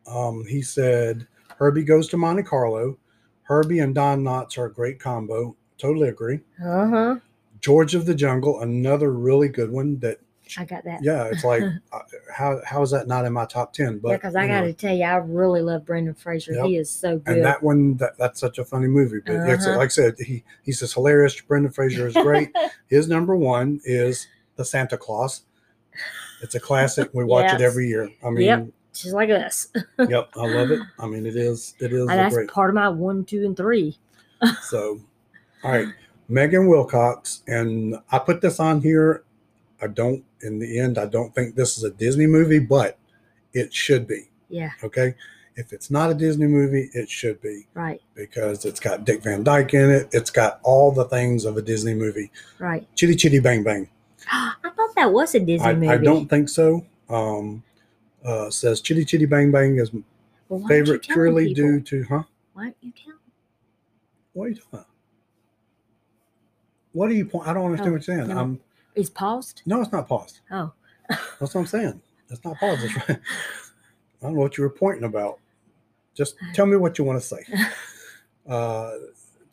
Um, 0.08 0.44
he 0.48 0.62
said 0.62 1.28
Herbie 1.58 1.84
goes 1.84 2.08
to 2.10 2.18
Monte 2.18 2.44
Carlo. 2.44 2.98
Herbie 3.44 3.80
and 3.80 3.94
Don 3.94 4.24
Knotts 4.24 4.58
are 4.58 4.66
a 4.66 4.74
great 4.74 5.00
combo. 5.00 5.56
Totally 5.78 6.10
agree. 6.10 6.40
Uh 6.64 6.88
huh. 6.88 7.16
George 7.62 7.96
of 7.96 8.06
the 8.06 8.16
Jungle, 8.16 8.62
another 8.62 9.12
really 9.12 9.50
good 9.50 9.72
one. 9.72 10.00
That 10.00 10.20
I 10.58 10.66
got 10.66 10.84
that. 10.86 11.04
yeah, 11.04 11.26
it's 11.26 11.44
like 11.44 11.62
uh, 11.94 12.00
how 12.34 12.60
how 12.66 12.82
is 12.82 12.92
that 12.92 13.08
not 13.08 13.26
in 13.26 13.34
my 13.34 13.46
top 13.46 13.74
ten? 13.74 14.00
But 14.00 14.10
yeah, 14.10 14.16
because 14.18 14.36
I 14.36 14.44
you 14.44 14.48
got 14.50 14.62
to 14.62 14.74
tell 14.74 14.96
you, 14.96 15.04
I 15.04 15.16
really 15.18 15.62
love 15.62 15.86
Brendan 15.86 16.14
Fraser. 16.16 16.54
Yep. 16.54 16.66
He 16.66 16.78
is 16.78 16.90
so 16.90 17.20
good. 17.20 17.36
and 17.38 17.46
that 17.46 17.62
one 17.62 17.98
that, 17.98 18.18
that's 18.18 18.40
such 18.40 18.58
a 18.58 18.66
funny 18.66 18.88
movie. 18.88 19.20
But 19.26 19.36
Uh-huh. 19.36 19.78
like 19.78 19.86
I 19.86 19.88
said, 19.90 20.16
he 20.20 20.44
he 20.64 20.72
says 20.72 20.94
hilarious. 20.94 21.40
Brendan 21.42 21.72
Fraser 21.72 22.08
is 22.08 22.14
great. 22.16 22.50
His 22.88 23.08
number 23.08 23.36
one 23.36 23.80
is 23.84 24.28
the 24.56 24.66
Santa 24.66 24.98
Claus. 24.98 25.44
It's 26.42 26.56
a 26.56 26.60
classic. 26.60 27.10
We 27.14 27.26
watch 27.26 27.54
it 27.54 27.62
every 27.62 27.88
year. 27.88 28.10
I 28.26 28.30
mean, 28.30 28.46
Yep. 28.46 28.68
Just 28.94 29.14
like 29.14 29.30
us. 29.30 29.68
yep, 30.10 30.30
I 30.36 30.48
love 30.48 30.72
it. 30.72 30.80
I 30.98 31.06
mean, 31.06 31.26
it 31.26 31.36
is 31.36 31.76
it 31.80 31.94
is 31.94 32.08
that's 32.08 32.34
great. 32.34 32.50
part 32.50 32.70
of 32.70 32.76
my 32.76 32.90
one, 32.90 33.24
two, 33.24 33.46
and 33.46 33.56
three. 33.56 33.98
So, 34.64 35.00
all 35.64 35.72
right, 35.72 35.88
Megan 36.30 36.68
Wilcox, 36.68 37.42
and 37.48 37.96
I 38.12 38.20
put 38.20 38.42
this 38.42 38.60
on 38.60 38.82
here. 38.82 39.24
I 39.82 39.88
don't, 39.88 40.24
in 40.42 40.60
the 40.60 40.80
end, 40.80 40.98
I 40.98 41.06
don't 41.06 41.34
think 41.34 41.56
this 41.56 41.78
is 41.78 41.84
a 41.84 41.90
Disney 41.92 42.28
movie, 42.28 42.60
but 42.60 42.98
it 43.54 43.74
should 43.74 44.08
be. 44.08 44.30
Yeah. 44.50 44.72
Okay, 44.84 45.16
if 45.56 45.74
it's 45.74 45.90
not 45.90 46.12
a 46.12 46.14
Disney 46.14 46.48
movie, 46.48 46.90
it 46.94 47.10
should 47.10 47.42
be 47.42 47.68
Right. 47.74 48.02
because 48.16 48.66
it's 48.66 48.80
got 48.80 49.06
Dick 49.06 49.24
Van 49.24 49.44
Dyke 49.44 49.74
in 49.74 49.90
it. 49.90 50.10
It's 50.12 50.30
got 50.32 50.60
all 50.64 50.92
the 50.92 51.06
things 51.06 51.46
of 51.46 51.58
a 51.58 51.62
Disney 51.62 51.94
movie. 51.94 52.32
Right. 52.60 52.88
Chitty 52.96 53.16
Chitty 53.16 53.40
Bang 53.40 53.64
Bang. 53.64 53.90
I 54.32 54.54
thought 54.76 54.96
that 54.96 55.12
was 55.12 55.34
a 55.36 55.40
Disney 55.40 55.68
I, 55.68 55.74
movie. 55.74 55.88
I 55.90 55.98
don't 55.98 56.28
think 56.28 56.50
so. 56.50 56.86
Um, 57.10 57.64
uh, 58.24 58.50
says 58.50 58.82
Chitty 58.82 59.06
Chitty 59.06 59.26
Bang 59.26 59.52
Bang 59.52 59.78
is 59.78 59.92
my 59.94 60.02
Well, 60.50 60.60
why 60.60 60.64
aren't 60.64 60.70
you 60.70 60.86
favorite 60.86 61.02
purely 61.04 61.48
people? 61.54 61.64
due 61.64 61.82
to, 61.82 62.04
huh? 62.04 62.24
Why 62.54 62.64
aren't 62.64 62.76
you 62.82 62.92
telling? 63.04 63.20
What 64.34 64.44
are 64.46 64.50
you 64.50 64.56
talking 64.56 64.70
about? 64.74 64.86
What 66.94 67.10
are 67.10 67.14
you 67.14 67.26
point? 67.26 67.48
I 67.48 67.54
don't 67.54 67.66
understand 67.66 67.90
Oh, 67.90 67.94
what 67.94 68.08
you're 68.08 68.16
saying. 68.18 68.28
never- 68.30 68.40
Um, 68.40 68.60
Is 68.96 69.10
paused? 69.10 69.62
no, 69.66 69.82
it's 69.82 69.92
not 69.92 70.08
paused. 70.08 70.40
Oh. 70.52 70.72
That's 71.10 71.54
what 71.54 71.56
I'm 71.58 71.66
saying. 71.68 72.02
It's 72.30 72.44
not 72.44 72.58
paused. 72.58 72.84
It's 72.84 72.96
right. 72.96 73.10
I 74.22 74.26
don't 74.26 74.36
know 74.36 74.42
what 74.42 74.58
you 74.58 74.64
were 74.64 74.70
pointing 74.70 75.04
about. 75.06 75.40
Just 76.16 76.36
tell 76.54 76.66
me 76.66 76.76
what 76.78 76.98
you 76.98 77.04
want 77.04 77.22
to 77.22 77.26
say. 77.28 77.44
Uh, 78.48 78.94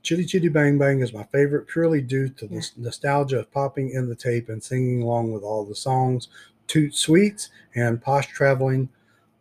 Chitty 0.03 0.25
Chitty 0.25 0.49
Bang 0.49 0.79
Bang 0.79 1.01
is 1.01 1.13
my 1.13 1.25
favorite 1.25 1.67
purely 1.67 2.01
due 2.01 2.29
to 2.31 2.47
the 2.47 2.55
Yeah. 2.55 2.61
nostalgia 2.79 3.41
of 3.41 3.51
popping 3.53 3.91
in 3.91 4.09
the 4.09 4.15
tape 4.15 4.49
and 4.49 4.63
singing 4.63 5.03
along 5.03 5.33
with 5.33 5.43
all 5.43 5.67
the 5.67 5.75
songs. 5.75 6.29
Toot 6.67 6.95
Sweets 6.95 7.51
and 7.75 8.01
Posh 8.01 8.29
Traveling 8.29 8.89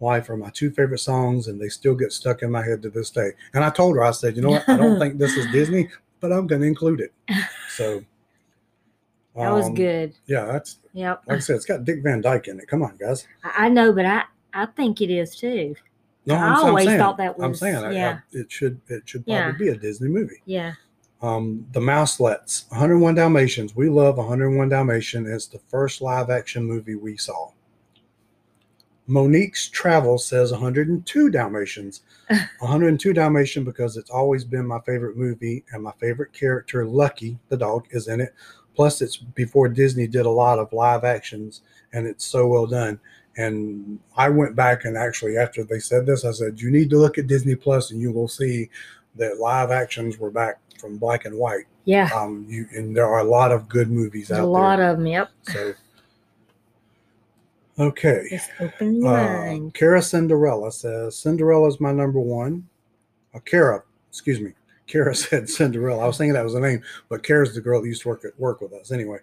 Life 0.01 0.29
are 0.29 0.35
my 0.35 0.49
two 0.49 0.71
favorite 0.71 0.97
songs, 0.99 1.47
and 1.47 1.61
they 1.61 1.69
still 1.69 1.95
get 1.95 2.11
stuck 2.11 2.41
in 2.41 2.51
my 2.51 2.65
head 2.65 2.81
to 2.81 2.89
this 2.89 3.09
day. 3.09 3.29
And 3.53 3.63
I 3.63 3.69
told 3.69 3.95
her, 3.95 4.03
I 4.03 4.11
said, 4.11 4.35
you 4.35 4.41
know 4.41 4.49
what? 4.49 4.67
I 4.67 4.75
don't 4.75 4.99
think 4.99 5.19
this 5.19 5.37
is 5.37 5.49
Disney, 5.53 5.87
but 6.19 6.31
I'm 6.31 6.47
going 6.47 6.61
to 6.61 6.67
include 6.67 7.01
it. 7.01 7.13
So 7.75 8.03
That 9.35 9.49
was 9.51 9.65
um, 9.67 9.73
good. 9.75 10.13
Yeah, 10.27 10.45
that's 10.45 10.79
Yep. 10.93 11.23
like 11.27 11.37
I 11.37 11.39
said, 11.39 11.57
it's 11.57 11.65
got 11.65 11.83
Dick 11.83 12.01
Van 12.03 12.21
Dyke 12.21 12.47
in 12.47 12.57
it. 12.59 12.67
Come 12.69 12.81
on, 12.83 12.95
guys. 12.97 13.27
I, 13.43 13.65
I 13.65 13.69
know, 13.69 13.91
but 13.91 14.05
I 14.05 14.23
I 14.53 14.65
think 14.67 15.01
it 15.01 15.09
is 15.11 15.35
too. 15.35 15.75
No, 16.25 16.35
I 16.35 16.37
I'm, 16.37 16.55
I'm 16.55 16.65
always 16.67 16.85
saying, 16.85 16.99
thought 16.99 17.17
that 17.17 17.37
was. 17.37 17.43
I'm 17.43 17.53
saying 17.53 17.75
I- 17.75 17.89
I- 17.89 17.91
yeah. 17.91 18.19
it 18.31 18.49
should 18.51 18.79
it 18.87 19.03
should 19.05 19.23
Yeah. 19.27 19.49
probably 19.49 19.65
be 19.65 19.71
a 19.71 19.77
Disney 19.77 20.07
movie. 20.07 20.41
Yeah. 20.45 20.73
Um, 21.21 21.65
the 21.73 21.79
Mouselets, 21.81 22.69
101 22.71 23.15
Dalmatians. 23.15 23.75
We 23.75 23.89
love 23.89 24.17
101 24.17 24.69
Dalmatian. 24.69 25.25
It's 25.25 25.47
the 25.47 25.59
first 25.59 26.01
live 26.01 26.29
action 26.29 26.63
movie 26.63 26.95
we 26.95 27.17
saw. 27.17 27.49
Monique's 29.07 29.69
Travel 29.69 30.17
says 30.17 30.51
102 30.51 31.29
Dalmatians. 31.29 32.01
102 32.59 33.13
Dalmatian 33.13 33.63
because 33.63 33.97
it's 33.97 34.09
always 34.09 34.43
been 34.43 34.65
my 34.65 34.79
favorite 34.81 35.15
movie 35.17 35.63
and 35.71 35.83
my 35.83 35.91
favorite 35.99 36.33
character, 36.33 36.85
Lucky, 36.85 37.37
the 37.49 37.57
dog, 37.57 37.85
is 37.91 38.07
in 38.07 38.19
it. 38.21 38.33
Plus, 38.75 39.01
it's 39.01 39.17
before 39.17 39.69
Disney 39.69 40.07
did 40.07 40.25
a 40.25 40.29
lot 40.29 40.59
of 40.59 40.73
live 40.73 41.03
actions 41.03 41.61
and 41.93 42.05
it's 42.07 42.25
so 42.25 42.47
well 42.47 42.65
done. 42.65 42.99
And 43.37 43.99
I 44.17 44.29
went 44.29 44.55
back 44.55 44.85
and 44.85 44.97
actually, 44.97 45.37
after 45.37 45.63
they 45.63 45.79
said 45.79 46.05
this, 46.05 46.25
I 46.25 46.31
said, 46.31 46.59
You 46.59 46.71
need 46.71 46.89
to 46.89 46.97
look 46.97 47.17
at 47.17 47.27
Disney 47.27 47.55
Plus 47.55 47.91
and 47.91 48.01
you 48.01 48.11
will 48.11 48.27
see 48.27 48.69
that 49.15 49.39
live 49.39 49.71
actions 49.71 50.17
were 50.17 50.31
back 50.31 50.59
from 50.79 50.97
black 50.97 51.25
and 51.25 51.37
white. 51.37 51.65
Yeah. 51.85 52.09
Um, 52.13 52.45
you 52.49 52.65
and 52.73 52.95
there 52.95 53.05
are 53.05 53.19
a 53.19 53.23
lot 53.23 53.51
of 53.51 53.69
good 53.69 53.89
movies 53.91 54.29
There's 54.29 54.39
out 54.39 54.43
there. 54.43 54.49
a 54.49 54.51
lot 54.51 54.77
there. 54.77 54.89
of 54.91 54.97
them. 54.97 55.07
Yep. 55.07 55.29
So, 55.43 55.73
Okay. 57.79 58.27
Just 58.29 58.49
open 58.59 59.01
your 59.01 59.07
Uh, 59.17 59.27
mind. 59.45 59.73
Kara 59.73 60.01
Cinderella 60.01 60.71
says 60.71 61.17
Cinderella 61.17 61.67
is 61.67 61.79
my 61.81 61.91
number 61.91 62.19
one. 62.19 62.67
Uh, 63.33 63.39
Kara, 63.39 63.83
excuse 64.09 64.39
me. 64.39 64.53
Kara 64.87 65.13
said 65.15 65.49
Cinderella. 65.49 66.03
I 66.03 66.07
was 66.07 66.17
thinking 66.17 66.33
that 66.33 66.43
was 66.43 66.53
the 66.53 66.59
name, 66.61 66.81
but 67.09 67.23
Kara's 67.23 67.53
the 67.53 67.61
girl 67.61 67.81
that 67.81 67.87
used 67.87 68.03
to 68.03 68.09
work 68.09 68.23
at 68.25 68.39
work 68.39 68.61
with 68.61 68.71
us. 68.73 68.91
Anyway, 68.91 69.17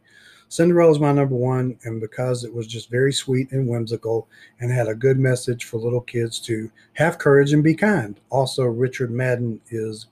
Cinderella 0.49 0.91
is 0.93 0.99
my 0.99 1.13
number 1.13 1.35
one, 1.37 1.79
and 1.85 1.99
because 2.01 2.45
it 2.45 2.53
was 2.53 2.67
just 2.67 2.91
very 2.91 3.13
sweet 3.13 3.51
and 3.53 3.67
whimsical, 3.67 4.29
and 4.61 4.71
had 4.71 4.89
a 4.89 4.95
good 4.95 5.19
message 5.19 5.65
for 5.65 5.79
little 5.79 6.03
kids 6.03 6.39
to 6.41 6.71
have 6.95 7.17
courage 7.19 7.55
and 7.55 7.65
be 7.65 7.75
kind. 7.75 8.21
Also, 8.29 8.65
Richard 8.65 9.11
Madden 9.11 9.61
is, 9.71 10.09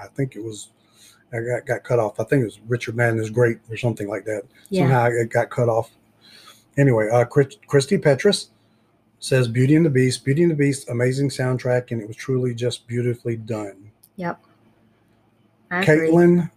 I 0.00 0.06
think 0.08 0.36
it 0.36 0.44
was, 0.44 0.68
I 1.32 1.38
got, 1.40 1.66
got 1.66 1.82
cut 1.82 1.98
off. 1.98 2.20
I 2.20 2.24
think 2.24 2.42
it 2.42 2.44
was 2.44 2.60
Richard 2.68 2.94
Madden 2.94 3.18
is 3.18 3.30
great 3.30 3.58
or 3.68 3.76
something 3.76 4.06
like 4.06 4.24
that. 4.26 4.42
Yeah. 4.68 4.82
Somehow 4.82 5.06
it 5.06 5.30
got 5.30 5.50
cut 5.50 5.68
off. 5.68 5.90
Anyway, 6.80 7.10
uh, 7.12 7.26
Chris- 7.26 7.58
Christy 7.66 7.98
Petrus 7.98 8.48
says 9.18 9.48
Beauty 9.48 9.76
and 9.76 9.84
the 9.84 9.90
Beast. 9.90 10.24
Beauty 10.24 10.42
and 10.42 10.50
the 10.50 10.56
Beast, 10.56 10.88
amazing 10.88 11.28
soundtrack, 11.28 11.90
and 11.90 12.00
it 12.00 12.08
was 12.08 12.16
truly 12.16 12.54
just 12.54 12.86
beautifully 12.86 13.36
done. 13.36 13.90
Yep. 14.16 14.40
I 15.70 15.82
agree. 15.82 16.08
Caitlin, 16.08 16.50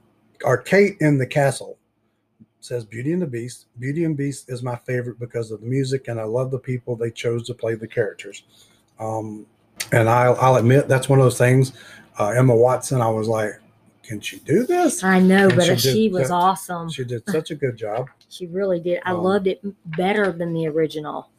or 0.46 0.58
Kate 0.58 0.96
in 1.02 1.18
the 1.18 1.28
Castle, 1.28 1.78
says 2.62 2.86
Beauty 2.86 3.12
and 3.12 3.22
the 3.22 3.28
Beast. 3.28 3.66
Beauty 3.80 4.06
and 4.06 4.16
Beast 4.16 4.50
is 4.50 4.64
my 4.64 4.78
favorite 4.78 5.20
because 5.20 5.52
of 5.52 5.60
the 5.60 5.68
music, 5.68 6.08
and 6.08 6.22
I 6.22 6.24
love 6.24 6.52
the 6.52 6.60
people 6.60 6.96
they 6.96 7.12
chose 7.12 7.46
to 7.48 7.54
play 7.54 7.76
the 7.76 7.88
characters. 7.88 8.44
Um, 9.02 9.46
and 9.92 10.08
I'll, 10.08 10.38
I'll 10.40 10.56
admit 10.56 10.88
that's 10.88 11.10
one 11.10 11.20
of 11.20 11.26
those 11.26 11.38
things. 11.38 11.74
Uh, 12.18 12.30
Emma 12.30 12.56
Watson, 12.56 13.02
I 13.02 13.10
was 13.10 13.28
like, 13.28 13.60
can 14.04 14.20
she 14.22 14.39
do 14.39 14.66
this? 14.66 15.04
I 15.04 15.20
know, 15.20 15.47
And 15.47 15.56
but 15.56 15.80
she 15.80 15.91
she, 15.93 16.10
was 16.10 16.28
that- 16.28 16.34
awesome. 16.36 16.89
She 16.89 17.04
did 17.06 17.24
such 17.30 17.51
a 17.51 17.56
good 17.56 17.78
job. 17.78 18.10
She 18.30 18.47
really 18.47 18.80
did. 18.80 18.99
I 19.06 19.12
Um, 19.12 19.22
loved 19.24 19.45
it 19.45 19.62
better 19.95 20.32
than 20.32 20.54
the 20.54 20.66
original. 20.68 21.30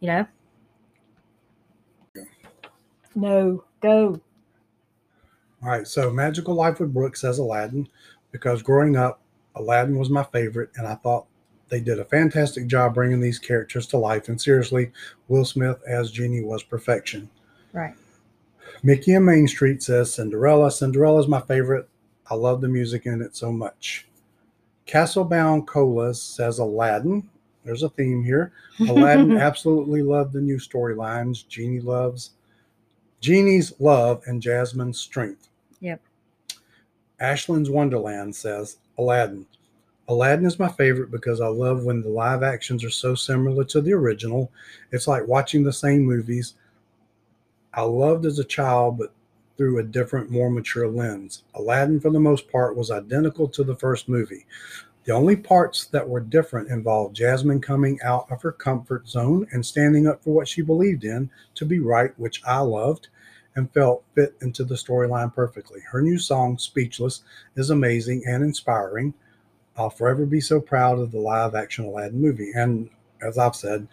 You 0.00 0.08
know? 0.08 0.26
No, 3.14 3.64
go. 3.80 4.20
All 5.62 5.68
right, 5.68 5.86
so 5.86 6.10
Magical 6.10 6.54
Life 6.54 6.80
with 6.80 6.92
Brooks 6.92 7.22
as 7.24 7.38
Aladdin 7.38 7.88
because 8.32 8.62
growing 8.62 8.96
up, 8.96 9.20
Aladdin 9.54 9.96
was 9.96 10.10
my 10.10 10.24
favorite, 10.24 10.70
and 10.76 10.86
I 10.88 10.96
thought 10.96 11.26
they 11.68 11.78
did 11.80 12.00
a 12.00 12.04
fantastic 12.04 12.66
job 12.66 12.94
bringing 12.94 13.20
these 13.20 13.38
characters 13.38 13.86
to 13.88 13.96
life. 13.96 14.28
And 14.28 14.40
seriously, 14.40 14.90
Will 15.28 15.44
Smith 15.44 15.80
as 15.86 16.10
Genie 16.10 16.42
was 16.42 16.64
perfection. 16.64 17.30
Right. 17.72 17.94
Mickey 18.82 19.14
and 19.14 19.24
Main 19.24 19.46
Street 19.46 19.82
says 19.84 20.12
Cinderella. 20.12 20.70
Cinderella 20.72 21.20
is 21.20 21.28
my 21.28 21.40
favorite. 21.40 21.88
I 22.30 22.34
love 22.34 22.60
the 22.60 22.68
music 22.68 23.06
in 23.06 23.22
it 23.22 23.36
so 23.36 23.52
much. 23.52 24.06
Castlebound 24.86 25.66
Colas 25.66 26.20
says 26.20 26.58
Aladdin. 26.58 27.28
There's 27.64 27.82
a 27.82 27.88
theme 27.88 28.22
here. 28.22 28.52
Aladdin 28.80 29.36
absolutely 29.36 30.02
loved 30.02 30.32
the 30.32 30.40
new 30.40 30.58
storylines. 30.58 31.46
Genie 31.48 31.80
loves 31.80 32.30
Genie's 33.20 33.72
love 33.80 34.22
and 34.26 34.42
Jasmine's 34.42 34.98
strength. 34.98 35.48
Yep. 35.80 36.00
Ashland's 37.20 37.70
Wonderland 37.70 38.36
says 38.36 38.76
Aladdin. 38.98 39.46
Aladdin 40.08 40.44
is 40.44 40.58
my 40.58 40.68
favorite 40.68 41.10
because 41.10 41.40
I 41.40 41.46
love 41.46 41.84
when 41.84 42.02
the 42.02 42.10
live 42.10 42.42
actions 42.42 42.84
are 42.84 42.90
so 42.90 43.14
similar 43.14 43.64
to 43.64 43.80
the 43.80 43.94
original. 43.94 44.52
It's 44.92 45.08
like 45.08 45.26
watching 45.26 45.64
the 45.64 45.72
same 45.72 46.02
movies 46.02 46.54
I 47.72 47.82
loved 47.82 48.26
as 48.26 48.38
a 48.38 48.44
child, 48.44 48.98
but 48.98 49.12
through 49.56 49.78
a 49.78 49.82
different, 49.82 50.30
more 50.30 50.50
mature 50.50 50.88
lens. 50.88 51.44
Aladdin, 51.54 52.00
for 52.00 52.10
the 52.10 52.20
most 52.20 52.50
part, 52.50 52.76
was 52.76 52.90
identical 52.90 53.48
to 53.48 53.62
the 53.62 53.76
first 53.76 54.08
movie. 54.08 54.46
The 55.04 55.12
only 55.12 55.36
parts 55.36 55.86
that 55.86 56.08
were 56.08 56.20
different 56.20 56.70
involved 56.70 57.14
Jasmine 57.14 57.60
coming 57.60 58.00
out 58.02 58.26
of 58.30 58.40
her 58.42 58.52
comfort 58.52 59.06
zone 59.06 59.46
and 59.52 59.64
standing 59.64 60.06
up 60.06 60.24
for 60.24 60.30
what 60.32 60.48
she 60.48 60.62
believed 60.62 61.04
in 61.04 61.30
to 61.56 61.66
be 61.66 61.78
right, 61.78 62.18
which 62.18 62.42
I 62.46 62.60
loved 62.60 63.08
and 63.54 63.72
felt 63.72 64.04
fit 64.14 64.34
into 64.40 64.64
the 64.64 64.74
storyline 64.74 65.32
perfectly. 65.32 65.80
Her 65.92 66.00
new 66.00 66.18
song, 66.18 66.58
Speechless, 66.58 67.22
is 67.54 67.70
amazing 67.70 68.24
and 68.26 68.42
inspiring. 68.42 69.14
I'll 69.76 69.90
forever 69.90 70.24
be 70.26 70.40
so 70.40 70.60
proud 70.60 70.98
of 70.98 71.12
the 71.12 71.18
live 71.18 71.54
action 71.54 71.84
Aladdin 71.84 72.20
movie. 72.20 72.52
And 72.54 72.88
as 73.22 73.38
I've 73.38 73.56
said, 73.56 73.86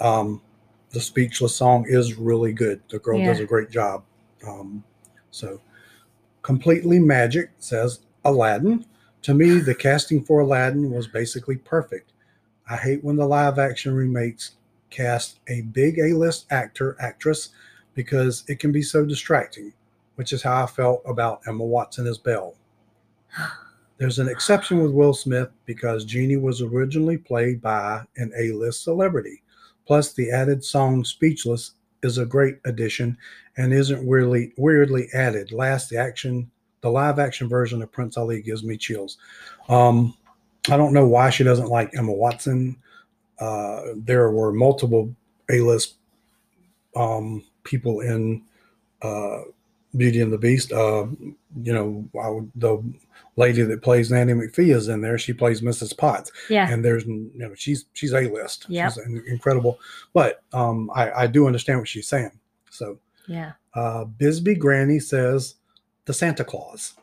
um, 0.00 0.40
the 0.90 1.00
Speechless 1.00 1.54
song 1.54 1.84
is 1.86 2.14
really 2.14 2.52
good. 2.52 2.80
The 2.88 2.98
girl 2.98 3.18
does 3.18 3.40
a 3.40 3.46
great 3.46 3.70
job. 3.70 4.04
Um, 4.46 4.84
so, 5.36 5.60
Completely 6.40 6.98
Magic 6.98 7.50
says 7.58 8.00
Aladdin. 8.24 8.86
To 9.22 9.34
me, 9.34 9.58
the 9.58 9.74
casting 9.74 10.24
for 10.24 10.40
Aladdin 10.40 10.90
was 10.90 11.06
basically 11.06 11.56
perfect. 11.56 12.12
I 12.70 12.76
hate 12.76 13.04
when 13.04 13.16
the 13.16 13.26
live 13.26 13.58
action 13.58 13.94
remakes 13.94 14.52
cast 14.88 15.40
a 15.48 15.60
big 15.60 15.98
A 15.98 16.14
list 16.14 16.46
actor, 16.50 16.96
actress, 17.00 17.50
because 17.94 18.44
it 18.48 18.58
can 18.58 18.72
be 18.72 18.80
so 18.80 19.04
distracting, 19.04 19.74
which 20.14 20.32
is 20.32 20.42
how 20.42 20.64
I 20.64 20.66
felt 20.66 21.02
about 21.04 21.42
Emma 21.46 21.64
Watson 21.64 22.06
as 22.06 22.16
Belle. 22.16 22.54
There's 23.98 24.18
an 24.18 24.28
exception 24.28 24.82
with 24.82 24.92
Will 24.92 25.14
Smith 25.14 25.50
because 25.66 26.04
Genie 26.04 26.36
was 26.36 26.62
originally 26.62 27.18
played 27.18 27.60
by 27.60 28.04
an 28.16 28.32
A 28.38 28.52
list 28.52 28.84
celebrity. 28.84 29.42
Plus, 29.86 30.12
the 30.12 30.30
added 30.30 30.64
song 30.64 31.04
Speechless 31.04 31.72
is 32.06 32.18
a 32.18 32.24
great 32.24 32.56
addition 32.64 33.18
and 33.56 33.72
isn't 33.72 34.06
weirdly 34.06 34.52
weirdly 34.56 35.08
added. 35.12 35.52
Last, 35.52 35.92
action, 35.92 36.50
the 36.80 36.90
live 36.90 37.18
action 37.18 37.48
version 37.48 37.82
of 37.82 37.92
Prince 37.92 38.16
Ali 38.16 38.40
gives 38.40 38.62
me 38.64 38.76
chills. 38.76 39.18
Um, 39.68 40.16
I 40.70 40.76
don't 40.76 40.92
know 40.92 41.06
why 41.06 41.30
she 41.30 41.44
doesn't 41.44 41.68
like 41.68 41.90
Emma 41.96 42.12
Watson. 42.12 42.76
Uh, 43.38 43.82
there 43.96 44.30
were 44.30 44.52
multiple 44.52 45.14
A-list 45.50 45.96
um, 46.94 47.44
people 47.64 48.00
in 48.00 48.42
uh, 49.02 49.42
Beauty 49.96 50.20
and 50.20 50.32
the 50.32 50.38
Beast. 50.38 50.72
Uh, 50.72 51.06
you 51.62 51.72
know, 51.72 52.08
I 52.20 52.28
would, 52.28 52.50
the 52.54 52.82
lady 53.36 53.62
that 53.62 53.82
plays 53.82 54.10
Nanny 54.10 54.32
McPhee 54.32 54.74
is 54.74 54.88
in 54.88 55.00
there. 55.02 55.18
She 55.18 55.32
plays 55.32 55.60
Mrs. 55.60 55.96
Potts 55.96 56.32
Yeah. 56.48 56.70
and 56.70 56.84
there's 56.84 57.04
you 57.06 57.30
know 57.34 57.54
she's 57.54 57.84
she's 57.92 58.12
a 58.12 58.22
list 58.22 58.66
Yep. 58.68 58.92
she's 58.92 59.04
incredible 59.28 59.78
but 60.14 60.42
um 60.52 60.90
i 60.94 61.10
i 61.12 61.26
do 61.26 61.46
understand 61.46 61.78
what 61.78 61.88
she's 61.88 62.08
saying 62.08 62.30
so 62.70 62.98
Yeah. 63.28 63.52
uh 63.74 64.04
bisbee 64.04 64.54
granny 64.54 65.00
says 65.00 65.56
the 66.06 66.12
santa 66.14 66.44
claus 66.44 66.94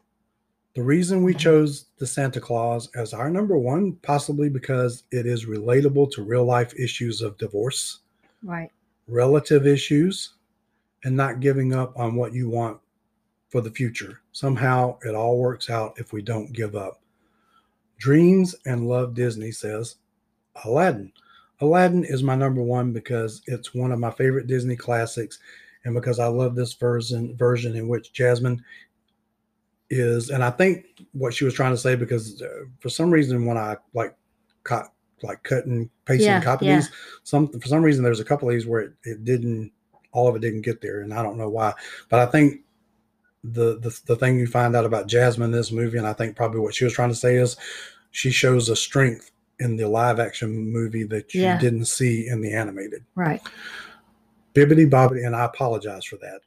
the 0.75 0.81
reason 0.81 1.21
we 1.23 1.33
Mhm. 1.35 1.39
chose 1.39 1.85
the 1.99 2.07
santa 2.07 2.39
claus 2.41 2.89
as 2.95 3.13
our 3.13 3.29
number 3.29 3.57
one 3.57 3.93
possibly 4.01 4.49
because 4.49 5.03
it 5.11 5.25
is 5.27 5.45
relatable 5.45 6.11
to 6.13 6.23
real 6.23 6.45
life 6.45 6.73
issues 6.79 7.21
of 7.21 7.37
divorce 7.37 7.99
Right. 8.41 8.71
relative 9.07 9.67
issues 9.67 10.33
and 11.03 11.15
not 11.15 11.39
giving 11.41 11.73
up 11.73 11.97
on 11.99 12.15
what 12.15 12.33
you 12.33 12.49
want 12.49 12.79
for 13.53 13.61
the 13.61 13.69
future. 13.69 14.19
Somehow 14.31 14.97
it 15.03 15.13
all 15.13 15.37
works 15.37 15.69
out 15.69 15.93
if 15.97 16.11
we 16.11 16.23
don't 16.23 16.51
give 16.53 16.75
up. 16.75 16.99
Dreams 17.99 18.55
and 18.65 18.87
Love 18.89 19.13
Disney 19.13 19.51
says 19.51 19.97
Aladdin. 20.65 21.13
Aladdin 21.61 22.03
is 22.03 22.23
my 22.23 22.33
number 22.33 22.63
one 22.63 22.91
because 22.91 23.43
it's 23.45 23.75
one 23.75 23.91
of 23.91 23.99
my 23.99 24.09
favorite 24.09 24.47
Disney 24.47 24.75
classics 24.75 25.37
and 25.85 25.93
because 25.93 26.17
I 26.17 26.25
love 26.25 26.55
this 26.55 26.73
version 26.73 27.37
version 27.37 27.75
in 27.75 27.87
which 27.87 28.11
Jasmine 28.11 28.59
is 29.91 30.31
and 30.31 30.43
I 30.43 30.49
think 30.49 30.87
what 31.11 31.31
she 31.31 31.45
was 31.45 31.53
trying 31.53 31.73
to 31.73 31.77
say 31.77 31.95
because 31.95 32.41
uh, 32.41 32.63
for 32.79 32.89
some 32.89 33.11
reason 33.11 33.45
when 33.45 33.55
I 33.59 33.77
like 33.93 34.15
cut 34.63 34.87
like 35.21 35.43
cutting 35.43 35.91
paste 36.05 36.23
Yeah, 36.23 36.41
copy 36.41 36.65
yeah. 36.65 36.77
these 36.77 36.89
some 37.21 37.47
for 37.49 37.67
some 37.67 37.83
reason 37.83 38.03
there's 38.03 38.19
a 38.19 38.25
couple 38.25 38.49
of 38.49 38.55
these 38.55 38.65
where 38.65 38.81
it, 38.81 38.93
it 39.03 39.23
didn't 39.23 39.71
all 40.11 40.27
of 40.27 40.35
it 40.35 40.39
didn't 40.39 40.61
get 40.63 40.81
there 40.81 41.01
and 41.01 41.13
i 41.13 41.23
don't 41.23 41.37
know 41.37 41.49
why 41.49 41.71
but 42.09 42.19
i 42.19 42.25
think 42.25 42.61
the, 43.43 43.77
the 43.79 43.99
the 44.05 44.15
thing 44.15 44.39
you 44.39 44.47
find 44.47 44.73
out 44.75 44.85
about 44.85 45.07
jasmine 45.07 45.47
in 45.47 45.51
this 45.51 45.71
movie 45.71 45.97
and 45.97 46.07
i 46.07 46.13
think 46.13 46.35
probably 46.35 46.61
what 46.61 46.73
she 46.73 46.85
was 46.85 46.93
trying 46.93 47.09
to 47.09 47.15
say 47.15 47.35
is 47.35 47.57
she 48.11 48.31
shows 48.31 48.69
a 48.69 48.75
strength 48.75 49.31
in 49.59 49.75
the 49.75 49.87
live 49.87 50.19
action 50.19 50.71
movie 50.71 51.03
that 51.03 51.33
you 51.33 51.41
Yeah. 51.41 51.57
didn't 51.57 51.85
see 51.85 52.27
in 52.27 52.39
the 52.41 52.53
animated 52.53 53.03
Right. 53.15 53.41
bibbity 54.53 54.89
bobbity 54.89 55.25
and 55.25 55.35
i 55.35 55.43
apologize 55.45 56.05
for 56.05 56.15
that 56.17 56.39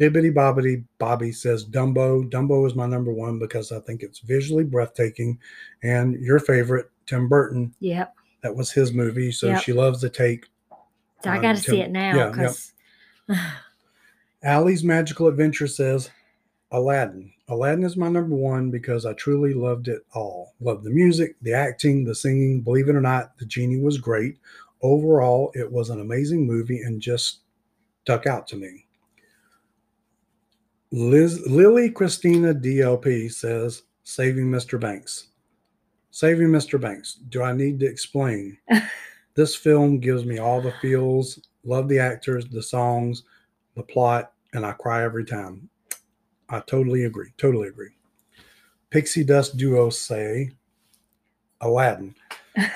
bibbity 0.00 0.32
bobbity 0.32 0.84
bobby 0.98 1.32
says 1.32 1.64
dumbo 1.66 2.28
dumbo 2.30 2.66
is 2.66 2.74
my 2.74 2.86
number 2.86 3.12
one 3.12 3.38
because 3.38 3.70
i 3.70 3.78
think 3.80 4.02
it's 4.02 4.20
visually 4.20 4.64
breathtaking 4.64 5.38
and 5.82 6.14
your 6.14 6.38
favorite 6.38 6.90
tim 7.06 7.28
burton 7.28 7.74
Yep. 7.80 8.14
that 8.42 8.54
was 8.56 8.70
his 8.72 8.92
movie 8.92 9.32
so 9.32 9.48
Yep. 9.48 9.62
she 9.62 9.72
loves 9.72 10.00
to 10.00 10.08
take 10.08 10.46
So 11.22 11.30
I 11.30 11.36
Um, 11.36 11.42
got 11.42 11.56
to 11.56 11.62
see 11.62 11.80
it 11.80 11.90
now 11.90 12.16
yeah, 12.16 12.24
yep. 12.26 12.32
because 12.32 12.72
Allie's 14.42 14.82
Magical 14.82 15.28
Adventure 15.28 15.68
says 15.68 16.10
Aladdin. 16.72 17.32
Aladdin 17.48 17.84
is 17.84 17.96
my 17.96 18.08
number 18.08 18.34
one 18.34 18.70
because 18.70 19.06
I 19.06 19.12
truly 19.12 19.54
loved 19.54 19.88
it 19.88 20.02
all. 20.14 20.54
Loved 20.60 20.84
the 20.84 20.90
music, 20.90 21.36
the 21.42 21.52
acting, 21.52 22.04
the 22.04 22.14
singing. 22.14 22.62
Believe 22.62 22.88
it 22.88 22.96
or 22.96 23.00
not, 23.00 23.36
the 23.38 23.46
genie 23.46 23.80
was 23.80 23.98
great. 23.98 24.38
Overall, 24.82 25.52
it 25.54 25.70
was 25.70 25.90
an 25.90 26.00
amazing 26.00 26.46
movie 26.46 26.80
and 26.80 27.00
just 27.00 27.40
stuck 28.02 28.26
out 28.26 28.46
to 28.48 28.56
me. 28.56 28.86
Liz, 30.90 31.46
Lily 31.46 31.90
Christina 31.90 32.52
DLP 32.54 33.32
says 33.32 33.82
Saving 34.02 34.50
Mr. 34.50 34.80
Banks. 34.80 35.28
Saving 36.10 36.48
Mr. 36.48 36.80
Banks. 36.80 37.14
Do 37.14 37.42
I 37.42 37.52
need 37.52 37.80
to 37.80 37.86
explain? 37.86 38.58
This 39.34 39.54
film 39.54 39.98
gives 39.98 40.24
me 40.24 40.38
all 40.38 40.60
the 40.60 40.74
feels. 40.82 41.38
Love 41.64 41.88
the 41.88 41.98
actors, 41.98 42.46
the 42.46 42.62
songs, 42.62 43.22
the 43.76 43.82
plot, 43.82 44.32
and 44.52 44.66
I 44.66 44.72
cry 44.72 45.04
every 45.04 45.24
time. 45.24 45.68
I 46.52 46.60
totally 46.60 47.04
agree. 47.04 47.32
Totally 47.38 47.68
agree. 47.68 47.90
Pixie 48.90 49.24
Dust 49.24 49.56
Duo 49.56 49.88
say 49.88 50.50
Aladdin. 51.62 52.14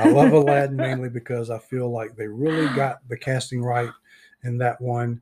I 0.01 0.11
love 0.11 0.33
Aladdin 0.33 0.79
mainly 0.79 1.11
because 1.11 1.51
I 1.51 1.59
feel 1.59 1.91
like 1.91 2.17
they 2.17 2.27
really 2.27 2.75
got 2.75 3.07
the 3.09 3.19
casting 3.19 3.63
right 3.63 3.91
in 4.45 4.57
that 4.59 4.81
one. 4.81 5.21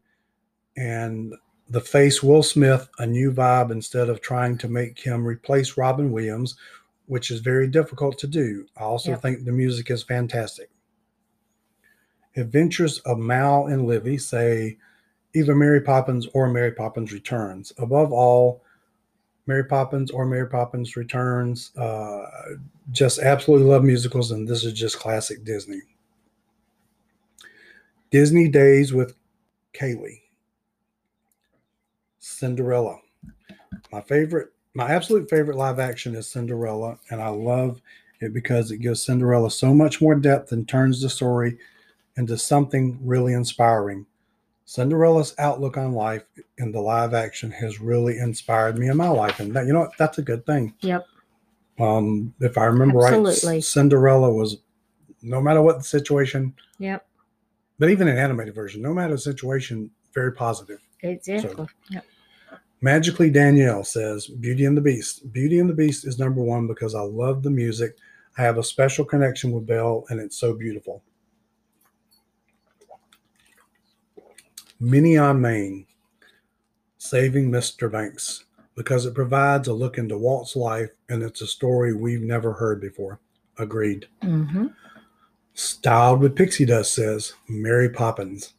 And 0.76 1.34
the 1.68 1.80
face 1.80 2.22
Will 2.22 2.44
Smith 2.44 2.88
a 2.98 3.06
new 3.06 3.32
vibe 3.32 3.72
instead 3.72 4.08
of 4.08 4.20
trying 4.20 4.56
to 4.58 4.68
make 4.68 4.98
him 5.00 5.26
replace 5.26 5.76
Robin 5.76 6.12
Williams, 6.12 6.56
which 7.06 7.32
is 7.32 7.40
very 7.40 7.66
difficult 7.66 8.18
to 8.18 8.28
do. 8.28 8.66
I 8.76 8.82
also 8.82 9.10
Yep. 9.10 9.22
think 9.22 9.44
the 9.44 9.52
music 9.52 9.90
is 9.90 10.04
fantastic. 10.04 10.70
Adventures 12.36 13.00
of 13.00 13.18
Mal 13.18 13.66
and 13.66 13.86
Livy 13.86 14.18
say 14.18 14.78
either 15.34 15.54
Mary 15.54 15.80
Poppins 15.80 16.26
or 16.32 16.48
Mary 16.48 16.72
Poppins 16.72 17.12
Returns. 17.12 17.72
Above 17.78 18.12
all, 18.12 18.62
Mary 19.46 19.64
Poppins 19.64 20.10
or 20.10 20.24
Mary 20.24 20.48
Poppins 20.48 20.96
Returns. 20.96 21.76
Uh, 21.76 22.26
just 22.92 23.18
absolutely 23.18 23.66
love 23.66 23.84
musicals, 23.84 24.30
and 24.30 24.48
this 24.48 24.64
is 24.64 24.72
just 24.72 24.98
classic 24.98 25.44
Disney. 25.44 25.80
Disney 28.10 28.48
Days 28.48 28.92
with 28.92 29.14
Kaylee. 29.74 30.20
Cinderella. 32.20 32.98
My 33.92 34.00
favorite, 34.02 34.50
my 34.74 34.90
absolute 34.90 35.28
favorite 35.28 35.56
live 35.56 35.78
action 35.78 36.14
is 36.14 36.28
Cinderella, 36.28 36.98
and 37.10 37.20
I 37.20 37.28
love 37.28 37.80
it 38.20 38.32
because 38.32 38.70
it 38.70 38.78
gives 38.78 39.02
Cinderella 39.02 39.50
so 39.50 39.74
much 39.74 40.00
more 40.00 40.14
depth 40.14 40.52
and 40.52 40.66
turns 40.66 41.02
the 41.02 41.10
story 41.10 41.58
into 42.16 42.38
something 42.38 42.98
really 43.02 43.34
inspiring. 43.34 44.06
Cinderella's 44.66 45.34
outlook 45.38 45.76
on 45.76 45.92
life 45.92 46.24
in 46.58 46.72
the 46.72 46.80
live 46.80 47.12
action 47.14 47.50
has 47.50 47.80
really 47.80 48.18
inspired 48.18 48.78
me 48.78 48.88
in 48.88 48.96
my 48.96 49.08
life, 49.08 49.40
and 49.40 49.54
that 49.54 49.66
you 49.66 49.72
know 49.72 49.80
what, 49.80 49.96
that's 49.98 50.18
a 50.18 50.22
good 50.22 50.46
thing. 50.46 50.74
Yep. 50.80 51.04
Um, 51.78 52.32
if 52.40 52.56
I 52.56 52.64
remember 52.64 52.98
right, 53.00 53.12
Absolutely. 53.12 53.60
C- 53.60 53.72
Cinderella 53.72 54.32
was 54.32 54.58
no 55.22 55.40
matter 55.40 55.60
what 55.60 55.78
the 55.78 55.84
situation, 55.84 56.54
Yep. 56.78 57.06
but 57.78 57.90
even 57.90 58.08
an 58.08 58.16
animated 58.16 58.54
version, 58.54 58.80
no 58.80 58.94
matter 58.94 59.12
the 59.14 59.18
situation, 59.18 59.90
very 60.14 60.32
positive. 60.32 60.80
Exactly. 61.02 61.66
Yep. 61.90 62.04
Magically 62.80 63.30
Danielle 63.30 63.84
says 63.84 64.26
Beauty 64.26 64.64
and 64.66 64.76
the 64.76 64.80
Beast. 64.80 65.30
Beauty 65.32 65.58
and 65.58 65.68
the 65.68 65.74
Beast 65.74 66.06
is 66.06 66.18
number 66.18 66.42
one 66.42 66.66
because 66.66 66.94
I 66.94 67.00
love 67.00 67.42
the 67.42 67.50
music. 67.50 67.96
I 68.38 68.42
have 68.42 68.58
a 68.58 68.62
special 68.64 69.04
connection 69.04 69.52
with 69.52 69.66
Belle, 69.66 70.04
and 70.10 70.20
it's 70.20 70.38
so 70.38 70.54
beautiful. 70.54 71.02
Minnie 74.84 75.16
on 75.16 75.40
Main, 75.40 75.86
Saving 76.98 77.50
Mr. 77.50 77.90
Banks, 77.90 78.44
because 78.76 79.06
it 79.06 79.14
provides 79.14 79.66
a 79.66 79.72
look 79.72 79.96
into 79.96 80.18
Walt's 80.18 80.56
life 80.56 80.90
and 81.08 81.22
it's 81.22 81.40
a 81.40 81.46
story 81.46 81.94
we've 81.94 82.20
never 82.20 82.52
heard 82.52 82.82
before. 82.82 83.18
Agreed. 83.58 84.06
Mm-hmm. 84.22 84.66
Styled 85.54 86.20
with 86.20 86.36
Pixie 86.36 86.66
Dust 86.66 86.92
says 86.92 87.32
Mary 87.48 87.88
Poppins. 87.88 88.52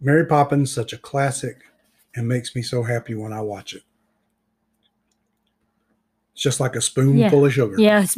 Mary 0.00 0.26
Poppins, 0.26 0.72
such 0.72 0.92
a 0.92 0.98
classic, 0.98 1.62
and 2.16 2.26
makes 2.26 2.56
me 2.56 2.62
so 2.62 2.82
happy 2.82 3.14
when 3.14 3.32
I 3.32 3.40
watch 3.40 3.74
it. 3.74 3.82
It's 6.32 6.42
just 6.42 6.58
like 6.58 6.74
a 6.74 6.80
spoonful 6.80 7.46
of 7.46 7.52
sugar. 7.52 7.80
Yes. 7.80 8.16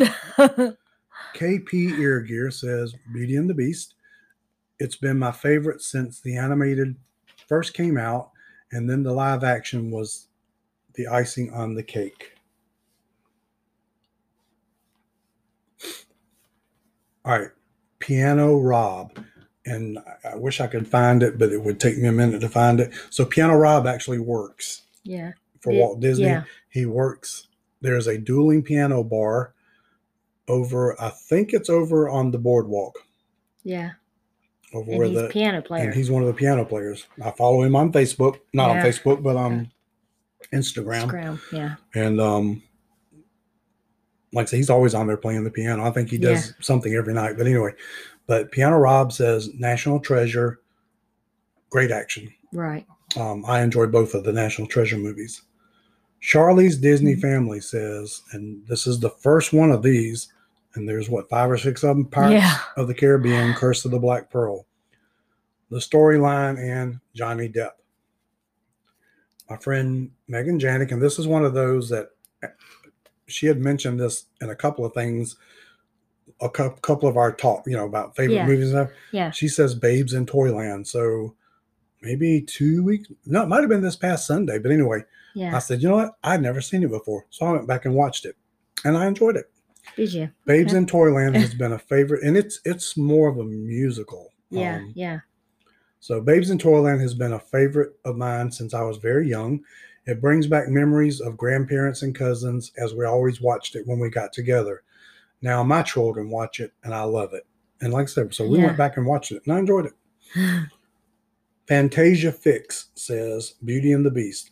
KP 1.34 1.98
Ear 1.98 2.20
Gear 2.20 2.50
says 2.50 2.94
Beauty 3.12 3.36
and 3.36 3.50
the 3.50 3.54
Beast. 3.54 3.94
It's 4.78 4.96
been 4.96 5.18
my 5.18 5.32
favorite 5.32 5.82
since 5.82 6.20
the 6.20 6.38
animated 6.38 6.96
first 7.50 7.74
came 7.74 7.98
out, 7.98 8.30
and 8.70 8.88
then 8.88 9.02
the 9.02 9.12
live 9.12 9.42
action 9.42 9.90
was 9.90 10.28
the 10.94 11.08
icing 11.08 11.52
on 11.52 11.74
the 11.74 11.82
cake. 11.82 12.34
All 17.24 17.38
right, 17.38 17.50
Piano 17.98 18.56
Rob. 18.58 19.18
And 19.66 19.98
I- 20.24 20.36
wish 20.36 20.60
I 20.60 20.66
could 20.68 20.88
find 20.88 21.22
it, 21.22 21.38
but 21.38 21.52
it 21.52 21.62
would 21.62 21.78
take 21.78 21.98
me 21.98 22.08
a 22.08 22.12
minute 22.12 22.40
to 22.40 22.48
find 22.48 22.80
it. 22.80 22.92
So 23.10 23.24
Piano 23.26 23.56
Rob 23.56 23.86
actually 23.86 24.18
works 24.18 24.82
yeah. 25.04 25.32
for 25.60 25.70
Did- 25.72 25.80
Walt 25.80 26.00
Disney. 26.00 26.24
yeah. 26.26 26.44
He 26.70 26.86
works. 26.86 27.48
There's 27.82 28.06
a 28.06 28.16
dueling 28.16 28.62
piano 28.62 29.02
bar 29.04 29.54
over. 30.48 31.00
I 31.00 31.10
think 31.10 31.52
it's 31.52 31.68
over 31.68 32.08
on 32.08 32.30
the 32.30 32.38
boardwalk 32.38 32.94
Yeah. 33.64 33.92
Over 34.74 34.90
And 34.90 34.98
where 34.98 35.08
he's 35.08 35.16
the 35.22 35.28
piano 35.28 35.62
player. 35.62 35.84
and 35.84 35.94
he's 35.94 36.10
one 36.10 36.22
of 36.22 36.28
the 36.28 36.34
piano 36.34 36.64
players. 36.64 37.06
I 37.22 37.30
follow 37.32 37.62
him 37.62 37.74
on 37.76 37.92
Facebook, 37.92 38.38
not 38.52 38.70
on 38.70 38.76
Facebook, 38.78 39.22
but 39.22 39.36
on 39.36 39.70
Instagram. 40.52 41.06
Scram. 41.06 41.40
Yeah. 41.52 41.76
And 41.94 42.20
um, 42.20 42.62
like 44.32 44.46
I 44.46 44.50
say, 44.50 44.56
he's 44.58 44.70
always 44.70 44.94
on 44.94 45.06
there 45.06 45.16
playing 45.16 45.44
the 45.44 45.50
piano. 45.50 45.84
I 45.84 45.90
think 45.90 46.08
he 46.08 46.18
does 46.18 46.54
something 46.60 46.94
every 46.94 47.14
night. 47.14 47.36
But 47.36 47.46
anyway, 47.46 47.72
but 48.26 48.52
Piano 48.52 48.78
Rob 48.78 49.12
says 49.12 49.50
National 49.54 49.98
Treasure, 49.98 50.60
great 51.70 51.90
action. 51.90 52.32
Right. 52.52 52.86
Um, 53.16 53.44
I 53.46 53.62
enjoy 53.62 53.86
both 53.86 54.14
of 54.14 54.22
the 54.24 54.32
National 54.32 54.68
Treasure 54.68 54.96
movies. 54.98 55.42
Charlie's 56.20 56.76
Disney 56.76 57.16
Mhm. 57.16 57.20
Family 57.22 57.60
says, 57.60 58.22
and 58.32 58.64
this 58.68 58.86
is 58.86 59.00
the 59.00 59.10
first 59.10 59.52
one 59.52 59.70
of 59.72 59.82
these, 59.82 60.32
and 60.74 60.88
there's 60.88 61.08
what 61.10 61.28
five 61.28 61.50
or 61.50 61.58
six 61.58 61.82
of 61.82 61.96
them. 61.96 62.06
Pirates 62.06 62.34
Yeah. 62.44 62.58
of 62.76 62.86
the 62.88 62.94
Caribbean, 62.94 63.54
Curse 63.54 63.84
of 63.84 63.90
the 63.90 63.98
Black 63.98 64.30
Pearl, 64.30 64.66
the 65.70 65.78
storyline, 65.78 66.58
and 66.58 67.00
Johnny 67.14 67.48
Depp. 67.48 67.72
My 69.48 69.56
friend 69.56 70.10
Megan 70.28 70.58
Janik, 70.60 70.92
and 70.92 71.02
this 71.02 71.18
is 71.18 71.26
one 71.26 71.44
of 71.44 71.54
those 71.54 71.88
that 71.88 72.10
eh, 72.42 72.48
she 73.26 73.46
had 73.46 73.58
mentioned 73.60 73.98
this 73.98 74.26
in 74.40 74.50
a 74.50 74.54
couple 74.54 74.84
of 74.84 74.94
things, 74.94 75.36
a 76.40 76.48
cou- 76.48 76.70
couple 76.82 77.08
of 77.08 77.16
our 77.16 77.32
talk, 77.32 77.64
you 77.66 77.76
know, 77.76 77.84
about 77.86 78.14
favorite 78.14 78.36
Yeah. 78.36 78.46
movies 78.46 78.72
and 78.72 78.86
stuff. 78.86 78.96
Yeah. 79.12 79.30
She 79.32 79.48
says 79.48 79.74
Babes 79.74 80.14
in 80.14 80.24
Toyland. 80.26 80.86
So 80.86 81.34
maybe 82.00 82.40
two 82.42 82.84
weeks. 82.84 83.08
No, 83.26 83.42
it 83.42 83.46
might 83.48 83.60
have 83.60 83.68
been 83.68 83.82
this 83.82 83.96
past 83.96 84.26
Sunday. 84.26 84.58
But 84.58 84.70
anyway, 84.70 85.02
yeah. 85.34 85.54
I 85.54 85.58
said, 85.58 85.82
you 85.82 85.88
know 85.88 85.96
what? 85.96 86.12
I'd 86.22 86.40
never 86.42 86.60
seen 86.60 86.84
it 86.84 86.90
before. 86.90 87.26
So 87.30 87.44
I 87.46 87.52
went 87.52 87.66
back 87.66 87.84
and 87.84 87.94
watched 87.94 88.24
it. 88.24 88.36
And 88.84 88.96
I 88.96 89.06
enjoyed 89.06 89.36
it. 89.36 89.50
Did 89.96 90.12
you? 90.12 90.30
Babes 90.46 90.72
in 90.72 90.86
Toyland 90.86 91.36
has 91.36 91.54
been 91.62 91.72
a 91.72 91.78
favorite, 91.78 92.22
and 92.22 92.36
it's 92.36 92.60
it's 92.64 92.96
more 92.96 93.28
of 93.28 93.38
a 93.38 93.44
musical. 93.44 94.32
Yeah. 94.50 94.76
Um, 94.76 94.92
yeah. 94.94 95.20
so 96.00 96.20
Babes 96.20 96.50
in 96.50 96.58
Toyland 96.58 97.00
has 97.00 97.14
been 97.14 97.32
a 97.34 97.38
favorite 97.40 97.98
of 98.04 98.16
mine 98.16 98.50
since 98.50 98.74
I 98.74 98.82
was 98.82 98.96
very 98.98 99.28
young. 99.28 99.60
It 100.06 100.20
brings 100.20 100.46
back 100.46 100.68
memories 100.68 101.20
of 101.20 101.36
grandparents 101.36 102.02
and 102.02 102.14
cousins 102.14 102.72
as 102.78 102.94
we 102.94 103.04
always 103.04 103.40
watched 103.40 103.76
it 103.76 103.86
when 103.86 103.98
we 104.00 104.10
got 104.10 104.32
together. 104.32 104.82
Now 105.42 105.62
my 105.62 105.82
children 105.82 106.30
watch 106.30 106.58
it 106.58 106.72
and 106.84 106.94
I 106.94 107.02
love 107.02 107.32
it. 107.34 107.46
And 107.80 107.92
like 107.92 108.04
I 108.04 108.06
said, 108.06 108.34
so 108.34 108.46
we 108.46 108.58
Yeah. 108.58 108.66
went 108.66 108.78
back 108.78 108.96
and 108.96 109.06
watched 109.06 109.30
it 109.32 109.42
and 109.44 109.54
I 109.54 109.58
enjoyed 109.58 109.86
it. 109.86 109.92
Fantasia 111.68 112.32
Fix 112.32 112.88
says 112.94 113.54
Beauty 113.64 113.92
and 113.92 114.04
the 114.04 114.10
Beast. 114.10 114.50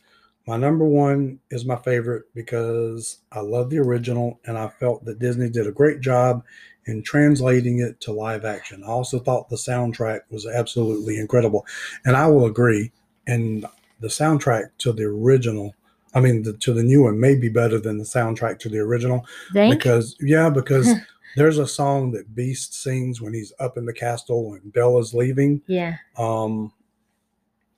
My 0.48 0.56
number 0.56 0.86
one 0.86 1.40
is 1.50 1.66
my 1.66 1.76
favorite 1.76 2.24
because 2.34 3.18
I 3.30 3.40
love 3.40 3.68
the 3.68 3.80
original 3.80 4.40
and 4.46 4.56
I 4.56 4.68
felt 4.68 5.04
that 5.04 5.18
Disney 5.18 5.50
did 5.50 5.66
a 5.66 5.72
great 5.72 6.00
job 6.00 6.42
in 6.86 7.02
translating 7.02 7.80
it 7.80 8.00
to 8.00 8.12
live 8.12 8.46
action. 8.46 8.82
I 8.82 8.86
also 8.86 9.18
thought 9.18 9.50
the 9.50 9.56
soundtrack 9.56 10.20
was 10.30 10.46
absolutely 10.46 11.18
incredible. 11.18 11.66
And 12.06 12.16
I 12.16 12.28
will 12.28 12.46
agree. 12.46 12.92
And 13.26 13.66
the 14.00 14.08
soundtrack 14.08 14.70
to 14.78 14.92
the 14.92 15.04
original, 15.04 15.74
I 16.14 16.20
mean, 16.20 16.44
the, 16.44 16.54
to 16.54 16.72
the 16.72 16.82
new 16.82 17.02
one 17.02 17.20
may 17.20 17.34
be 17.34 17.50
better 17.50 17.78
than 17.78 17.98
the 17.98 18.04
soundtrack 18.04 18.58
to 18.60 18.70
the 18.70 18.78
original 18.78 19.26
Think? 19.52 19.76
because, 19.76 20.16
yeah, 20.18 20.48
because 20.48 20.90
there's 21.36 21.58
a 21.58 21.68
song 21.68 22.12
that 22.12 22.34
Beast 22.34 22.72
sings 22.72 23.20
when 23.20 23.34
he's 23.34 23.52
up 23.60 23.76
in 23.76 23.84
the 23.84 23.92
castle 23.92 24.54
and 24.54 24.72
Bella's 24.72 25.12
leaving 25.12 25.60
yeah. 25.66 25.96
um 26.16 26.72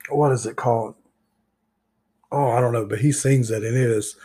what 0.09 0.31
is 0.31 0.45
it 0.45 0.55
called 0.55 0.95
oh 2.31 2.49
i 2.51 2.59
don't 2.61 2.73
know 2.73 2.85
but 2.85 2.99
he 2.99 3.11
sings 3.11 3.51
it 3.51 3.63
and 3.63 3.75
it 3.75 3.89
is 3.89 4.15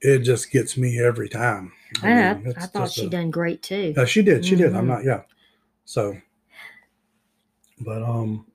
it 0.00 0.20
just 0.20 0.50
gets 0.52 0.76
me 0.76 1.00
every 1.00 1.28
time 1.28 1.72
I, 2.02 2.34
mean, 2.34 2.54
I 2.56 2.66
thought 2.66 2.90
she 2.92 3.06
a- 3.06 3.10
done 3.10 3.30
great 3.30 3.62
too. 3.62 3.94
Uh, 3.96 4.04
she 4.04 4.22
did 4.22 4.44
she 4.44 4.54
did 4.56 4.74
i'm 4.74 4.84
Mhm. 4.84 4.88
not 4.88 5.04
yeah 5.04 5.22
so 5.84 6.16
but 7.80 8.02
um 8.02 8.46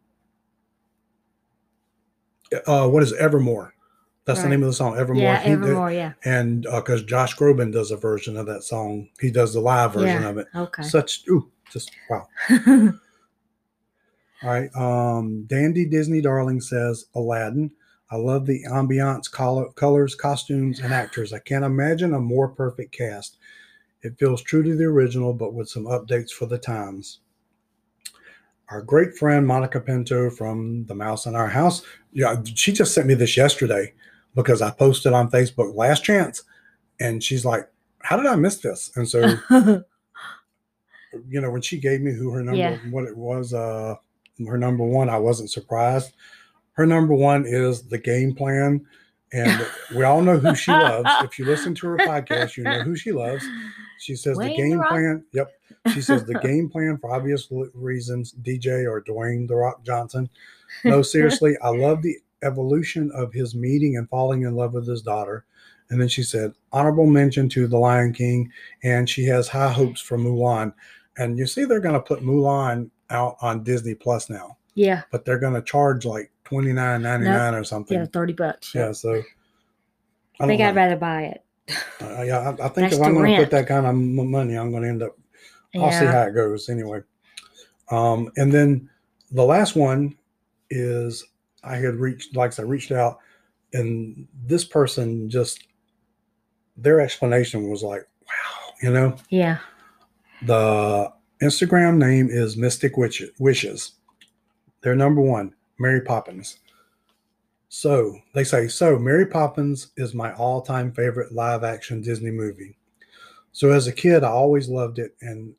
uh 2.68 2.88
what 2.88 3.02
is 3.04 3.14
evermore 3.14 3.74
that's 4.26 4.42
the 4.42 4.48
name 4.50 4.62
of 4.64 4.68
the 4.68 4.74
song 4.74 4.96
evermore 4.98 5.24
yeah, 5.24 5.40
He 5.42 5.50
did- 5.50 5.60
Evermore. 5.64 5.92
Yeah. 5.92 6.14
and 6.24 6.64
because 6.76 7.04
josh 7.04 7.36
groban 7.36 7.72
does 7.74 7.92
a 7.92 7.98
version 7.98 8.38
of 8.38 8.46
that 8.46 8.64
song 8.64 9.10
he 9.20 9.32
does 9.32 9.54
the 9.54 9.60
live 9.60 9.94
version 9.94 10.22
Yeah. 10.22 10.30
of 10.30 10.38
it 10.38 10.48
Okay. 10.56 10.84
such 10.84 11.24
ooh 11.30 11.50
just 11.72 11.92
wow 12.10 12.28
All 14.44 14.50
right. 14.50 14.70
Um, 14.76 15.46
Dandy 15.46 15.86
Disney 15.86 16.20
Darling 16.20 16.60
says 16.60 17.06
Aladdin. 17.16 17.72
I 18.12 18.16
love 18.18 18.46
the 18.46 18.64
ambiance, 18.70 19.30
color, 19.32 19.70
colors, 19.72 20.14
costumes, 20.16 20.80
and 20.80 20.94
actors. 20.94 21.34
I 21.34 21.40
can't 21.40 21.66
imagine 21.66 22.14
a 22.14 22.20
more 22.20 22.48
perfect 22.50 22.92
cast. 22.96 23.38
It 24.04 24.18
feels 24.20 24.42
true 24.44 24.62
to 24.64 24.76
the 24.76 24.84
original, 24.84 25.34
but 25.34 25.54
with 25.54 25.70
some 25.70 25.86
updates 25.86 26.30
for 26.32 26.46
the 26.46 26.58
times. 26.58 27.20
our 28.70 28.82
great 28.82 29.16
friend 29.18 29.46
Monica 29.46 29.80
Pinto 29.80 30.30
from 30.32 30.86
the 30.88 30.96
Mouse 30.96 31.26
in 31.26 31.36
Our 31.36 31.48
House. 31.50 31.84
Yeah, 32.12 32.38
she 32.56 32.72
just 32.72 32.94
sent 32.94 33.08
me 33.08 33.14
this 33.14 33.38
yesterday 33.38 33.94
because 34.36 34.62
I 34.62 34.72
posted 34.72 35.14
on 35.14 35.30
Facebook 35.30 35.76
last 35.76 36.04
chance, 36.04 36.44
and 37.00 37.24
she's 37.24 37.46
like, 37.46 37.70
"How 38.00 38.18
did 38.18 38.26
I 38.26 38.36
miss 38.36 38.58
this?" 38.58 38.92
And 38.96 39.08
so, 39.08 39.22
you 41.28 41.40
know, 41.42 41.52
when 41.52 41.62
she 41.62 41.78
gave 41.80 42.02
me 42.02 42.14
who 42.14 42.32
her 42.32 42.42
number, 42.44 42.58
Yeah. 42.58 42.78
what 42.90 43.04
it 43.06 43.16
was, 43.16 43.54
uh, 43.54 43.96
her 44.48 44.58
number 44.58 44.84
one, 44.84 45.10
I 45.10 45.18
wasn't 45.20 45.52
surprised. 45.52 46.14
Her 46.74 46.86
number 46.86 47.14
one 47.14 47.46
is 47.46 47.84
the 47.84 47.98
game 47.98 48.34
plan, 48.36 48.86
and 49.32 49.68
we 49.96 50.04
all 50.04 50.22
know 50.22 50.38
who 50.38 50.56
she 50.56 50.72
loves. 50.72 51.10
If 51.24 51.38
you 51.40 51.46
listen 51.46 51.74
to 51.76 51.88
her 51.88 51.98
podcast, 51.98 52.58
you 52.58 52.64
know 52.64 52.82
who 52.82 52.96
she 52.96 53.12
loves. 53.12 53.46
She 54.00 54.16
says 54.16 54.38
Wayne 54.38 54.50
the 54.50 54.56
The 54.56 54.70
game 54.70 54.80
Rock. 54.80 54.90
plan. 54.90 55.24
Yep. 55.34 55.52
She 55.94 56.02
says 56.02 56.26
the 56.26 56.40
game 56.40 56.70
plan 56.70 56.98
for 57.00 57.14
obvious 57.14 57.48
reasons. 57.74 58.34
DJ 58.42 58.90
or 58.90 59.02
Dwayne 59.04 59.48
the 59.48 59.56
Rock 59.56 59.84
Johnson. 59.84 60.30
No, 60.84 61.02
seriously, 61.02 61.56
I 61.62 61.70
love 61.70 62.02
the 62.02 62.18
evolution 62.44 63.12
of 63.16 63.32
his 63.34 63.56
meeting 63.56 63.98
and 63.98 64.10
falling 64.10 64.42
in 64.44 64.56
love 64.56 64.74
with 64.74 64.88
his 64.88 65.02
daughter. 65.02 65.46
And 65.90 66.02
then 66.02 66.08
she 66.08 66.24
said, 66.24 66.54
honorable 66.72 67.06
mention 67.06 67.48
to 67.50 67.68
The 67.68 67.78
Lion 67.78 68.14
King, 68.14 68.52
and 68.84 69.08
she 69.08 69.26
has 69.26 69.48
high 69.48 69.72
hopes 69.72 70.02
for 70.02 70.18
Mulan. 70.18 70.74
And 71.18 71.38
you 71.38 71.46
see, 71.46 71.66
they're 71.66 71.80
going 71.80 71.94
to 71.94 72.00
put 72.02 72.22
Mulan 72.22 72.90
out 73.12 73.36
on 73.42 73.64
Disney 73.64 73.94
Plus 73.94 74.30
now, 74.30 74.58
yeah, 74.76 75.04
but 75.12 75.26
they're 75.26 75.40
going 75.40 75.54
to 75.54 75.62
charge 75.62 76.06
like 76.06 76.32
twenty 76.44 76.74
nine 76.74 77.02
ninety 77.02 77.28
nine 77.28 77.54
or 77.54 77.64
something. 77.64 77.98
yeah, 77.98 78.06
thirty 78.06 78.34
bucks. 78.34 78.74
Yeah, 78.74 78.92
so 78.92 79.22
I 80.40 80.48
think 80.48 80.60
don't 80.60 80.70
I'd 80.70 80.76
rather 80.76 80.96
buy 80.96 81.24
it. 81.24 81.44
Uh, 82.02 82.24
yeah, 82.24 82.40
I, 82.40 82.50
I 82.52 82.56
think 82.70 82.76
That's 82.76 82.96
if 82.96 83.02
I'm 83.02 83.14
going 83.14 83.32
to 83.36 83.38
put 83.42 83.52
that 83.52 83.68
kind 83.68 83.86
of 83.86 83.92
m- 83.92 84.30
money, 84.32 84.56
I'm 84.58 84.72
going 84.72 84.84
to 84.84 84.90
end 84.90 85.04
up. 85.04 85.18
I'll 85.76 85.92
see 85.92 86.06
how 86.06 86.24
it 86.24 86.34
goes 86.36 86.70
anyway. 86.70 87.02
Um, 87.90 88.32
and 88.38 88.52
then 88.52 88.90
the 89.32 89.44
last 89.44 89.76
one 89.76 90.16
is 90.70 91.24
I 91.64 91.78
had 91.78 91.96
reached, 91.96 92.36
like 92.36 92.52
I 92.52 92.54
said, 92.54 92.66
reached 92.70 92.92
out, 92.92 93.20
and 93.74 94.28
this 94.46 94.66
person 94.66 95.30
just 95.30 95.66
their 96.78 97.00
explanation 97.00 97.70
was 97.70 97.82
like, 97.84 98.08
wow, 98.28 98.74
you 98.82 98.92
know, 98.92 99.16
Yeah. 99.30 99.60
the 100.44 101.12
Instagram 101.42 101.98
name 101.98 102.28
is 102.30 102.58
Mystic 102.58 102.98
Witch- 102.98 103.24
Wishes. 103.40 103.92
They're 104.84 104.96
number 104.96 105.22
one, 105.22 105.56
Mary 105.80 106.02
Poppins. 106.02 106.60
So 107.70 108.20
they 108.36 108.44
say, 108.44 108.68
so 108.68 109.00
Mary 109.00 109.26
Poppins 109.26 109.88
is 109.98 110.14
my 110.14 110.34
all 110.34 110.62
time 110.62 110.92
favorite 110.92 111.32
live 111.32 111.64
action 111.64 112.02
Disney 112.02 112.32
movie. 112.32 112.78
So 113.54 113.72
as 113.72 113.88
a 113.88 113.94
kid, 113.94 114.24
I 114.24 114.30
always 114.30 114.68
loved 114.68 115.00
it 115.00 115.16
and 115.22 115.56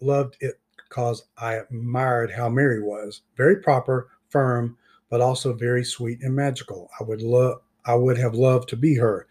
loved 0.00 0.36
it 0.40 0.60
because 0.76 1.24
I 1.38 1.54
admired 1.54 2.30
how 2.30 2.48
Mary 2.48 2.82
was 2.82 3.22
very 3.36 3.56
proper, 3.56 4.10
firm, 4.28 4.76
but 5.10 5.20
also 5.20 5.52
very 5.54 5.84
sweet 5.84 6.22
and 6.22 6.36
magical. 6.36 6.90
I 7.00 7.04
would 7.04 7.22
love, 7.22 7.62
I 7.86 7.94
would 7.94 8.18
have 8.18 8.34
loved 8.34 8.68
to 8.70 8.76
be 8.76 8.94
her. 8.96 9.26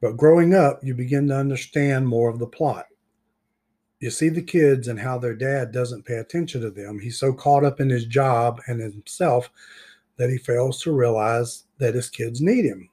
But 0.00 0.16
growing 0.16 0.54
up, 0.54 0.80
you 0.82 0.94
begin 0.94 1.28
to 1.28 1.36
understand 1.36 2.06
more 2.06 2.28
of 2.28 2.38
the 2.38 2.46
plot 2.46 2.86
you 4.00 4.10
see 4.10 4.28
the 4.28 4.42
kids 4.42 4.88
and 4.88 5.00
how 5.00 5.18
their 5.18 5.34
dad 5.34 5.72
doesn't 5.72 6.04
pay 6.04 6.16
attention 6.16 6.60
to 6.60 6.70
them. 6.70 6.98
He's 6.98 7.18
so 7.18 7.32
caught 7.32 7.64
up 7.64 7.80
in 7.80 7.88
his 7.88 8.04
job 8.06 8.60
and 8.66 8.80
himself 8.80 9.50
that 10.16 10.30
he 10.30 10.38
fails 10.38 10.82
to 10.82 10.92
realize 10.92 11.64
that 11.78 11.94
his 11.94 12.08
kids 12.08 12.40
need 12.40 12.64
him. 12.64 12.88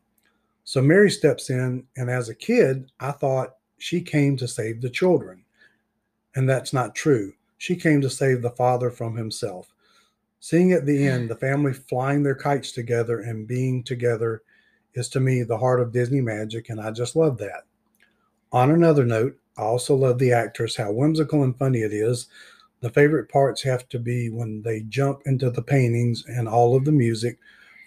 So 0.63 0.81
Mary 0.81 1.11
steps 1.11 1.49
in, 1.49 1.85
and 1.97 2.09
as 2.09 2.29
a 2.29 2.35
kid, 2.35 2.89
I 2.99 3.11
thought 3.11 3.57
she 3.79 4.01
came 4.01 4.37
to 4.37 4.47
save 4.47 4.81
the 4.81 4.89
children. 4.89 5.43
And 6.35 6.49
that's 6.49 6.73
not 6.73 6.95
true. 6.95 7.33
She 7.57 7.75
came 7.75 8.01
to 8.01 8.09
save 8.09 8.41
the 8.41 8.51
father 8.51 8.89
from 8.89 9.15
himself. 9.15 9.73
Seeing 10.39 10.73
at 10.73 10.85
the 10.85 11.07
end 11.07 11.29
the 11.29 11.35
family 11.35 11.73
flying 11.73 12.23
their 12.23 12.35
kites 12.35 12.71
together 12.71 13.21
and 13.21 13.47
being 13.47 13.83
together 13.83 14.41
is 14.93 15.09
to 15.09 15.19
me 15.19 15.43
the 15.43 15.57
heart 15.57 15.79
of 15.79 15.91
Disney 15.91 16.21
magic, 16.21 16.69
and 16.69 16.79
I 16.79 16.91
just 16.91 17.15
love 17.15 17.37
that. 17.37 17.63
On 18.51 18.71
another 18.71 19.05
note, 19.05 19.37
I 19.57 19.61
also 19.61 19.95
love 19.95 20.19
the 20.19 20.31
actors, 20.31 20.75
how 20.75 20.91
whimsical 20.91 21.43
and 21.43 21.57
funny 21.57 21.79
it 21.79 21.93
is. 21.93 22.27
The 22.81 22.89
favorite 22.89 23.29
parts 23.29 23.61
have 23.63 23.87
to 23.89 23.99
be 23.99 24.29
when 24.29 24.61
they 24.61 24.81
jump 24.81 25.21
into 25.25 25.49
the 25.49 25.61
paintings 25.61 26.25
and 26.27 26.47
all 26.49 26.75
of 26.75 26.85
the 26.85 26.91
music. 26.91 27.37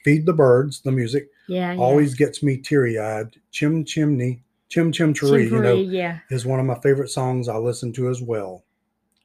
Feed 0.04 0.24
the 0.26 0.32
birds, 0.32 0.80
the 0.80 0.92
music 0.92 1.28
Yeah. 1.48 1.72
yeah. 1.72 1.78
always 1.78 2.14
gets 2.14 2.42
me 2.42 2.56
teary 2.56 2.98
eyed. 2.98 3.36
Chim 3.50 3.84
Chimney, 3.84 4.42
Chim 4.68 4.92
Chim 4.92 5.12
Cheree, 5.12 5.50
you 5.50 5.60
know, 5.60 5.74
yeah. 5.74 6.20
is 6.30 6.46
one 6.46 6.60
of 6.60 6.66
my 6.66 6.78
favorite 6.80 7.10
songs 7.10 7.48
I 7.48 7.56
listen 7.56 7.92
to 7.94 8.08
as 8.08 8.22
well. 8.22 8.64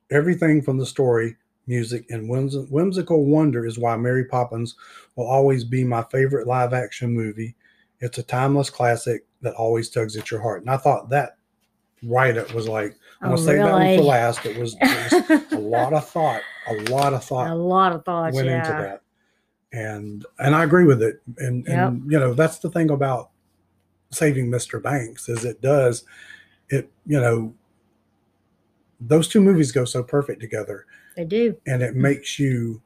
Everything 0.10 0.62
from 0.62 0.78
the 0.78 0.86
story, 0.86 1.38
music, 1.68 2.06
and 2.10 2.28
whims- 2.28 2.58
whimsical 2.70 3.26
wonder 3.26 3.66
is 3.66 3.78
why 3.80 3.96
Mary 3.96 4.26
Poppins 4.26 4.76
will 5.16 5.28
always 5.28 5.64
be 5.64 5.84
my 5.84 6.04
favorite 6.12 6.48
live 6.48 6.74
action 6.74 7.12
movie. 7.12 7.56
It's 8.00 8.18
a 8.18 8.24
timeless 8.24 8.70
classic 8.70 9.26
that 9.42 9.54
always 9.54 9.90
tugs 9.90 10.18
at 10.18 10.32
your 10.32 10.42
heart. 10.42 10.62
And 10.62 10.70
I 10.70 10.78
thought 10.78 11.10
that 11.10 11.38
right 12.04 12.36
it 12.36 12.54
was 12.54 12.68
like, 12.68 12.96
I'm 13.22 13.32
Oh, 13.32 13.36
going 13.36 13.38
to 13.38 13.44
save 13.44 13.58
that 13.60 13.74
one 13.74 13.98
for 13.98 14.04
last. 14.04 14.46
It 14.46 14.58
was, 14.58 14.76
it 14.82 15.30
was 15.30 15.52
a 15.52 15.58
lot 15.60 15.94
of 15.94 16.08
thought, 16.08 16.42
a 16.68 16.74
lot 16.92 17.14
of 17.14 17.24
thought, 17.24 17.50
A 17.52 17.56
lot 17.56 17.92
of 17.94 18.04
thought 18.06 18.34
went 18.34 18.48
yeah. 18.48 18.60
into 18.60 18.72
that. 18.72 19.02
And 19.74 20.26
and 20.40 20.54
I 20.54 20.64
agree 20.64 20.84
with 20.86 21.02
it. 21.02 21.22
And 21.38 21.66
and 21.68 22.12
you 22.12 22.20
know, 22.20 22.34
that's 22.34 22.60
the 22.60 22.70
thing 22.70 22.90
about 22.90 23.30
saving 24.12 24.50
Mr. 24.52 24.82
Banks 24.84 25.30
is 25.30 25.46
it 25.46 25.62
does 25.62 26.04
it, 26.70 26.92
you 27.06 27.20
know, 27.20 27.54
those 29.00 29.28
two 29.28 29.40
movies 29.42 29.72
go 29.72 29.86
so 29.86 30.04
perfect 30.04 30.42
together 30.42 30.86
They 31.16 31.26
do. 31.26 31.56
and 31.68 31.82
it 31.82 31.92
mm-hmm. 31.92 32.02
makes 32.02 32.38
you 32.40 32.82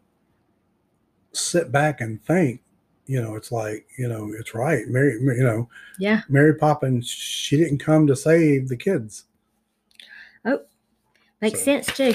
sit 1.33 1.71
back 1.71 2.01
and 2.01 2.23
think, 2.23 2.61
you 3.07 3.21
know, 3.21 3.35
it's 3.35 3.51
like, 3.51 3.85
you 3.97 4.07
know, 4.07 4.31
it's 4.37 4.55
right. 4.55 4.87
Mary, 4.87 5.13
you 5.19 5.43
know, 5.43 5.69
Yeah. 5.99 6.21
Mary 6.29 6.55
Poppins, 6.55 7.07
she 7.09 7.55
didn't 7.57 7.77
come 7.79 8.07
to 8.07 8.15
save 8.15 8.67
the 8.67 8.77
kids. 8.77 9.25
Oh, 10.43 10.61
makes 11.41 11.59
So- 11.59 11.65
sense 11.65 11.87
too. 11.87 12.13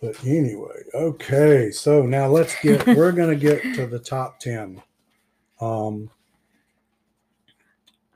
But 0.00 0.24
anyway, 0.24 0.82
okay. 0.94 1.70
So 1.72 2.02
now 2.02 2.28
let's 2.28 2.54
get 2.62 2.86
we're 2.96 3.12
gonna 3.12 3.34
get 3.34 3.62
to 3.74 3.86
the 3.86 3.98
top 3.98 4.38
ten. 4.38 4.80
Um 5.60 6.10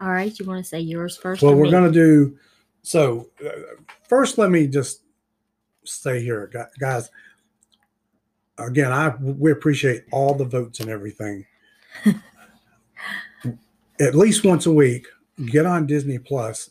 All 0.01 0.11
right. 0.11 0.37
You 0.39 0.47
want 0.47 0.65
to 0.65 0.69
say 0.69 0.81
yours 0.81 1.17
first? 1.17 1.43
well 1.43 1.55
we're 1.55 1.71
gonna 1.71 1.91
do 1.91 2.37
so 2.83 3.29
uh, 3.45 3.51
first 4.09 4.39
let 4.39 4.51
me 4.51 4.67
just 4.67 5.03
stay 5.85 6.21
here 6.23 6.51
guys 6.79 7.11
again 8.59 8.93
i 8.93 9.15
we 9.21 9.51
appreciate 9.51 10.05
all 10.13 10.35
the 10.35 10.45
votes 10.45 10.81
and 10.81 10.91
everything 10.91 11.45
at 14.01 14.15
least 14.15 14.45
once 14.45 14.67
a 14.67 14.73
week 14.73 15.07
get 15.47 15.67
on 15.67 15.87
disney 15.87 16.19
plus 16.19 16.71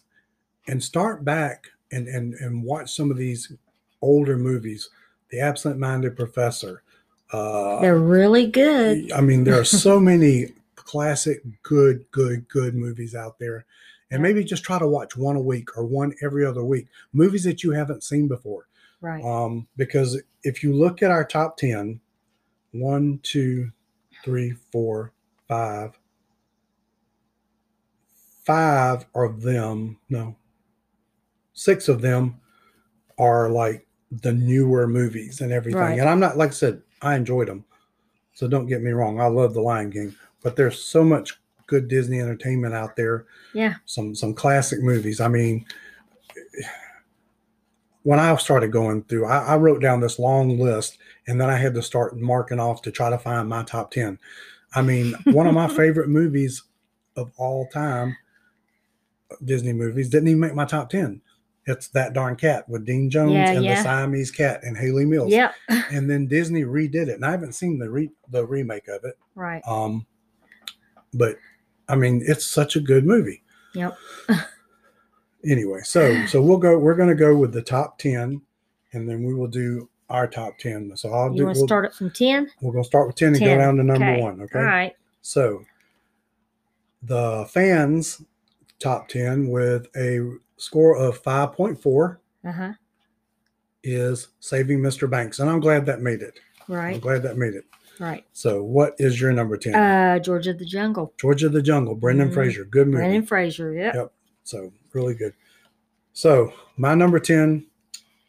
and 0.68 0.84
start 0.84 1.26
back 1.26 1.68
and 1.92 2.08
and 2.08 2.34
and 2.36 2.64
watch 2.64 2.94
some 2.96 3.12
of 3.12 3.18
these 3.18 3.52
older 4.02 4.38
movies 4.38 4.90
the 5.30 5.40
absent-minded 5.40 6.16
professor 6.16 6.84
uh 7.32 7.80
They're 7.80 7.98
really 7.98 8.48
good. 8.48 9.12
I 9.14 9.22
mean, 9.22 9.44
there 9.44 9.60
are 9.60 9.64
so 9.66 10.00
many 10.12 10.48
classic, 10.76 11.42
good, 11.64 12.06
good, 12.12 12.48
good 12.50 12.76
movies 12.76 13.16
out 13.16 13.40
there. 13.40 13.66
And 14.10 14.22
maybe 14.22 14.44
just 14.44 14.64
try 14.64 14.78
to 14.78 14.88
watch 14.88 15.16
one 15.16 15.38
a 15.38 15.42
week 15.42 15.78
or 15.78 15.86
one 15.86 16.14
every 16.22 16.46
other 16.46 16.66
week. 16.66 16.88
Movies 17.14 17.46
that 17.46 17.64
you 17.64 17.72
haven't 17.72 18.04
seen 18.04 18.28
before. 18.28 18.68
Right. 19.02 19.24
Um, 19.24 19.68
because 19.78 20.22
if 20.44 20.64
you 20.64 20.74
look 20.74 21.02
at 21.02 21.12
our 21.12 21.26
top 21.26 21.58
10, 21.58 22.00
one, 22.72 23.20
two, 23.24 23.72
three, 24.24 24.54
four, 24.72 25.12
five, 25.48 25.98
five 28.44 29.06
of 29.16 29.42
them, 29.42 29.98
no, 30.10 30.36
six 31.54 31.88
of 31.90 32.02
them 32.02 32.40
are 33.18 33.50
like 33.50 33.88
the 34.12 34.34
newer 34.34 34.88
movies 34.88 35.42
and 35.42 35.52
everything. 35.52 35.82
Right. 35.82 36.00
And 36.00 36.10
I'm 36.10 36.20
not, 36.20 36.38
like 36.38 36.50
I 36.50 36.54
said, 36.54 36.82
I 37.02 37.16
enjoyed 37.16 37.48
them. 37.48 37.66
So 38.34 38.48
don't 38.48 38.68
get 38.68 38.82
me 38.82 38.92
wrong. 38.92 39.20
I 39.20 39.28
love 39.28 39.54
The 39.54 39.62
Lion 39.62 39.92
King, 39.92 40.16
but 40.42 40.56
there's 40.56 40.84
so 40.84 41.04
much 41.04 41.40
good 41.68 41.88
Disney 41.88 42.20
entertainment 42.20 42.74
out 42.74 42.96
there. 42.96 43.26
Yeah. 43.54 43.76
Some 43.86 44.16
some 44.16 44.34
classic 44.34 44.82
movies. 44.82 45.22
I 45.22 45.28
mean, 45.28 45.66
when 48.04 48.20
I 48.20 48.36
started 48.38 48.72
going 48.72 49.04
through, 49.04 49.26
I, 49.26 49.54
I 49.54 49.58
wrote 49.58 49.82
down 49.82 50.00
this 50.00 50.20
long 50.20 50.58
list, 50.60 50.98
and 51.28 51.40
then 51.40 51.50
I 51.50 51.58
had 51.58 51.74
to 51.76 51.82
start 51.82 52.18
marking 52.18 52.60
off 52.60 52.82
to 52.84 52.92
try 52.92 53.10
to 53.10 53.18
find 53.18 53.48
my 53.48 53.64
top 53.64 53.92
ten. 53.92 54.18
I 54.74 54.82
mean, 54.82 55.14
one 55.26 55.48
of 55.48 55.54
my 55.54 55.68
favorite 55.76 56.10
movies 56.10 56.64
of 57.16 57.32
all 57.38 57.68
time, 57.68 58.16
Disney 59.44 59.74
movies, 59.74 60.10
didn't 60.10 60.30
even 60.30 60.40
make 60.40 60.56
my 60.56 60.66
top 60.66 60.90
ten. 60.90 61.22
It's 61.68 61.90
that 61.90 62.14
darn 62.14 62.36
cat 62.38 62.68
with 62.68 62.86
Dean 62.86 63.10
Jones 63.10 63.34
Yeah, 63.34 63.52
and 63.52 63.64
yeah. 63.64 63.76
the 63.76 63.84
Siamese 63.84 64.32
cat 64.32 64.62
and 64.64 64.76
Hayley 64.76 65.06
Mills. 65.06 65.32
Yep. 65.32 65.54
And 65.92 66.10
then 66.10 66.26
Disney 66.26 66.64
redid 66.64 67.08
it, 67.08 67.16
and 67.16 67.26
I 67.26 67.32
haven't 67.32 67.54
seen 67.54 67.78
the 67.78 67.90
re- 67.90 68.12
the 68.30 68.46
remake 68.46 68.88
of 68.88 69.04
it. 69.04 69.18
Right. 69.36 69.62
Um, 69.68 70.06
but 71.14 71.36
I 71.88 71.96
mean, 71.96 72.24
it's 72.26 72.46
such 72.46 72.76
a 72.76 72.80
good 72.80 73.06
movie. 73.06 73.44
Yep. 73.76 73.98
Anyway, 75.46 75.80
so 75.84 76.26
so 76.28 76.42
we'll 76.42 76.58
go. 76.58 76.78
We're 76.78 76.96
going 76.96 77.10
to 77.10 77.16
go 77.16 77.36
with 77.36 77.52
the 77.54 77.62
top 77.62 77.98
ten, 77.98 78.42
and 78.94 79.10
then 79.10 79.24
we 79.24 79.34
will 79.34 79.48
do 79.48 79.90
our 80.10 80.28
top 80.28 80.58
ten. 80.60 80.92
So 80.96 81.12
I'll 81.14 81.32
You 81.32 81.38
do. 81.38 81.46
want 81.46 81.56
to 81.56 81.60
We'll, 81.62 81.68
start 81.68 81.86
it 81.86 81.94
from 81.94 82.12
10? 82.12 82.50
we're 82.62 82.74
gonna 82.74 82.84
start 82.84 83.08
with 83.08 83.16
ten 83.16 83.30
and 83.30 83.40
go 83.40 83.58
down 83.58 83.78
to 83.78 83.84
number 83.84 84.06
okay. 84.06 84.22
one. 84.22 84.42
Okay. 84.42 84.60
All 84.60 84.66
right. 84.66 84.94
So 85.22 85.64
the 87.04 87.46
fans 87.50 88.22
top 88.80 89.08
ten 89.08 89.48
with 89.50 89.88
a 89.96 90.20
score 90.58 90.96
of 90.96 91.18
five 91.20 91.54
point 91.54 91.82
four 91.82 92.20
Uh 92.46 92.52
huh. 92.52 92.74
is 93.84 94.28
Saving 94.40 94.80
Mr. 94.80 95.10
Banks, 95.10 95.40
and 95.40 95.50
I'm 95.50 95.60
glad 95.60 95.86
that 95.88 96.02
made 96.02 96.22
it. 96.22 96.40
Right. 96.68 96.96
I'm 96.96 97.00
glad 97.00 97.24
that 97.24 97.38
made 97.38 97.54
it. 97.56 97.66
Right. 98.00 98.26
So, 98.34 98.64
what 98.64 98.96
is 99.00 99.20
your 99.22 99.32
number 99.32 99.58
ten? 99.58 99.76
Uh, 99.76 100.18
George 100.20 100.48
of 100.48 100.58
the 100.58 100.66
Jungle. 100.66 101.14
George 101.20 101.44
of 101.44 101.52
the 101.52 101.62
Jungle, 101.62 101.94
Brendan 101.96 102.30
Mhm. 102.30 102.34
Fraser, 102.34 102.66
good 102.66 102.88
movie. 102.88 102.98
Brendan 102.98 103.26
Fraser. 103.26 103.74
Yep. 103.74 103.94
Yep. 103.96 104.14
So 104.52 104.72
really 104.94 105.16
good. 105.16 105.34
So 106.14 106.54
my 106.78 106.94
number 106.94 107.20
10, 107.20 107.66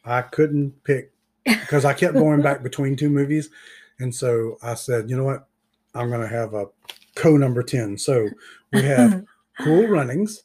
I 0.04 0.22
couldn't 0.22 0.82
pick 0.84 1.12
because 1.44 1.84
I 1.84 1.94
kept 1.94 2.14
going 2.14 2.40
back 2.40 2.62
between 2.68 2.94
two 2.96 3.10
movies. 3.10 3.50
And 3.98 4.14
so 4.14 4.56
I 4.62 4.74
said, 4.74 5.10
you 5.10 5.16
know 5.16 5.24
what? 5.24 5.48
I'm 5.94 6.08
going 6.08 6.20
to 6.20 6.28
have 6.28 6.54
a 6.54 6.66
co 7.16 7.36
number 7.36 7.62
10. 7.62 7.98
So 7.98 8.28
we 8.72 8.82
have 8.82 9.24
Cool 9.60 9.88
Runnings 9.88 10.44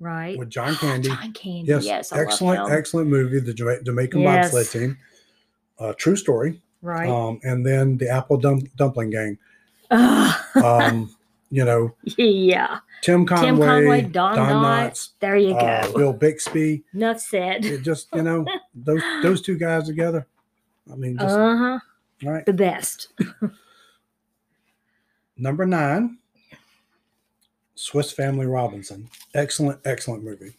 right. 0.00 0.38
with 0.38 0.48
John 0.48 0.74
Candy. 0.76 1.08
John 1.08 1.32
Candy. 1.32 1.68
Yes. 1.68 1.84
Yes. 1.84 2.12
Excellent, 2.12 2.70
excellent 2.70 3.08
movie. 3.08 3.40
The 3.40 3.52
Jamaican 3.52 4.20
Yes. 4.20 4.52
bobsled 4.52 4.70
team. 4.70 4.98
Uh, 5.78 5.92
true 5.98 6.16
story. 6.16 6.62
Right. 6.82 7.08
Um, 7.08 7.40
and 7.42 7.66
then 7.66 7.98
the 7.98 8.08
Apple 8.08 8.36
Dump- 8.38 8.74
Dumpling 8.76 9.10
Gang. 9.10 9.38
Um, 9.90 11.14
you 11.56 11.64
know, 11.64 11.94
yeah. 12.18 12.80
Tim 13.00 13.24
Conway, 13.24 13.46
Tim 13.46 13.58
Conway, 13.58 14.02
Don, 14.02 14.36
Don 14.36 14.62
Knotts. 14.62 14.90
Knotts, 14.90 15.08
There 15.20 15.36
you 15.36 15.52
go. 15.54 15.58
uh, 15.58 15.92
Bill 15.96 16.12
Bixby. 16.12 16.84
Enough 16.92 17.18
said. 17.20 17.64
it 17.64 17.82
just 17.82 18.08
you 18.14 18.22
know 18.22 18.44
those 18.74 19.00
those 19.22 19.40
two 19.40 19.56
guys 19.56 19.86
together 19.86 20.26
i 20.92 20.96
mean 20.96 21.18
Uh 21.18 21.56
huh. 21.56 21.78
right 22.28 22.44
The 22.46 22.52
best. 22.52 23.08
number 25.36 25.66
nine 25.66 26.18
swiss 27.74 28.10
family 28.12 28.46
robinson 28.46 29.08
excellent 29.34 29.78
excellent 29.84 30.24
movie 30.24 30.56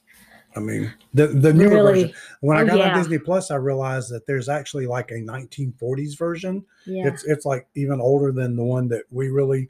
i 0.55 0.59
mean 0.59 0.93
the 1.15 1.27
the 1.27 1.51
newer 1.51 1.69
version 1.69 1.85
Really. 1.85 2.13
when 2.41 2.57
i 2.57 2.61
Oh, 2.61 2.67
got 2.67 2.77
yeah. 2.77 2.89
on 2.91 2.97
disney 2.99 3.17
plus 3.17 3.49
i 3.49 3.55
realized 3.55 4.11
that 4.11 4.27
there's 4.27 4.49
actually 4.49 4.85
like 4.85 5.09
a 5.11 5.15
1940s 5.15 6.15
version 6.17 6.63
Yeah. 6.85 7.07
it's 7.07 7.23
it's 7.25 7.45
like 7.45 7.67
even 7.75 7.99
older 7.99 8.31
than 8.31 8.55
the 8.55 8.63
one 8.63 8.87
that 8.89 9.03
we 9.09 9.29
really 9.29 9.67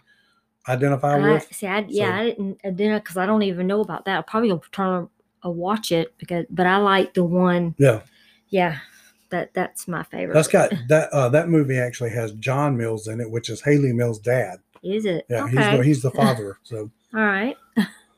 identify 0.68 1.18
I, 1.18 1.32
with 1.34 1.54
see, 1.54 1.68
I, 1.68 1.86
yeah, 1.88 2.08
So- 2.10 2.14
I 2.14 2.24
didn't, 2.26 2.60
I 2.64 2.70
didn't, 2.72 3.04
because 3.04 3.18
I 3.18 3.26
don't 3.26 3.44
even 3.44 3.68
know 3.68 3.82
about 3.82 4.06
that. 4.06 4.18
I 4.20 4.22
probably 4.22 4.52
will 4.52 4.64
turn 4.72 5.10
a 5.44 5.50
watch 5.52 5.92
it 5.92 6.18
because, 6.18 6.46
but 6.50 6.66
I 6.66 6.78
like 6.78 7.14
the 7.14 7.24
one. 7.24 7.76
yeah 7.78 8.02
Yeah, 8.50 8.78
that 9.30 9.54
that's 9.54 9.88
my 9.88 10.04
favorite. 10.04 10.34
that's 10.34 10.48
got 10.48 10.72
that 10.90 11.10
uh 11.14 11.30
that 11.30 11.48
movie 11.50 11.78
actually 11.78 12.10
has 12.12 12.32
john 12.34 12.76
mills 12.78 13.08
in 13.08 13.20
it 13.22 13.30
which 13.30 13.50
is 13.50 13.62
hayley 13.62 13.92
mills 13.94 14.20
dad 14.20 14.58
Is 14.84 15.06
it? 15.06 15.26
yeah 15.30 15.44
okay. 15.44 15.52
he's 15.58 15.78
the 15.78 15.84
he's 15.84 16.02
the 16.02 16.12
father 16.22 16.58
so 16.64 16.90
All 17.14 17.20
right. 17.22 17.56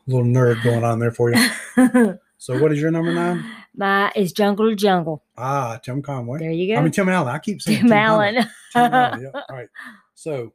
little 0.08 0.26
nerd 0.26 0.64
going 0.64 0.84
on 0.84 1.00
there 1.00 1.12
for 1.12 1.32
you 1.34 1.50
so 2.38 2.60
what 2.62 2.72
is 2.72 2.80
your 2.80 2.92
number 2.92 3.14
nine 3.14 3.44
my 3.76 4.12
is 4.16 4.32
Jungle 4.34 4.70
to 4.70 4.76
Jungle. 4.76 5.24
Ah, 5.38 5.80
Tim 5.82 6.02
Conway. 6.02 6.40
There 6.40 6.52
you 6.52 6.74
go. 6.74 6.80
I 6.80 6.84
mean 6.84 6.92
Tim 6.92 7.08
Allen. 7.08 7.34
I 7.34 7.38
keep 7.40 7.62
saying 7.62 7.80
Tim 7.82 7.90
Conway. 7.90 8.36
Allen. 8.36 8.36
Tim 8.74 8.94
Allen, 8.94 9.22
yeah. 9.22 9.42
All 9.50 9.56
right. 9.56 9.70
So 10.16 10.52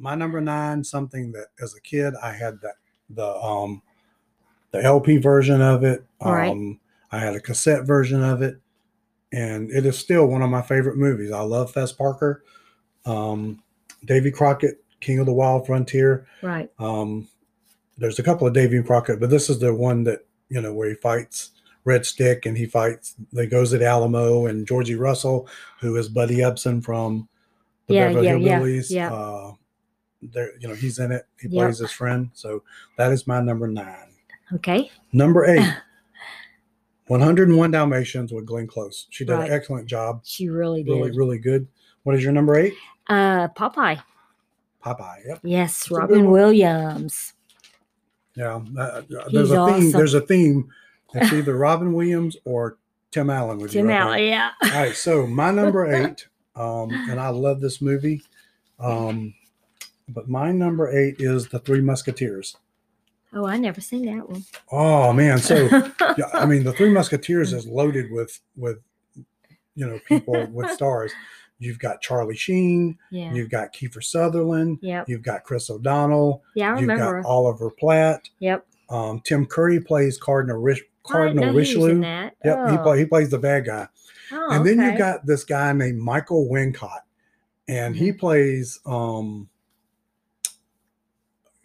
my 0.00 0.14
number 0.14 0.40
nine, 0.40 0.82
something 0.82 1.32
that 1.32 1.48
as 1.62 1.74
a 1.74 1.80
kid 1.80 2.14
I 2.22 2.32
had 2.32 2.60
that 2.62 2.74
the 3.08 3.26
um 3.36 3.82
the 4.72 4.82
LP 4.82 5.18
version 5.18 5.60
of 5.60 5.84
it. 5.84 6.04
Um 6.20 6.32
Right. 6.32 6.76
I 7.12 7.18
had 7.18 7.34
a 7.34 7.40
cassette 7.40 7.86
version 7.86 8.22
of 8.22 8.40
it. 8.42 8.56
And 9.32 9.70
it 9.70 9.84
is 9.86 9.98
still 9.98 10.26
one 10.26 10.42
of 10.42 10.50
my 10.50 10.62
favorite 10.62 10.96
movies. 10.96 11.30
I 11.32 11.40
love 11.42 11.72
Fess 11.72 11.92
Parker. 11.92 12.44
Um 13.04 13.62
Davy 14.04 14.30
Crockett, 14.30 14.82
King 15.00 15.18
of 15.18 15.26
the 15.26 15.32
Wild 15.32 15.66
Frontier. 15.66 16.26
right. 16.42 16.70
Um, 16.78 17.28
there's 17.98 18.18
a 18.18 18.22
couple 18.22 18.46
of 18.46 18.54
Davy 18.54 18.82
Crockett, 18.82 19.20
but 19.20 19.28
this 19.28 19.50
is 19.50 19.58
the 19.58 19.74
one 19.74 20.04
that 20.04 20.20
you 20.48 20.60
know 20.60 20.72
where 20.72 20.88
he 20.88 20.94
fights 20.94 21.50
Red 21.84 22.06
Stick 22.06 22.46
and 22.46 22.56
he 22.56 22.66
fights. 22.66 23.14
They 23.32 23.46
goes 23.46 23.72
at 23.74 23.82
Alamo 23.82 24.46
and 24.46 24.66
Georgie 24.66 24.94
Russell, 24.94 25.48
who 25.80 25.96
is 25.96 26.08
Buddy 26.08 26.38
Ebsen 26.38 26.82
from 26.82 27.28
the 27.86 27.94
Yeah, 27.94 28.08
Beverly 28.08 28.26
yeah, 28.26 28.64
yeah, 28.64 28.82
yeah. 28.88 29.12
Uh, 29.12 29.52
there, 30.22 30.50
you 30.58 30.68
know, 30.68 30.74
he's 30.74 30.98
in 30.98 31.12
it. 31.12 31.26
He 31.40 31.48
Yep. 31.48 31.52
plays 31.66 31.78
his 31.78 31.92
friend. 31.92 32.30
So 32.34 32.62
that 32.96 33.12
is 33.12 33.26
my 33.26 33.40
number 33.40 33.66
nine. 33.68 34.14
Okay. 34.54 34.90
Number 35.12 35.44
eight. 35.46 35.66
101 37.06 37.70
Dalmatians 37.72 38.32
with 38.32 38.46
Glenn 38.46 38.66
Close. 38.66 39.06
She 39.10 39.24
did 39.24 39.32
Right. 39.32 39.48
an 39.48 39.52
excellent 39.52 39.86
job. 39.88 40.20
She 40.24 40.48
really 40.48 40.82
did. 40.84 40.92
Really, 40.92 41.10
really 41.10 41.38
good. 41.38 41.66
What 42.04 42.14
is 42.14 42.22
your 42.22 42.32
number 42.32 42.56
eight? 42.56 42.74
Uh, 43.08 43.48
Popeye. 43.48 44.00
Popeye. 44.84 45.18
Yep. 45.26 45.40
Yes, 45.42 45.88
good 45.88 45.96
Robin. 45.98 46.30
Williams. 46.30 47.34
Yeah, 48.36 48.60
uh, 48.76 48.80
uh, 48.80 49.02
He's 49.02 49.32
there's 49.32 49.50
a 49.50 49.54
theme. 49.54 49.58
awesome. 49.58 49.90
There's 49.90 50.14
a 50.14 50.20
theme. 50.20 50.68
It's 51.14 51.32
either 51.32 51.56
Robin 51.56 51.92
Williams 51.92 52.36
or 52.44 52.78
Tim 53.10 53.28
Allen 53.28 53.58
with 53.58 53.72
Tim 53.72 53.86
you. 53.86 53.92
Allen. 53.92 54.22
Yeah. 54.22 54.50
All 54.62 54.70
right, 54.70 54.94
so 54.94 55.26
my 55.26 55.50
number 55.50 55.86
eight, 55.92 56.28
um, 56.54 56.90
and 56.92 57.18
I 57.18 57.30
love 57.30 57.60
this 57.60 57.82
movie, 57.82 58.22
um, 58.78 59.34
but 60.12 60.28
my 60.28 60.52
number 60.52 60.90
eight 60.96 61.16
is 61.18 61.48
the 61.48 61.58
Three 61.58 61.80
Musketeers. 61.80 62.56
Oh, 63.32 63.46
I 63.46 63.58
never 63.58 63.80
seen 63.80 64.06
that 64.06 64.28
one. 64.28 64.44
Oh 64.72 65.12
man, 65.12 65.38
so 65.38 65.54
yeah, 66.18 66.28
I 66.34 66.46
mean, 66.46 66.64
the 66.64 66.72
Three 66.72 66.90
Musketeers 66.90 67.52
is 67.52 67.66
loaded 67.66 68.10
with 68.10 68.40
with 68.56 68.78
you 69.74 69.86
know 69.86 69.98
people 70.08 70.46
with 70.52 70.70
stars. 70.72 71.12
You've 71.62 71.78
got 71.78 72.00
Charlie 72.00 72.36
Sheen, 72.36 72.96
yeah. 73.10 73.34
you've 73.34 73.50
got 73.50 73.74
Kiefer 73.74 74.02
Sutherland, 74.02 74.78
Yep. 74.80 75.10
you've 75.10 75.22
got 75.22 75.44
Chris 75.44 75.68
O'Donnell, 75.68 76.42
Yeah, 76.54 76.68
I 76.70 76.78
you've 76.80 76.88
remember. 76.88 77.20
got 77.20 77.28
Oliver 77.28 77.70
Platt. 77.70 78.30
Yep. 78.38 78.66
Um, 78.88 79.20
Tim 79.26 79.44
Curry 79.44 79.78
plays 79.78 80.16
Cardinal 80.16 80.64
didn't 80.64 80.84
Cardinal 81.04 81.52
he 81.52 81.58
Richelieu. 81.58 82.00
that. 82.00 82.34
Yep, 82.44 82.70
he, 82.70 82.76
Oh. 82.78 82.82
play, 82.82 82.98
he 83.00 83.04
plays 83.04 83.28
the 83.28 83.38
bad 83.38 83.66
guy. 83.66 83.88
Oh, 84.32 84.48
and 84.52 84.64
then 84.66 84.80
okay. 84.80 84.88
you've 84.88 84.98
got 84.98 85.26
this 85.26 85.44
guy 85.44 85.70
named 85.74 85.98
Michael 85.98 86.48
Wincott, 86.50 87.00
and 87.68 87.94
he 87.94 88.10
plays 88.10 88.80
um, 88.86 89.50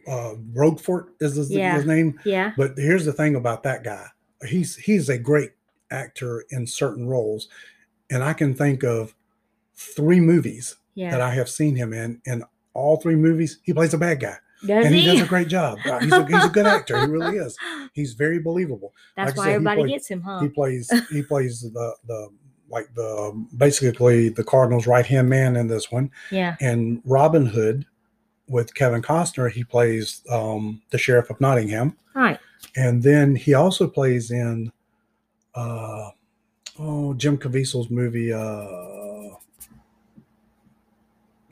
uh, 0.07 0.35
Rochefort 0.53 1.13
is 1.19 1.35
his, 1.35 1.51
Yeah. 1.51 1.75
his 1.75 1.85
name. 1.85 2.19
Yeah. 2.25 2.53
But 2.57 2.73
here's 2.77 3.05
the 3.05 3.13
thing 3.13 3.35
about 3.35 3.63
that 3.63 3.83
guy: 3.83 4.07
he's 4.47 4.75
he's 4.75 5.09
a 5.09 5.17
great 5.17 5.51
actor 5.91 6.45
in 6.49 6.67
certain 6.67 7.07
roles, 7.07 7.47
and 8.09 8.23
I 8.23 8.33
can 8.33 8.53
think 8.53 8.83
of 8.83 9.15
three 9.75 10.19
movies 10.19 10.75
Yeah. 10.95 11.11
that 11.11 11.21
I 11.21 11.31
have 11.31 11.49
seen 11.49 11.75
him 11.75 11.93
in. 11.93 12.21
In 12.25 12.43
all 12.73 12.97
three 12.97 13.15
movies, 13.15 13.59
he 13.63 13.73
plays 13.73 13.93
a 13.93 13.97
bad 13.97 14.19
guy, 14.19 14.35
Does 14.65 14.85
and 14.85 14.95
he? 14.95 15.01
he? 15.01 15.07
does 15.07 15.21
a 15.21 15.25
great 15.27 15.47
job. 15.47 15.79
He's 15.79 16.11
a, 16.11 16.25
he's 16.25 16.45
a 16.45 16.49
good 16.49 16.65
actor. 16.65 16.99
He 16.99 17.07
really 17.07 17.37
is. 17.37 17.57
He's 17.93 18.13
very 18.13 18.39
believable. 18.39 18.93
That's 19.15 19.29
like 19.29 19.37
why 19.37 19.43
said, 19.45 19.53
everybody 19.55 19.87
gets 19.87 20.09
him, 20.09 20.21
huh? 20.21 20.39
He 20.41 20.49
plays 20.49 20.91
he 21.11 21.21
plays 21.21 21.61
the 21.61 21.95
the 22.05 22.29
like 22.69 22.93
the 22.95 23.45
basically 23.55 24.27
the 24.29 24.43
Cardinals' 24.43 24.87
right 24.87 25.05
hand 25.05 25.29
man 25.29 25.55
in 25.55 25.67
this 25.67 25.91
one, 25.91 26.11
yeah. 26.31 26.55
and 26.59 27.01
Robin 27.05 27.45
Hood 27.45 27.85
with 28.47 28.73
Kevin 28.75 29.01
Costner. 29.01 29.49
He 29.51 29.63
plays 29.63 30.21
um, 30.29 30.81
the 30.91 30.97
sheriff 30.97 31.29
of 31.29 31.39
Nottingham, 31.41 31.95
Right. 32.13 32.39
and 32.75 33.01
then 33.01 33.35
he 33.35 33.53
also 33.53 33.87
plays 33.87 34.31
in 34.31 34.71
uh, 35.55 36.09
oh 36.79 37.13
Jim 37.15 37.37
Caviezel's 37.37 37.89
movie, 37.89 38.31
uh, 38.33 39.29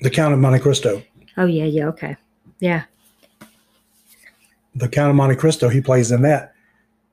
The 0.01 0.09
Count 0.09 0.33
of 0.33 0.39
Monte 0.39 0.59
Cristo. 0.59 1.01
Oh 1.37 1.45
yeah. 1.45 1.65
Yeah. 1.65 1.87
Okay. 1.87 2.15
Yeah. 2.59 2.83
The 4.75 4.87
Count 4.89 5.09
of 5.09 5.15
Monte 5.15 5.35
Cristo. 5.35 5.69
He 5.69 5.81
plays 5.81 6.11
in 6.11 6.21
that. 6.23 6.53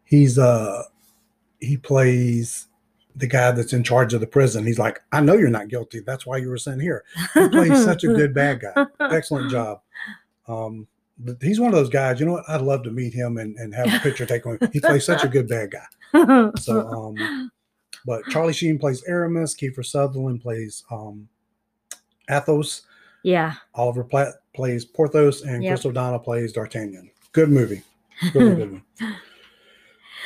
He's 0.05 0.39
uh 0.39 0.83
he 1.61 1.77
plays 1.77 2.67
the 3.17 3.27
guy 3.27 3.51
that's 3.51 3.73
in 3.73 3.83
charge 3.83 4.15
of 4.15 4.21
the 4.21 4.27
prison. 4.27 4.65
He's 4.67 4.79
like, 4.79 5.01
I 5.13 5.21
know 5.21 5.35
you're 5.35 5.49
not 5.51 5.69
guilty. 5.69 6.01
That's 6.01 6.27
why 6.27 6.37
you 6.39 6.49
were 6.49 6.59
sent 6.59 6.81
here. 6.81 7.05
He 7.35 7.49
plays 7.49 7.85
such 7.85 8.05
a 8.05 8.09
good 8.15 8.33
bad 8.35 8.61
guy. 8.61 8.87
Excellent 9.01 9.51
job. 9.51 9.81
Um, 10.49 10.87
but 11.19 11.37
he's 11.43 11.61
one 11.61 11.69
of 11.69 11.75
those 11.75 11.91
guys. 11.91 12.19
You 12.21 12.27
know 12.27 12.33
what? 12.33 12.49
I'd 12.49 12.63
love 12.63 12.83
to 12.85 12.91
meet 12.91 13.13
him 13.13 13.37
and, 13.39 13.57
and 13.57 13.75
have 13.75 13.93
a 13.93 13.99
picture 14.01 14.25
taken 14.27 14.53
with 14.53 14.63
him. 14.63 14.71
He 14.73 14.81
plays 14.81 15.05
such 15.05 15.23
a 15.25 15.29
good 15.29 15.49
bad 15.49 15.71
guy. 15.73 16.51
So, 16.59 16.87
um, 16.89 17.51
but 18.07 18.25
Charlie 18.31 18.53
Sheen 18.55 18.79
plays 18.79 19.03
Aramis. 19.07 19.55
Kiefer 19.55 19.85
Sutherland 19.85 20.41
plays 20.41 20.85
um, 20.91 21.29
Athos. 22.31 22.83
yeah. 23.23 23.55
Oliver 23.75 24.05
Platt 24.05 24.35
plays 24.55 24.85
Porthos, 24.85 25.43
and 25.43 25.63
Yep. 25.63 25.71
Chris 25.73 25.87
O'Donnell 25.87 26.19
plays 26.21 26.53
D'Artagnan. 26.53 27.11
Good 27.33 27.51
movie. 27.51 27.83
Really 28.35 28.55
good 28.57 28.73
one. 28.73 28.83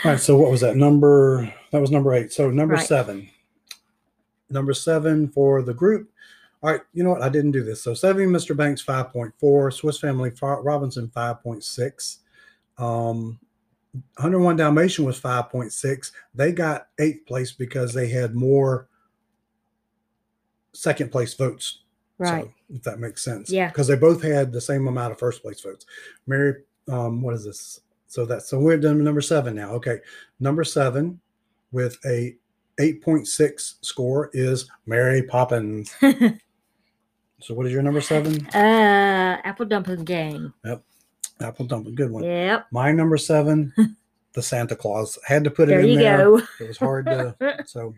All 0.03 0.11
right. 0.13 0.21
So 0.21 0.37
what 0.37 0.51
was 0.51 0.61
that 0.63 0.77
number? 0.77 1.53
That 1.71 1.81
was 1.81 1.91
number 1.91 2.13
eight. 2.15 2.33
So 2.33 2.51
number 2.51 2.75
Right. 2.75 2.87
seven. 2.87 3.29
Number 4.51 4.75
seven 4.75 5.29
for 5.29 5.63
the 5.63 5.75
group. 5.75 6.11
All 6.63 6.71
right. 6.73 6.81
You 6.93 7.05
know 7.05 7.11
what? 7.11 7.23
I 7.23 7.29
didn't 7.29 7.53
do 7.53 7.63
this. 7.63 7.83
So 7.83 7.95
seven, 7.95 8.29
Mr. 8.31 8.57
Banks 8.57 8.81
five 8.83 9.11
point 9.11 9.35
four, 9.39 9.71
Swiss 9.71 9.99
Family 9.99 10.33
Robinson 10.41 11.09
five 11.09 11.43
point 11.43 11.65
six. 11.65 12.19
Um, 12.79 13.39
101 14.17 14.57
Dalmatian 14.57 15.05
was 15.05 15.21
5.6. 15.21 16.11
They 16.35 16.51
got 16.51 16.89
eighth 16.99 17.27
place 17.27 17.53
because 17.53 17.95
they 17.95 18.09
had 18.09 18.35
more 18.35 18.89
second 20.73 21.13
place 21.13 21.35
votes. 21.35 21.83
Right. 22.19 22.45
So, 22.45 22.53
if 22.71 22.83
that 22.83 22.99
makes 22.99 23.23
sense. 23.25 23.51
Yeah. 23.51 23.69
Because 23.69 23.87
they 23.87 23.95
both 23.95 24.21
had 24.23 24.53
the 24.53 24.61
same 24.61 24.89
amount 24.89 25.13
of 25.13 25.19
first 25.21 25.43
place 25.43 25.61
votes. 25.61 25.87
Mary, 26.27 26.63
um, 26.89 27.23
what 27.23 27.35
is 27.35 27.45
this? 27.45 27.81
So 28.15 28.25
that's 28.25 28.49
so 28.49 28.61
we're 28.61 28.77
done 28.77 29.03
number 29.03 29.21
seven 29.21 29.57
now. 29.57 29.71
Okay. 29.73 29.99
Number 30.39 30.63
seven 30.63 31.19
with 31.73 31.99
a 32.07 32.37
8.6 32.79 33.75
score 33.85 34.31
is 34.33 34.71
Mary 34.87 35.23
Poppins. 35.25 35.93
So 37.41 37.53
what 37.53 37.67
is 37.67 37.73
your 37.75 37.83
number 37.83 38.01
seven? 38.01 38.47
uh, 38.55 39.39
apple 39.45 39.67
dumpling 39.67 40.05
gang. 40.05 40.51
Yep, 40.65 40.83
Apple 41.43 41.67
dumpling. 41.67 41.95
Good 41.95 42.11
one. 42.11 42.23
Yep. 42.25 42.69
My 42.71 42.91
number 42.91 43.19
seven, 43.19 43.71
the 44.33 44.43
Santa 44.43 44.75
Claus. 44.75 45.19
Had 45.27 45.45
to 45.45 45.51
put 45.51 45.65
it 45.65 45.73
There 45.73 45.81
in 45.81 45.89
you 45.89 45.99
there. 45.99 46.17
go. 46.19 46.39
It 46.61 46.69
was 46.69 46.79
hard 46.79 47.05
to 47.07 47.37
so 47.67 47.93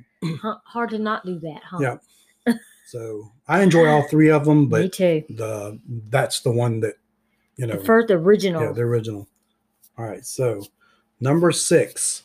Hard 0.65 0.91
to 0.91 0.99
not 0.99 1.25
do 1.25 1.39
that, 1.41 1.61
huh? 1.63 1.79
Yeah. 2.47 2.55
so 2.87 3.31
I 3.47 3.63
enjoy 3.63 3.87
all 3.87 4.09
three 4.09 4.31
of 4.31 4.47
them, 4.47 4.69
but 4.69 4.81
Me 4.81 4.89
too. 4.89 5.23
the 5.29 5.79
that's 6.09 6.41
the 6.41 6.51
one 6.51 6.81
that 6.81 6.95
you 7.57 7.69
know 7.69 7.77
The 7.77 7.85
first 7.85 8.11
original. 8.11 8.63
yeah, 8.63 8.73
the 8.73 8.81
original. 8.83 9.29
All 9.99 10.05
right, 10.05 10.25
so 10.25 10.63
number 11.21 11.51
six 11.53 12.25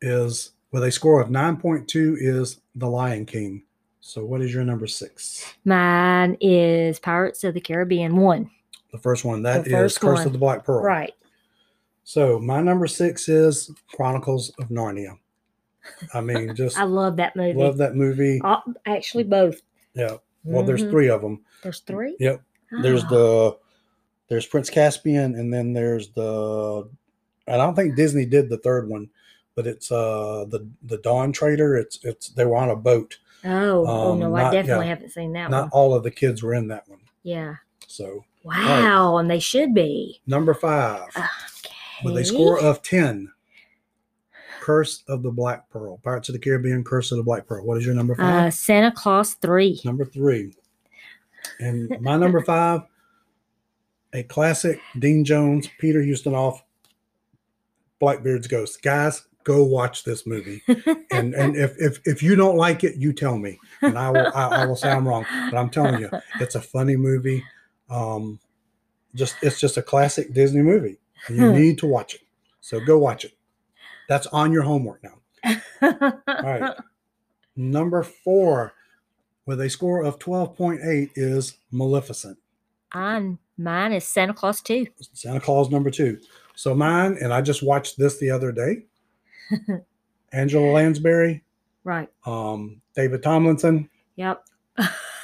is 0.00 0.52
with 0.72 0.84
a 0.84 0.92
score 0.92 1.20
of 1.20 1.28
9.2 1.28 2.16
is 2.18 2.60
The 2.74 2.86
Lion 2.88 3.26
King. 3.26 3.62
So 4.00 4.24
what 4.24 4.40
is 4.40 4.54
your 4.54 4.62
number 4.62 4.86
six? 4.86 5.44
Mine 5.64 6.36
is 6.40 7.00
Pirates 7.00 7.42
of 7.44 7.54
the 7.54 7.60
Caribbean 7.60 8.16
one. 8.16 8.50
The 8.92 8.98
first 8.98 9.24
one 9.24 9.42
that 9.42 9.64
The 9.64 9.84
is 9.84 9.98
Curse 9.98 10.18
one. 10.18 10.26
of 10.28 10.32
the 10.32 10.38
Black 10.38 10.64
Pearl. 10.64 10.82
Right. 10.82 11.12
So 12.04 12.38
my 12.38 12.60
number 12.62 12.86
six 12.86 13.28
is 13.28 13.70
Chronicles 13.92 14.50
of 14.60 14.68
Narnia. 14.68 15.18
I 16.14 16.20
mean, 16.20 16.54
just 16.54 16.78
I 16.78 16.84
love 16.84 17.16
that 17.16 17.34
movie. 17.34 17.58
love 17.58 17.78
that 17.78 17.96
movie. 17.96 18.40
Uh, 18.44 18.60
actually, 18.86 19.24
both. 19.24 19.60
Yeah. 19.94 20.18
Well, 20.44 20.62
there's 20.62 20.84
Mhm. 20.84 20.90
three 20.90 21.08
of 21.08 21.20
them. 21.20 21.40
There's 21.64 21.80
three. 21.80 22.14
Yep. 22.20 22.42
There's 22.82 23.02
Ah. 23.04 23.08
the 23.08 23.58
there's 24.28 24.46
Prince 24.46 24.70
Caspian, 24.70 25.34
and 25.34 25.52
then 25.52 25.72
there's 25.72 26.08
the 26.10 26.88
I 27.48 27.56
don't 27.56 27.74
think 27.74 27.94
Disney 27.96 28.26
did 28.26 28.48
the 28.48 28.58
third 28.58 28.88
one, 28.88 29.08
but 29.54 29.66
it's 29.66 29.90
uh 29.92 30.44
the 30.48 30.68
the 30.84 30.98
Dawn 30.98 31.32
Treader. 31.32 31.76
It's 31.76 31.98
it's 32.02 32.28
they 32.30 32.44
were 32.44 32.56
on 32.56 32.70
a 32.70 32.76
boat. 32.76 33.18
Oh, 33.44 33.84
oh 33.86 34.12
um, 34.12 34.18
no, 34.18 34.30
not- 34.34 34.46
I 34.46 34.50
definitely 34.50 34.86
yeah. 34.86 34.90
haven't 34.94 35.10
seen 35.10 35.32
that 35.34 35.50
Not 35.50 35.62
one. 35.64 35.70
all 35.72 35.94
of 35.94 36.02
the 36.02 36.10
kids 36.10 36.42
were 36.42 36.54
in 36.54 36.68
that 36.68 36.88
one. 36.88 37.00
Yeah. 37.22 37.54
So 37.86 38.24
Wow, 38.42 39.16
and 39.18 39.28
they 39.30 39.40
should 39.40 39.74
be. 39.74 40.20
number 40.26 40.54
five 40.54 41.08
Okay. 41.16 41.26
with 42.04 42.16
a 42.16 42.24
score 42.24 42.60
of 42.60 42.82
ten. 42.82 43.32
Curse 44.60 45.04
of 45.08 45.22
the 45.22 45.30
Black 45.30 45.68
Pearl. 45.70 45.98
Pirates 45.98 46.28
of 46.28 46.32
the 46.32 46.40
Caribbean. 46.40 46.82
Curse 46.82 47.12
of 47.12 47.18
the 47.18 47.22
Black 47.24 47.46
Pearl. 47.46 47.64
What 47.64 47.78
is 47.78 47.86
your 47.86 47.94
number 47.94 48.14
uh, 48.14 48.16
five? 48.16 48.54
Santa 48.54 48.90
Claus 48.90 49.34
three. 49.34 49.80
number 49.84 50.04
three. 50.04 50.52
And 51.60 51.88
my 52.00 52.16
number 52.16 52.40
five, 52.44 52.80
a 54.16 54.22
classic 54.22 54.80
Dean 54.98 55.24
Jones, 55.24 55.68
Peter 55.78 56.02
Houston 56.02 56.34
Blackbeard's 58.00 58.46
Ghost. 58.46 58.82
Guys, 58.82 59.22
go 59.44 59.62
watch 59.62 60.04
this 60.04 60.26
movie. 60.26 60.62
And 61.12 61.34
and 61.34 61.56
if 61.56 61.74
if 61.78 62.00
if 62.04 62.22
you 62.22 62.36
don't 62.36 62.56
like 62.56 62.84
it, 62.84 62.96
you 62.96 63.10
tell 63.12 63.38
me, 63.38 63.58
and 63.80 63.96
I 63.96 64.10
will 64.10 64.30
I, 64.34 64.48
I 64.48 64.66
will 64.66 64.76
say 64.76 64.90
I'm 64.90 65.08
wrong. 65.08 65.24
But 65.50 65.56
I'm 65.56 65.70
telling 65.70 65.98
you, 65.98 66.10
it's 66.40 66.56
a 66.56 66.60
funny 66.60 66.96
movie. 66.96 67.42
Um, 67.88 68.38
just 69.14 69.36
it's 69.40 69.58
just 69.58 69.78
a 69.78 69.82
classic 69.82 70.34
Disney 70.34 70.60
movie. 70.60 70.98
You 71.30 71.52
need 71.52 71.78
to 71.78 71.86
watch 71.86 72.16
it. 72.16 72.20
So 72.60 72.80
go 72.80 72.98
watch 72.98 73.24
it. 73.24 73.32
That's 74.10 74.26
on 74.26 74.52
your 74.52 74.64
homework 74.64 75.02
now. 75.02 75.60
All 75.82 76.42
right. 76.42 76.74
Number 77.56 78.02
four, 78.02 78.74
with 79.46 79.60
a 79.62 79.70
score 79.70 80.02
of 80.02 80.18
12.8, 80.18 81.12
is 81.14 81.56
Maleficent. 81.70 82.38
On 82.92 83.38
mine 83.58 83.92
is 83.92 84.06
Santa 84.06 84.34
Claus 84.34 84.60
two. 84.60 84.86
Santa 85.12 85.40
Claus 85.40 85.70
number 85.70 85.90
two. 85.90 86.18
So 86.54 86.74
mine, 86.74 87.18
and 87.20 87.32
I 87.32 87.40
just 87.42 87.62
watched 87.62 87.98
this 87.98 88.18
the 88.18 88.30
other 88.30 88.52
day. 88.52 88.84
Angela 90.32 90.72
Lansbury, 90.72 91.44
Right. 91.84 92.08
um, 92.24 92.80
David 92.94 93.22
Tomlinson, 93.22 93.88
Yep. 94.16 94.44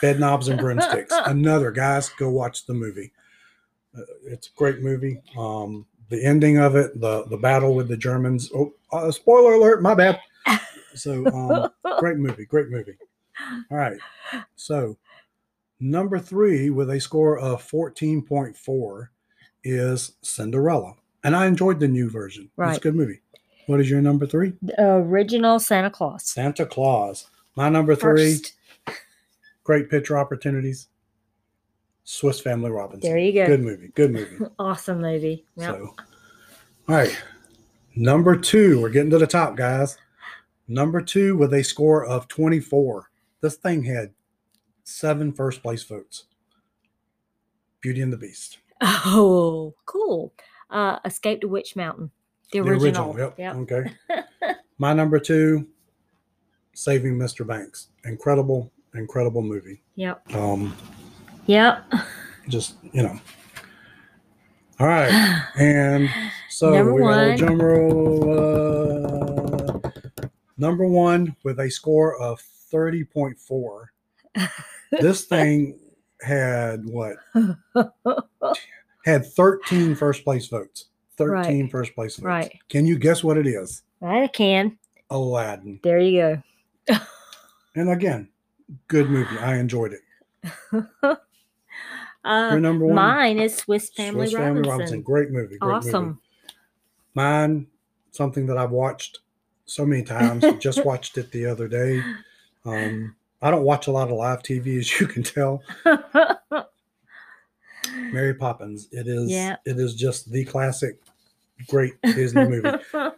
Bed 0.01 0.20
Knobs 0.20 0.49
and 0.49 0.59
Broomsticks. 0.61 1.14
Another 1.26 1.70
guys, 1.70 2.09
go 2.11 2.30
watch 2.30 2.66
the 2.66 2.74
movie. 2.74 3.12
Uh, 3.97 4.03
it's 4.24 4.49
a 4.49 4.53
great 4.57 4.80
movie. 4.80 5.20
Um, 5.37 5.87
the 6.09 6.22
ending 6.24 6.59
of 6.59 6.76
it, 6.76 6.99
the 7.01 7.24
the 7.26 7.37
battle 7.37 7.74
with 7.74 7.89
the 7.89 7.97
Germans. 7.97 8.51
Oh, 8.55 8.72
uh, 8.93 9.11
spoiler 9.11 9.55
alert! 9.55 9.83
My 9.83 9.95
bad. 9.95 10.20
So 10.95 11.26
um, 11.26 11.70
great 11.99 12.16
movie, 12.18 12.45
great 12.45 12.68
movie. 12.70 12.97
All 13.70 13.76
right. 13.78 13.97
So 14.57 14.97
number 15.83 16.18
three 16.18 16.70
with 16.70 16.91
a 16.91 17.01
score 17.01 17.39
of 17.39 17.62
14.4 17.68 19.09
is 19.64 20.12
Cinderella. 20.22 20.95
And 21.24 21.37
I 21.37 21.47
enjoyed 21.47 21.80
the 21.80 21.89
new 21.89 22.09
version. 22.09 22.51
Right. 22.57 22.70
It's 22.70 22.78
a 22.78 22.80
good 22.80 22.95
movie. 22.95 23.20
What 23.66 23.80
is 23.80 23.91
your 23.91 24.01
number 24.01 24.26
three? 24.26 24.55
Original 24.78 25.61
Santa 25.61 25.91
Claus. 25.91 26.24
Santa 26.24 26.66
Claus. 26.66 27.28
My 27.57 27.68
number 27.68 27.95
three, 27.95 28.37
First. 28.39 28.55
great 29.62 29.89
picture 29.91 30.18
opportunities. 30.18 30.89
Swiss 32.05 32.41
Family 32.41 32.70
Robinson. 32.70 33.09
There 33.09 33.18
you 33.18 33.33
go. 33.33 33.47
Good 33.47 33.61
movie. 33.62 33.89
Good 33.95 34.11
movie. 34.11 34.37
Awesome 34.59 35.01
movie. 35.01 35.45
Yep. 35.57 35.74
So, 35.74 35.95
all 36.89 36.97
right. 36.97 37.16
Number 37.95 38.37
two, 38.37 38.80
we're 38.80 38.91
getting 38.91 39.11
to 39.11 39.18
the 39.18 39.26
top, 39.26 39.57
guys. 39.57 39.97
Number 40.66 41.01
two 41.01 41.37
with 41.37 41.53
a 41.55 41.62
score 41.62 42.05
of 42.05 42.26
24. 42.26 43.11
This 43.41 43.57
thing 43.57 43.85
had 43.85 44.11
seven 44.85 45.33
first 45.33 45.62
place 45.62 45.83
votes. 45.83 46.24
Beauty 47.80 48.01
and 48.01 48.12
the 48.12 48.16
Beast. 48.16 48.59
Oh, 48.80 49.74
cool. 49.87 50.33
Uh, 50.70 50.99
Escape 51.05 51.41
to 51.43 51.49
Witch 51.49 51.74
Mountain. 51.76 52.11
The 52.53 52.61
The 52.61 52.68
original. 52.70 53.16
Yep. 53.18 53.39
Yep. 53.39 53.57
Okay. 53.57 53.85
My 54.78 54.93
number 54.93 55.18
two, 55.18 55.66
Saving 56.74 57.16
Mr. 57.18 57.47
Banks. 57.47 57.89
Incredible, 58.05 58.70
incredible 58.95 59.43
movie. 59.43 59.83
Yep. 59.97 60.35
Um, 60.35 60.74
Yep. 61.47 61.93
just, 62.49 62.76
you 62.93 63.03
know. 63.03 63.18
All 64.80 64.87
right. 64.87 65.43
And 65.59 66.09
so 66.51 66.70
Number 66.70 66.95
we 66.95 67.03
got 67.03 67.41
a 67.41 67.45
one. 67.47 67.59
roll. 67.59 68.30
Uh, 69.85 69.91
number 70.57 70.87
one 70.87 71.37
with 71.45 71.59
a 71.61 71.70
score 71.70 72.16
of 72.20 72.41
30.4. 72.72 73.85
this 75.01 75.24
thing 75.24 75.78
had 76.20 76.85
what? 76.85 77.16
Had 79.05 79.26
13 79.26 79.97
first 79.97 80.22
place 80.22 80.47
votes. 80.47 80.87
13 81.16 81.68
first 81.68 81.95
place 81.97 82.16
votes. 82.16 82.24
Right. 82.24 82.57
Can 82.68 82.87
you 82.87 82.97
guess 82.97 83.24
what 83.24 83.37
it 83.37 83.49
is? 83.49 83.83
I 84.01 84.28
can. 84.28 84.78
Aladdin. 85.11 85.80
There 85.83 85.99
you 85.99 86.43
go. 86.89 86.99
And 87.74 87.89
again, 87.89 88.28
good 88.87 89.09
movie. 89.09 89.39
I 89.39 89.57
enjoyed 89.57 89.95
it. 89.95 91.18
Uh, 92.24 92.51
Your 92.53 92.61
number 92.61 92.87
one? 92.87 92.95
mine 92.95 93.39
is 93.41 93.57
Swiss 93.57 93.91
Family 93.91 94.28
Swiss 94.28 94.35
Robinson. 94.35 94.55
Family 94.62 94.70
Robinson. 94.70 95.03
Great 95.03 95.30
movie. 95.33 95.59
Great 95.59 95.74
awesome. 95.74 96.05
Movie. 96.05 96.18
Mine, 97.14 97.66
something 98.12 98.47
that 98.47 98.57
I've 98.57 98.70
watched 98.70 99.18
so 99.64 99.85
many 99.85 100.05
times. 100.05 100.45
Just 100.61 100.85
watched 100.85 101.18
it 101.18 101.33
the 101.33 101.47
other 101.47 101.66
day. 101.66 102.01
Um, 102.64 103.16
I 103.43 103.51
don't 103.51 103.64
watch 103.64 103.88
a 103.88 103.90
lot 103.93 104.09
of 104.11 104.16
live 104.16 104.43
TV, 104.43 104.78
as 104.78 105.01
you 105.01 105.07
can 105.07 105.22
tell. 105.22 105.62
Mary 108.12 108.34
Poppins. 108.34 108.88
It 108.93 109.09
is. 109.09 109.30
Yeah. 109.30 109.57
It 109.66 109.78
is 109.78 109.95
just 109.95 110.30
the 110.30 110.45
classic, 110.45 111.01
great 111.68 111.95
Disney 112.03 112.45
movie. 112.49 112.70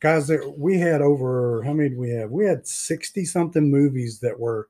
Guys, 0.00 0.26
there, 0.26 0.48
we 0.56 0.78
had 0.78 1.00
over 1.00 1.62
how 1.62 1.72
many 1.72 1.90
did 1.90 1.98
we 1.98 2.10
have? 2.10 2.30
We 2.30 2.44
had 2.46 2.66
sixty 2.66 3.24
something 3.24 3.70
movies 3.70 4.20
that 4.20 4.38
were. 4.38 4.68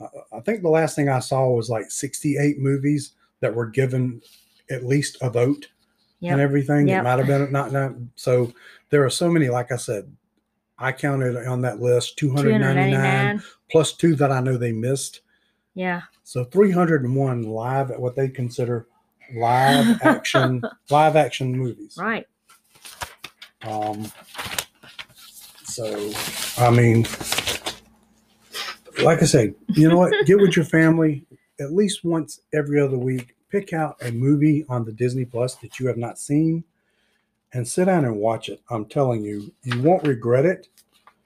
Uh, 0.00 0.08
I 0.32 0.40
think 0.40 0.62
the 0.62 0.68
last 0.70 0.96
thing 0.96 1.08
I 1.08 1.18
saw 1.20 1.48
was 1.50 1.68
like 1.70 1.90
sixty-eight 1.90 2.58
movies 2.58 3.12
that 3.40 3.54
were 3.54 3.66
given 3.66 4.22
at 4.70 4.84
least 4.86 5.18
a 5.20 5.28
vote 5.30 5.68
Yep. 6.20 6.32
and 6.32 6.40
everything. 6.40 6.88
Yep. 6.88 7.00
It 7.00 7.04
might 7.04 7.18
have 7.18 7.26
been 7.26 7.52
not 7.52 7.72
not. 7.72 7.92
So 8.16 8.52
there 8.90 9.04
are 9.04 9.10
so 9.10 9.28
many. 9.30 9.48
Like 9.50 9.72
I 9.72 9.76
said, 9.76 10.10
I 10.78 10.92
counted 10.92 11.36
on 11.46 11.60
that 11.62 11.80
list 11.80 12.16
two 12.16 12.32
hundred 12.32 12.58
ninety-nine 12.58 13.38
299. 13.38 13.42
plus 13.70 13.92
two 13.92 14.14
that 14.16 14.32
I 14.32 14.40
know 14.40 14.56
they 14.56 14.72
missed. 14.72 15.20
Yeah. 15.74 16.02
So 16.24 16.44
301 16.44 17.42
live, 17.42 17.90
at 17.90 18.00
what 18.00 18.14
they 18.16 18.28
consider 18.28 18.86
live 19.34 20.00
action, 20.02 20.62
live 20.90 21.16
action 21.16 21.52
movies. 21.56 21.96
Right. 21.98 22.26
Um, 23.62 24.10
so, 25.64 26.12
I 26.58 26.70
mean, 26.70 27.06
like 29.02 29.22
I 29.22 29.26
say, 29.26 29.54
you 29.68 29.88
know 29.88 29.96
what? 29.96 30.12
Get 30.26 30.38
with 30.38 30.56
your 30.56 30.64
family 30.64 31.24
at 31.60 31.72
least 31.72 32.04
once 32.04 32.40
every 32.52 32.80
other 32.80 32.98
week. 32.98 33.34
Pick 33.50 33.72
out 33.72 33.96
a 34.02 34.10
movie 34.10 34.64
on 34.68 34.84
the 34.84 34.92
Disney 34.92 35.24
Plus 35.24 35.54
that 35.56 35.78
you 35.78 35.86
have 35.86 35.96
not 35.96 36.18
seen 36.18 36.64
and 37.54 37.66
sit 37.66 37.86
down 37.86 38.04
and 38.04 38.16
watch 38.16 38.48
it. 38.48 38.60
I'm 38.70 38.86
telling 38.86 39.22
you, 39.22 39.52
you 39.62 39.82
won't 39.82 40.06
regret 40.06 40.44
it. 40.46 40.68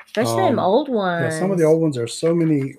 Especially 0.06 0.42
them 0.42 0.58
Um, 0.58 0.64
old 0.64 0.88
ones. 0.88 1.34
Yeah, 1.34 1.40
some 1.40 1.50
of 1.50 1.58
the 1.58 1.64
old 1.64 1.80
ones 1.80 1.98
are 1.98 2.06
so 2.06 2.34
many 2.34 2.74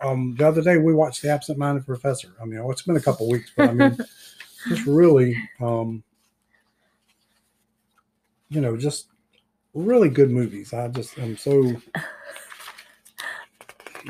um, 0.00 0.34
the 0.38 0.46
other 0.46 0.62
day 0.62 0.78
we 0.78 0.94
watched 0.94 1.22
The 1.22 1.30
Absent 1.30 1.58
Minded 1.58 1.86
Professor. 1.86 2.34
I 2.40 2.44
mean, 2.44 2.60
it's 2.70 2.82
been 2.82 2.96
a 2.96 3.00
couple 3.00 3.30
weeks, 3.30 3.52
but 3.56 3.70
I 3.70 3.72
mean, 3.72 3.96
just 4.68 4.86
really, 4.86 5.36
um, 5.60 6.02
you 8.48 8.60
know, 8.60 8.76
just 8.76 9.06
really 9.74 10.08
good 10.08 10.30
movies. 10.30 10.72
I 10.72 10.88
just 10.88 11.18
am 11.18 11.36
so. 11.36 11.74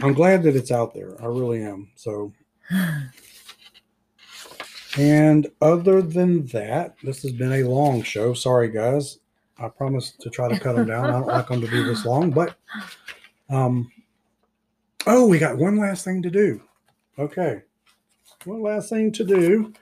I'm 0.03 0.13
glad 0.13 0.43
that 0.43 0.57
it's 0.57 0.71
out 0.71 0.93
there. 0.95 1.21
I 1.23 1.27
really 1.27 1.63
am. 1.63 1.91
So. 1.95 2.33
And 4.99 5.47
other 5.61 6.01
than 6.01 6.47
that, 6.47 6.97
this 7.03 7.23
has 7.23 7.33
been 7.33 7.53
a 7.53 7.69
long 7.69 8.03
show. 8.03 8.33
Sorry, 8.33 8.69
guys. 8.69 9.19
I 9.59 9.69
promise 9.69 10.13
to 10.21 10.31
try 10.31 10.49
to 10.49 10.59
cut 10.59 10.77
them 10.77 10.87
down. 10.87 11.07
I 11.07 11.13
don't 11.13 11.27
like 11.27 11.49
them 11.49 11.61
to 11.61 11.71
be 11.71 11.83
this 11.83 12.05
long, 12.05 12.31
but 12.31 12.57
um, 13.49 13.91
oh, 15.07 15.27
we 15.27 15.39
got 15.39 15.57
one 15.57 15.77
last 15.79 16.05
thing 16.05 16.23
to 16.23 16.31
do. 16.31 16.61
Okay, 17.19 17.63
one 18.45 18.63
last 18.63 18.91
thing 18.91 19.13
to 19.13 19.25
do. 19.25 19.73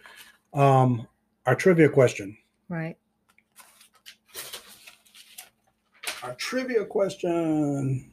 Um, 0.52 1.08
our 1.46 1.56
trivia 1.56 1.88
question. 1.88 2.36
Right. 2.68 2.96
Our 6.22 6.34
trivia 6.34 6.84
question. 6.84 8.10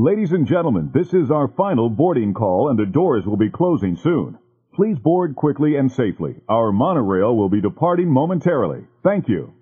Ladies 0.00 0.30
and 0.30 0.46
gentlemen, 0.46 0.92
this 0.94 1.12
is 1.12 1.28
our 1.28 1.48
final 1.48 1.90
boarding 1.90 2.32
call 2.32 2.68
and 2.70 2.78
the 2.78 2.86
doors 2.86 3.26
will 3.26 3.36
be 3.36 3.50
closing 3.50 3.96
soon. 3.96 4.38
Please 4.72 4.96
board 4.96 5.34
quickly 5.34 5.74
and 5.74 5.90
safely. 5.90 6.36
Our 6.48 6.70
monorail 6.70 7.34
will 7.36 7.48
be 7.48 7.60
departing 7.60 8.08
momentarily. 8.08 8.84
Thank 9.02 9.26
you. 9.26 9.52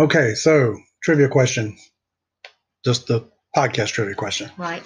Okay, 0.00 0.34
so 0.34 0.76
trivia 1.00 1.28
question. 1.28 1.76
Just 2.84 3.06
the 3.06 3.30
podcast 3.56 3.92
trivia 3.92 4.16
question. 4.16 4.50
Right. 4.58 4.82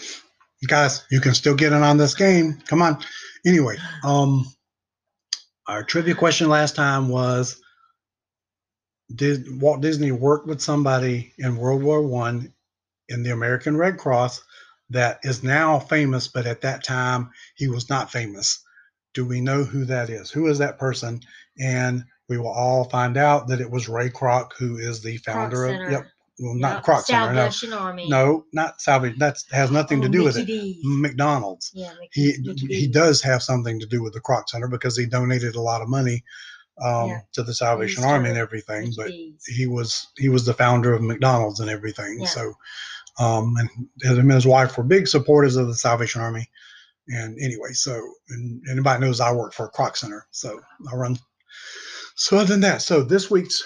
You 0.60 0.68
guys, 0.68 1.06
you 1.10 1.22
can 1.22 1.32
still 1.32 1.54
get 1.54 1.72
in 1.72 1.82
on 1.82 1.96
this 1.96 2.14
game. 2.14 2.58
Come 2.66 2.82
on. 2.82 2.98
Anyway, 3.46 3.78
um 4.04 4.44
our 5.66 5.82
trivia 5.82 6.16
question 6.16 6.50
last 6.50 6.76
time 6.76 7.08
was 7.08 7.61
did 9.16 9.60
Walt 9.60 9.80
Disney 9.80 10.12
work 10.12 10.46
with 10.46 10.60
somebody 10.60 11.32
in 11.38 11.56
World 11.56 11.82
War 11.82 12.02
One 12.02 12.52
in 13.08 13.22
the 13.22 13.30
American 13.32 13.76
Red 13.76 13.98
Cross 13.98 14.42
that 14.90 15.20
is 15.22 15.42
now 15.42 15.78
famous, 15.78 16.28
but 16.28 16.46
at 16.46 16.62
that 16.62 16.84
time 16.84 17.30
he 17.56 17.68
was 17.68 17.88
not 17.90 18.10
famous? 18.12 18.62
Do 19.14 19.24
we 19.26 19.40
know 19.40 19.64
who 19.64 19.84
that 19.86 20.10
is? 20.10 20.30
Who 20.30 20.46
is 20.48 20.58
that 20.58 20.78
person? 20.78 21.20
And 21.58 22.04
we 22.28 22.38
will 22.38 22.48
all 22.52 22.84
find 22.84 23.16
out 23.16 23.48
that 23.48 23.60
it 23.60 23.70
was 23.70 23.88
Ray 23.88 24.08
Kroc, 24.10 24.52
who 24.58 24.78
is 24.78 25.02
the 25.02 25.18
founder 25.18 25.66
of 25.66 25.90
yep, 25.90 26.06
well, 26.38 26.54
not 26.54 26.82
Kroc 26.84 27.02
Center, 27.02 27.28
no, 27.34 27.50
Salvation 27.50 27.72
Army. 27.74 28.08
no, 28.08 28.46
not 28.54 28.80
Salvation. 28.80 29.18
That 29.18 29.36
has 29.50 29.70
oh, 29.70 29.74
nothing 29.74 30.00
to 30.02 30.08
Oh, 30.08 30.10
do 30.10 30.24
with 30.24 30.38
it. 30.38 30.46
D's. 30.46 30.78
McDonald's 30.82 31.70
Yeah. 31.74 31.92
Mickey- 32.00 32.08
he 32.12 32.38
Mickey 32.42 32.66
he 32.68 32.86
D's. 32.86 32.90
does 32.94 33.22
have 33.22 33.42
something 33.42 33.80
to 33.80 33.86
do 33.86 34.02
with 34.02 34.14
the 34.14 34.20
Kroc 34.20 34.48
Center 34.48 34.68
because 34.68 34.96
he 34.96 35.04
donated 35.06 35.56
a 35.56 35.60
lot 35.60 35.82
of 35.82 35.88
money 35.88 36.24
um, 36.80 37.08
Yeah. 37.10 37.20
to 37.32 37.42
the 37.42 37.54
Salvation 37.54 38.04
Army 38.04 38.28
and 38.30 38.38
everything. 38.38 38.92
But 38.96 39.10
he 39.46 39.66
was 39.66 40.08
he 40.16 40.28
was 40.28 40.44
the 40.46 40.54
founder 40.54 40.92
of 40.92 41.02
McDonald's 41.02 41.60
and 41.60 41.68
everything. 41.70 42.20
Yeah. 42.20 42.26
So, 42.26 42.54
um, 43.18 43.54
and 43.58 43.68
him 44.02 44.18
and 44.20 44.32
his 44.32 44.46
wife 44.46 44.76
were 44.78 44.84
big 44.84 45.06
supporters 45.08 45.56
of 45.56 45.66
the 45.66 45.74
Salvation 45.74 46.20
Army. 46.22 46.48
And 47.08 47.36
anyway, 47.40 47.72
so 47.72 48.00
and 48.30 48.62
anybody 48.70 49.00
knows 49.00 49.20
I 49.20 49.32
work 49.32 49.52
for 49.52 49.66
a 49.66 49.70
Kroc 49.72 49.96
Center, 49.96 50.26
so 50.30 50.60
I 50.90 50.96
run. 50.96 51.18
So 52.14 52.36
other 52.38 52.46
than 52.46 52.60
that, 52.60 52.82
so 52.82 53.02
this 53.02 53.30
week's 53.30 53.62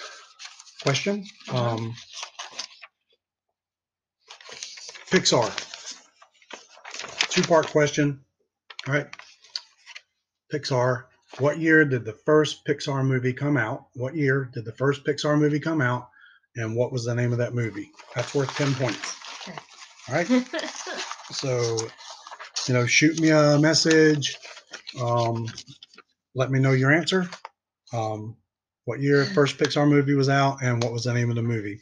question, 0.81 1.23
Mhm. 1.47 1.53
um, 1.55 1.95
Pixar, 5.11 5.49
two 7.29 7.43
part 7.43 7.67
question. 7.67 8.23
All 8.87 8.93
right, 8.95 9.07
Pixar. 10.51 11.05
What 11.39 11.59
year 11.59 11.85
did 11.85 12.03
the 12.03 12.17
first 12.25 12.65
Pixar 12.65 13.05
movie 13.05 13.33
come 13.33 13.57
out? 13.57 13.87
What 13.93 14.15
year 14.15 14.49
did 14.53 14.65
the 14.65 14.71
first 14.73 15.03
Pixar 15.03 15.37
movie 15.37 15.59
come 15.59 15.81
out? 15.81 16.09
And 16.55 16.75
what 16.75 16.91
was 16.91 17.05
the 17.05 17.13
name 17.13 17.31
of 17.31 17.37
that 17.37 17.53
movie? 17.53 17.91
That's 18.15 18.33
worth 18.33 18.49
10 18.55 18.73
points. 18.75 19.15
All 20.09 20.15
right. 20.15 20.29
So, 21.29 21.77
you 22.69 22.73
know, 22.73 22.85
shoot 22.85 23.19
me 23.19 23.31
a 23.31 23.59
message. 23.59 24.37
Um, 25.01 25.45
let 26.35 26.51
me 26.51 26.57
know 26.57 26.71
your 26.71 26.93
answer. 26.93 27.29
Um, 27.91 28.37
what 28.85 29.01
year 29.01 29.25
first 29.35 29.57
Pixar 29.57 29.89
movie 29.89 30.13
was 30.13 30.29
out 30.29 30.63
and 30.63 30.81
what 30.81 30.93
was 30.93 31.03
the 31.03 31.13
name 31.13 31.29
of 31.29 31.35
the 31.35 31.41
movie? 31.41 31.81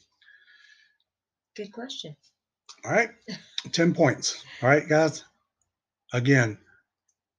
Good 1.56 1.72
question. 1.72 2.16
All 2.84 2.92
right. 2.92 3.10
10 3.72 3.94
points. 3.94 4.44
All 4.64 4.70
right, 4.70 4.90
guys. 4.90 5.24
Again, 6.12 6.58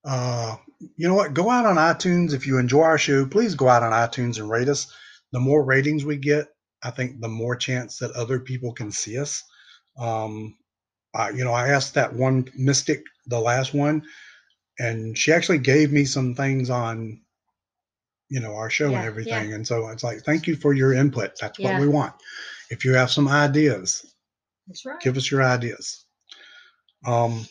uh, 0.06 0.56
you 0.96 1.08
know 1.08 1.14
what? 1.14 1.34
Go 1.34 1.50
out 1.50 1.66
on 1.66 1.76
iTunes. 1.76 2.32
If 2.32 2.46
you 2.46 2.58
enjoy 2.58 2.82
our 2.82 2.98
show, 2.98 3.26
please 3.26 3.54
go 3.54 3.68
out 3.68 3.82
on 3.82 3.92
iTunes 3.92 4.38
and 4.38 4.48
rate 4.48 4.68
us. 4.68 4.92
The 5.32 5.40
more 5.40 5.64
ratings 5.64 6.04
we 6.04 6.16
get, 6.16 6.46
I 6.82 6.90
think 6.90 7.20
the 7.20 7.28
more 7.28 7.56
chance 7.56 7.98
that 7.98 8.12
other 8.12 8.38
people 8.38 8.72
can 8.72 8.92
see 8.92 9.18
us. 9.18 9.42
Um, 9.98 10.56
I, 11.14 11.30
you 11.30 11.44
know, 11.44 11.52
I 11.52 11.68
asked 11.68 11.94
that 11.94 12.12
one 12.14 12.48
mystic, 12.54 13.02
the 13.26 13.40
last 13.40 13.74
one, 13.74 14.02
and 14.78 15.16
she 15.18 15.32
actually 15.32 15.58
gave 15.58 15.92
me 15.92 16.04
some 16.04 16.34
things 16.34 16.70
on, 16.70 17.20
you 18.28 18.40
know, 18.40 18.54
our 18.54 18.70
show 18.70 18.90
Yeah, 18.90 18.96
and 18.96 19.02
yeah. 19.02 19.08
everything. 19.08 19.52
And 19.54 19.66
so 19.66 19.88
it's 19.88 20.04
like, 20.04 20.20
thank 20.20 20.46
you 20.46 20.56
for 20.56 20.74
your 20.74 20.92
input. 20.92 21.32
That's 21.40 21.58
Yeah. 21.58 21.72
what 21.72 21.80
we 21.80 21.88
want. 21.88 22.14
If 22.70 22.84
you 22.84 22.94
have 22.94 23.10
some 23.10 23.28
ideas, 23.28 24.04
That's 24.68 24.84
right. 24.84 25.00
give 25.00 25.16
us 25.16 25.30
your 25.30 25.42
ideas. 25.42 26.04
Um, 27.04 27.46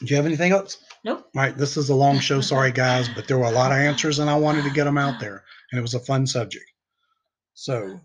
do 0.00 0.06
you 0.06 0.16
have 0.16 0.26
anything 0.26 0.52
else? 0.52 0.78
Nope. 1.04 1.28
All 1.36 1.42
right, 1.42 1.56
this 1.56 1.76
is 1.76 1.88
a 1.90 1.94
long 1.94 2.18
show. 2.20 2.40
Sorry, 2.40 2.72
guys, 2.72 3.08
but 3.08 3.26
there 3.28 3.38
were 3.38 3.44
a 3.46 3.50
lot 3.50 3.72
of 3.72 3.78
answers, 3.78 4.18
and 4.18 4.28
I 4.30 4.36
wanted 4.36 4.64
to 4.64 4.70
get 4.70 4.84
them 4.84 4.98
out 4.98 5.20
there, 5.20 5.44
and 5.70 5.78
it 5.78 5.82
was 5.82 5.94
a 5.94 6.00
fun 6.00 6.26
subject. 6.26 6.64
So, 7.54 8.00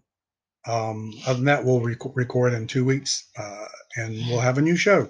um, 0.68 1.12
other 1.28 1.36
than 1.36 1.46
that, 1.46 1.66
we'll 1.66 1.82
rec- 1.82 2.16
record 2.16 2.54
in 2.54 2.68
two 2.68 2.86
weeks, 2.86 3.28
uh, 3.38 3.66
and 3.98 4.16
we'll 4.28 4.40
have 4.40 4.58
a 4.58 4.62
new 4.62 4.76
show. 4.76 5.08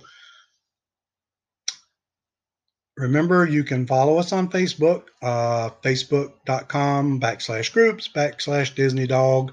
Remember, 2.97 3.45
you 3.47 3.63
can 3.63 3.88
follow 3.88 4.17
us 4.17 4.31
on 4.31 4.49
Facebook, 4.49 5.05
uh, 5.23 5.69
facebook.com 5.84 7.19
backslash 7.19 7.73
groups 7.73 8.07
backslash 8.07 8.75
Disney 8.75 9.07
Dog, 9.07 9.51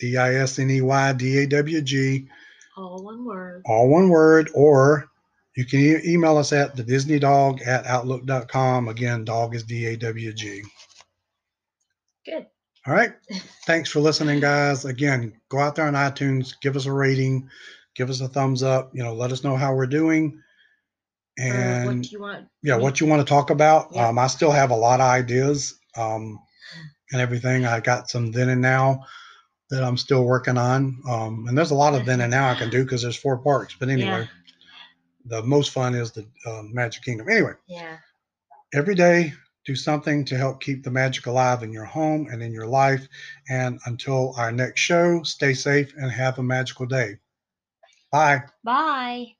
D 0.00 0.16
I 0.16 0.34
S 0.34 0.58
N 0.58 0.70
E 0.70 0.80
Y 0.80 1.12
D 1.12 1.38
A 1.38 1.46
W 1.46 1.80
G 1.82 2.26
All 2.76 3.04
one 3.04 3.24
word. 3.24 3.62
all 3.66 3.88
one 3.88 4.08
word, 4.08 4.50
or 4.54 5.08
you 5.58 5.64
can 5.64 5.80
e- 5.80 6.12
email 6.12 6.38
us 6.38 6.52
at 6.52 6.76
the 6.76 6.84
Disney 6.84 7.18
Dog 7.18 7.62
at 7.62 7.84
outlook.com. 7.84 8.86
Again, 8.86 9.24
dog 9.24 9.56
is 9.56 9.64
D 9.64 9.86
A 9.86 9.96
W 9.96 10.32
G. 10.32 10.62
Good. 12.24 12.46
All 12.86 12.94
right. 12.94 13.14
Thanks 13.66 13.90
for 13.90 13.98
listening, 13.98 14.38
guys. 14.38 14.84
Again, 14.84 15.32
go 15.48 15.58
out 15.58 15.74
there 15.74 15.88
on 15.88 15.94
iTunes, 15.94 16.54
give 16.62 16.76
us 16.76 16.86
a 16.86 16.92
rating, 16.92 17.50
give 17.96 18.08
us 18.08 18.20
a 18.20 18.28
thumbs 18.28 18.62
up. 18.62 18.92
You 18.94 19.02
know, 19.02 19.14
let 19.14 19.32
us 19.32 19.42
know 19.42 19.56
how 19.56 19.74
we're 19.74 19.88
doing. 19.88 20.40
And 21.40 22.02
what 22.02 22.12
you 22.12 22.20
want? 22.20 22.46
yeah, 22.62 22.76
what 22.76 23.00
you 23.00 23.08
want 23.08 23.26
to 23.26 23.28
talk 23.28 23.50
about. 23.50 23.88
Yeah. 23.92 24.06
Um, 24.06 24.18
I 24.20 24.28
still 24.28 24.52
have 24.52 24.70
a 24.70 24.76
lot 24.76 25.00
of 25.00 25.08
ideas 25.08 25.76
um, 25.96 26.38
and 27.10 27.20
everything. 27.20 27.66
I 27.66 27.80
got 27.80 28.08
some 28.08 28.30
then 28.30 28.50
and 28.50 28.62
now 28.62 29.06
that 29.70 29.82
I'm 29.82 29.96
still 29.96 30.22
working 30.22 30.56
on. 30.56 31.02
Um, 31.10 31.46
and 31.48 31.58
there's 31.58 31.72
a 31.72 31.74
lot 31.74 31.96
of 31.96 32.06
then 32.06 32.20
and 32.20 32.30
now 32.30 32.48
I 32.48 32.54
can 32.54 32.70
do 32.70 32.84
because 32.84 33.02
there's 33.02 33.16
four 33.16 33.38
parks. 33.38 33.74
But 33.78 33.88
anyway, 33.88 34.28
the 35.28 35.42
most 35.42 35.70
fun 35.72 35.94
is 35.94 36.10
the 36.12 36.26
uh, 36.46 36.62
Magic 36.64 37.02
Kingdom. 37.02 37.28
Anyway, 37.28 37.52
Yeah. 37.66 37.98
every 38.74 38.94
day 38.94 39.32
do 39.66 39.76
something 39.76 40.24
to 40.24 40.36
help 40.36 40.62
keep 40.62 40.82
the 40.82 40.90
magic 40.90 41.26
alive 41.26 41.62
in 41.62 41.72
your 41.72 41.84
home 41.84 42.28
and 42.32 42.42
in 42.42 42.52
your 42.52 42.66
life. 42.66 43.06
And 43.50 43.78
until 43.84 44.34
our 44.38 44.50
next 44.50 44.80
show, 44.80 45.22
stay 45.24 45.52
safe 45.52 45.92
and 45.96 46.10
have 46.10 46.38
a 46.38 46.42
magical 46.42 46.86
day. 46.86 47.16
Bye. 48.10 48.42
Bye. 48.64 49.36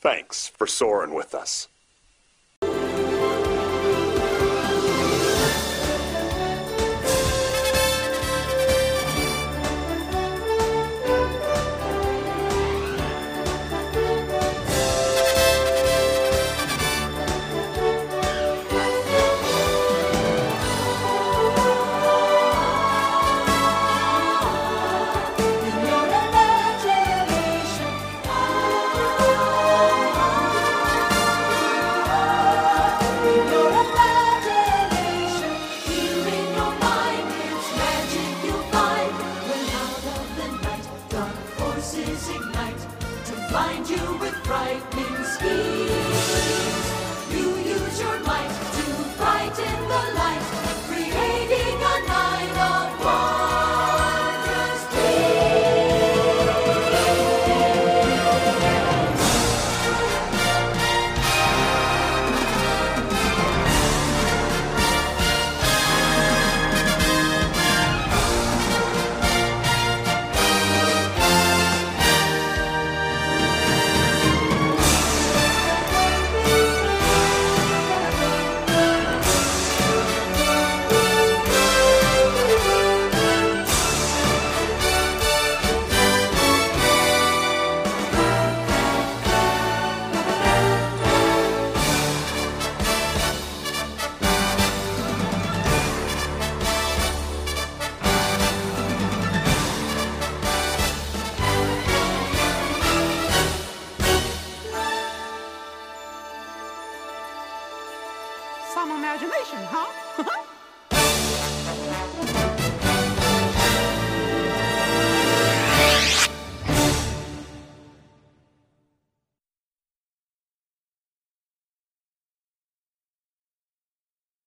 Thanks 0.00 0.48
for 0.48 0.66
soaring 0.66 1.12
with 1.12 1.34
us. 1.34 1.68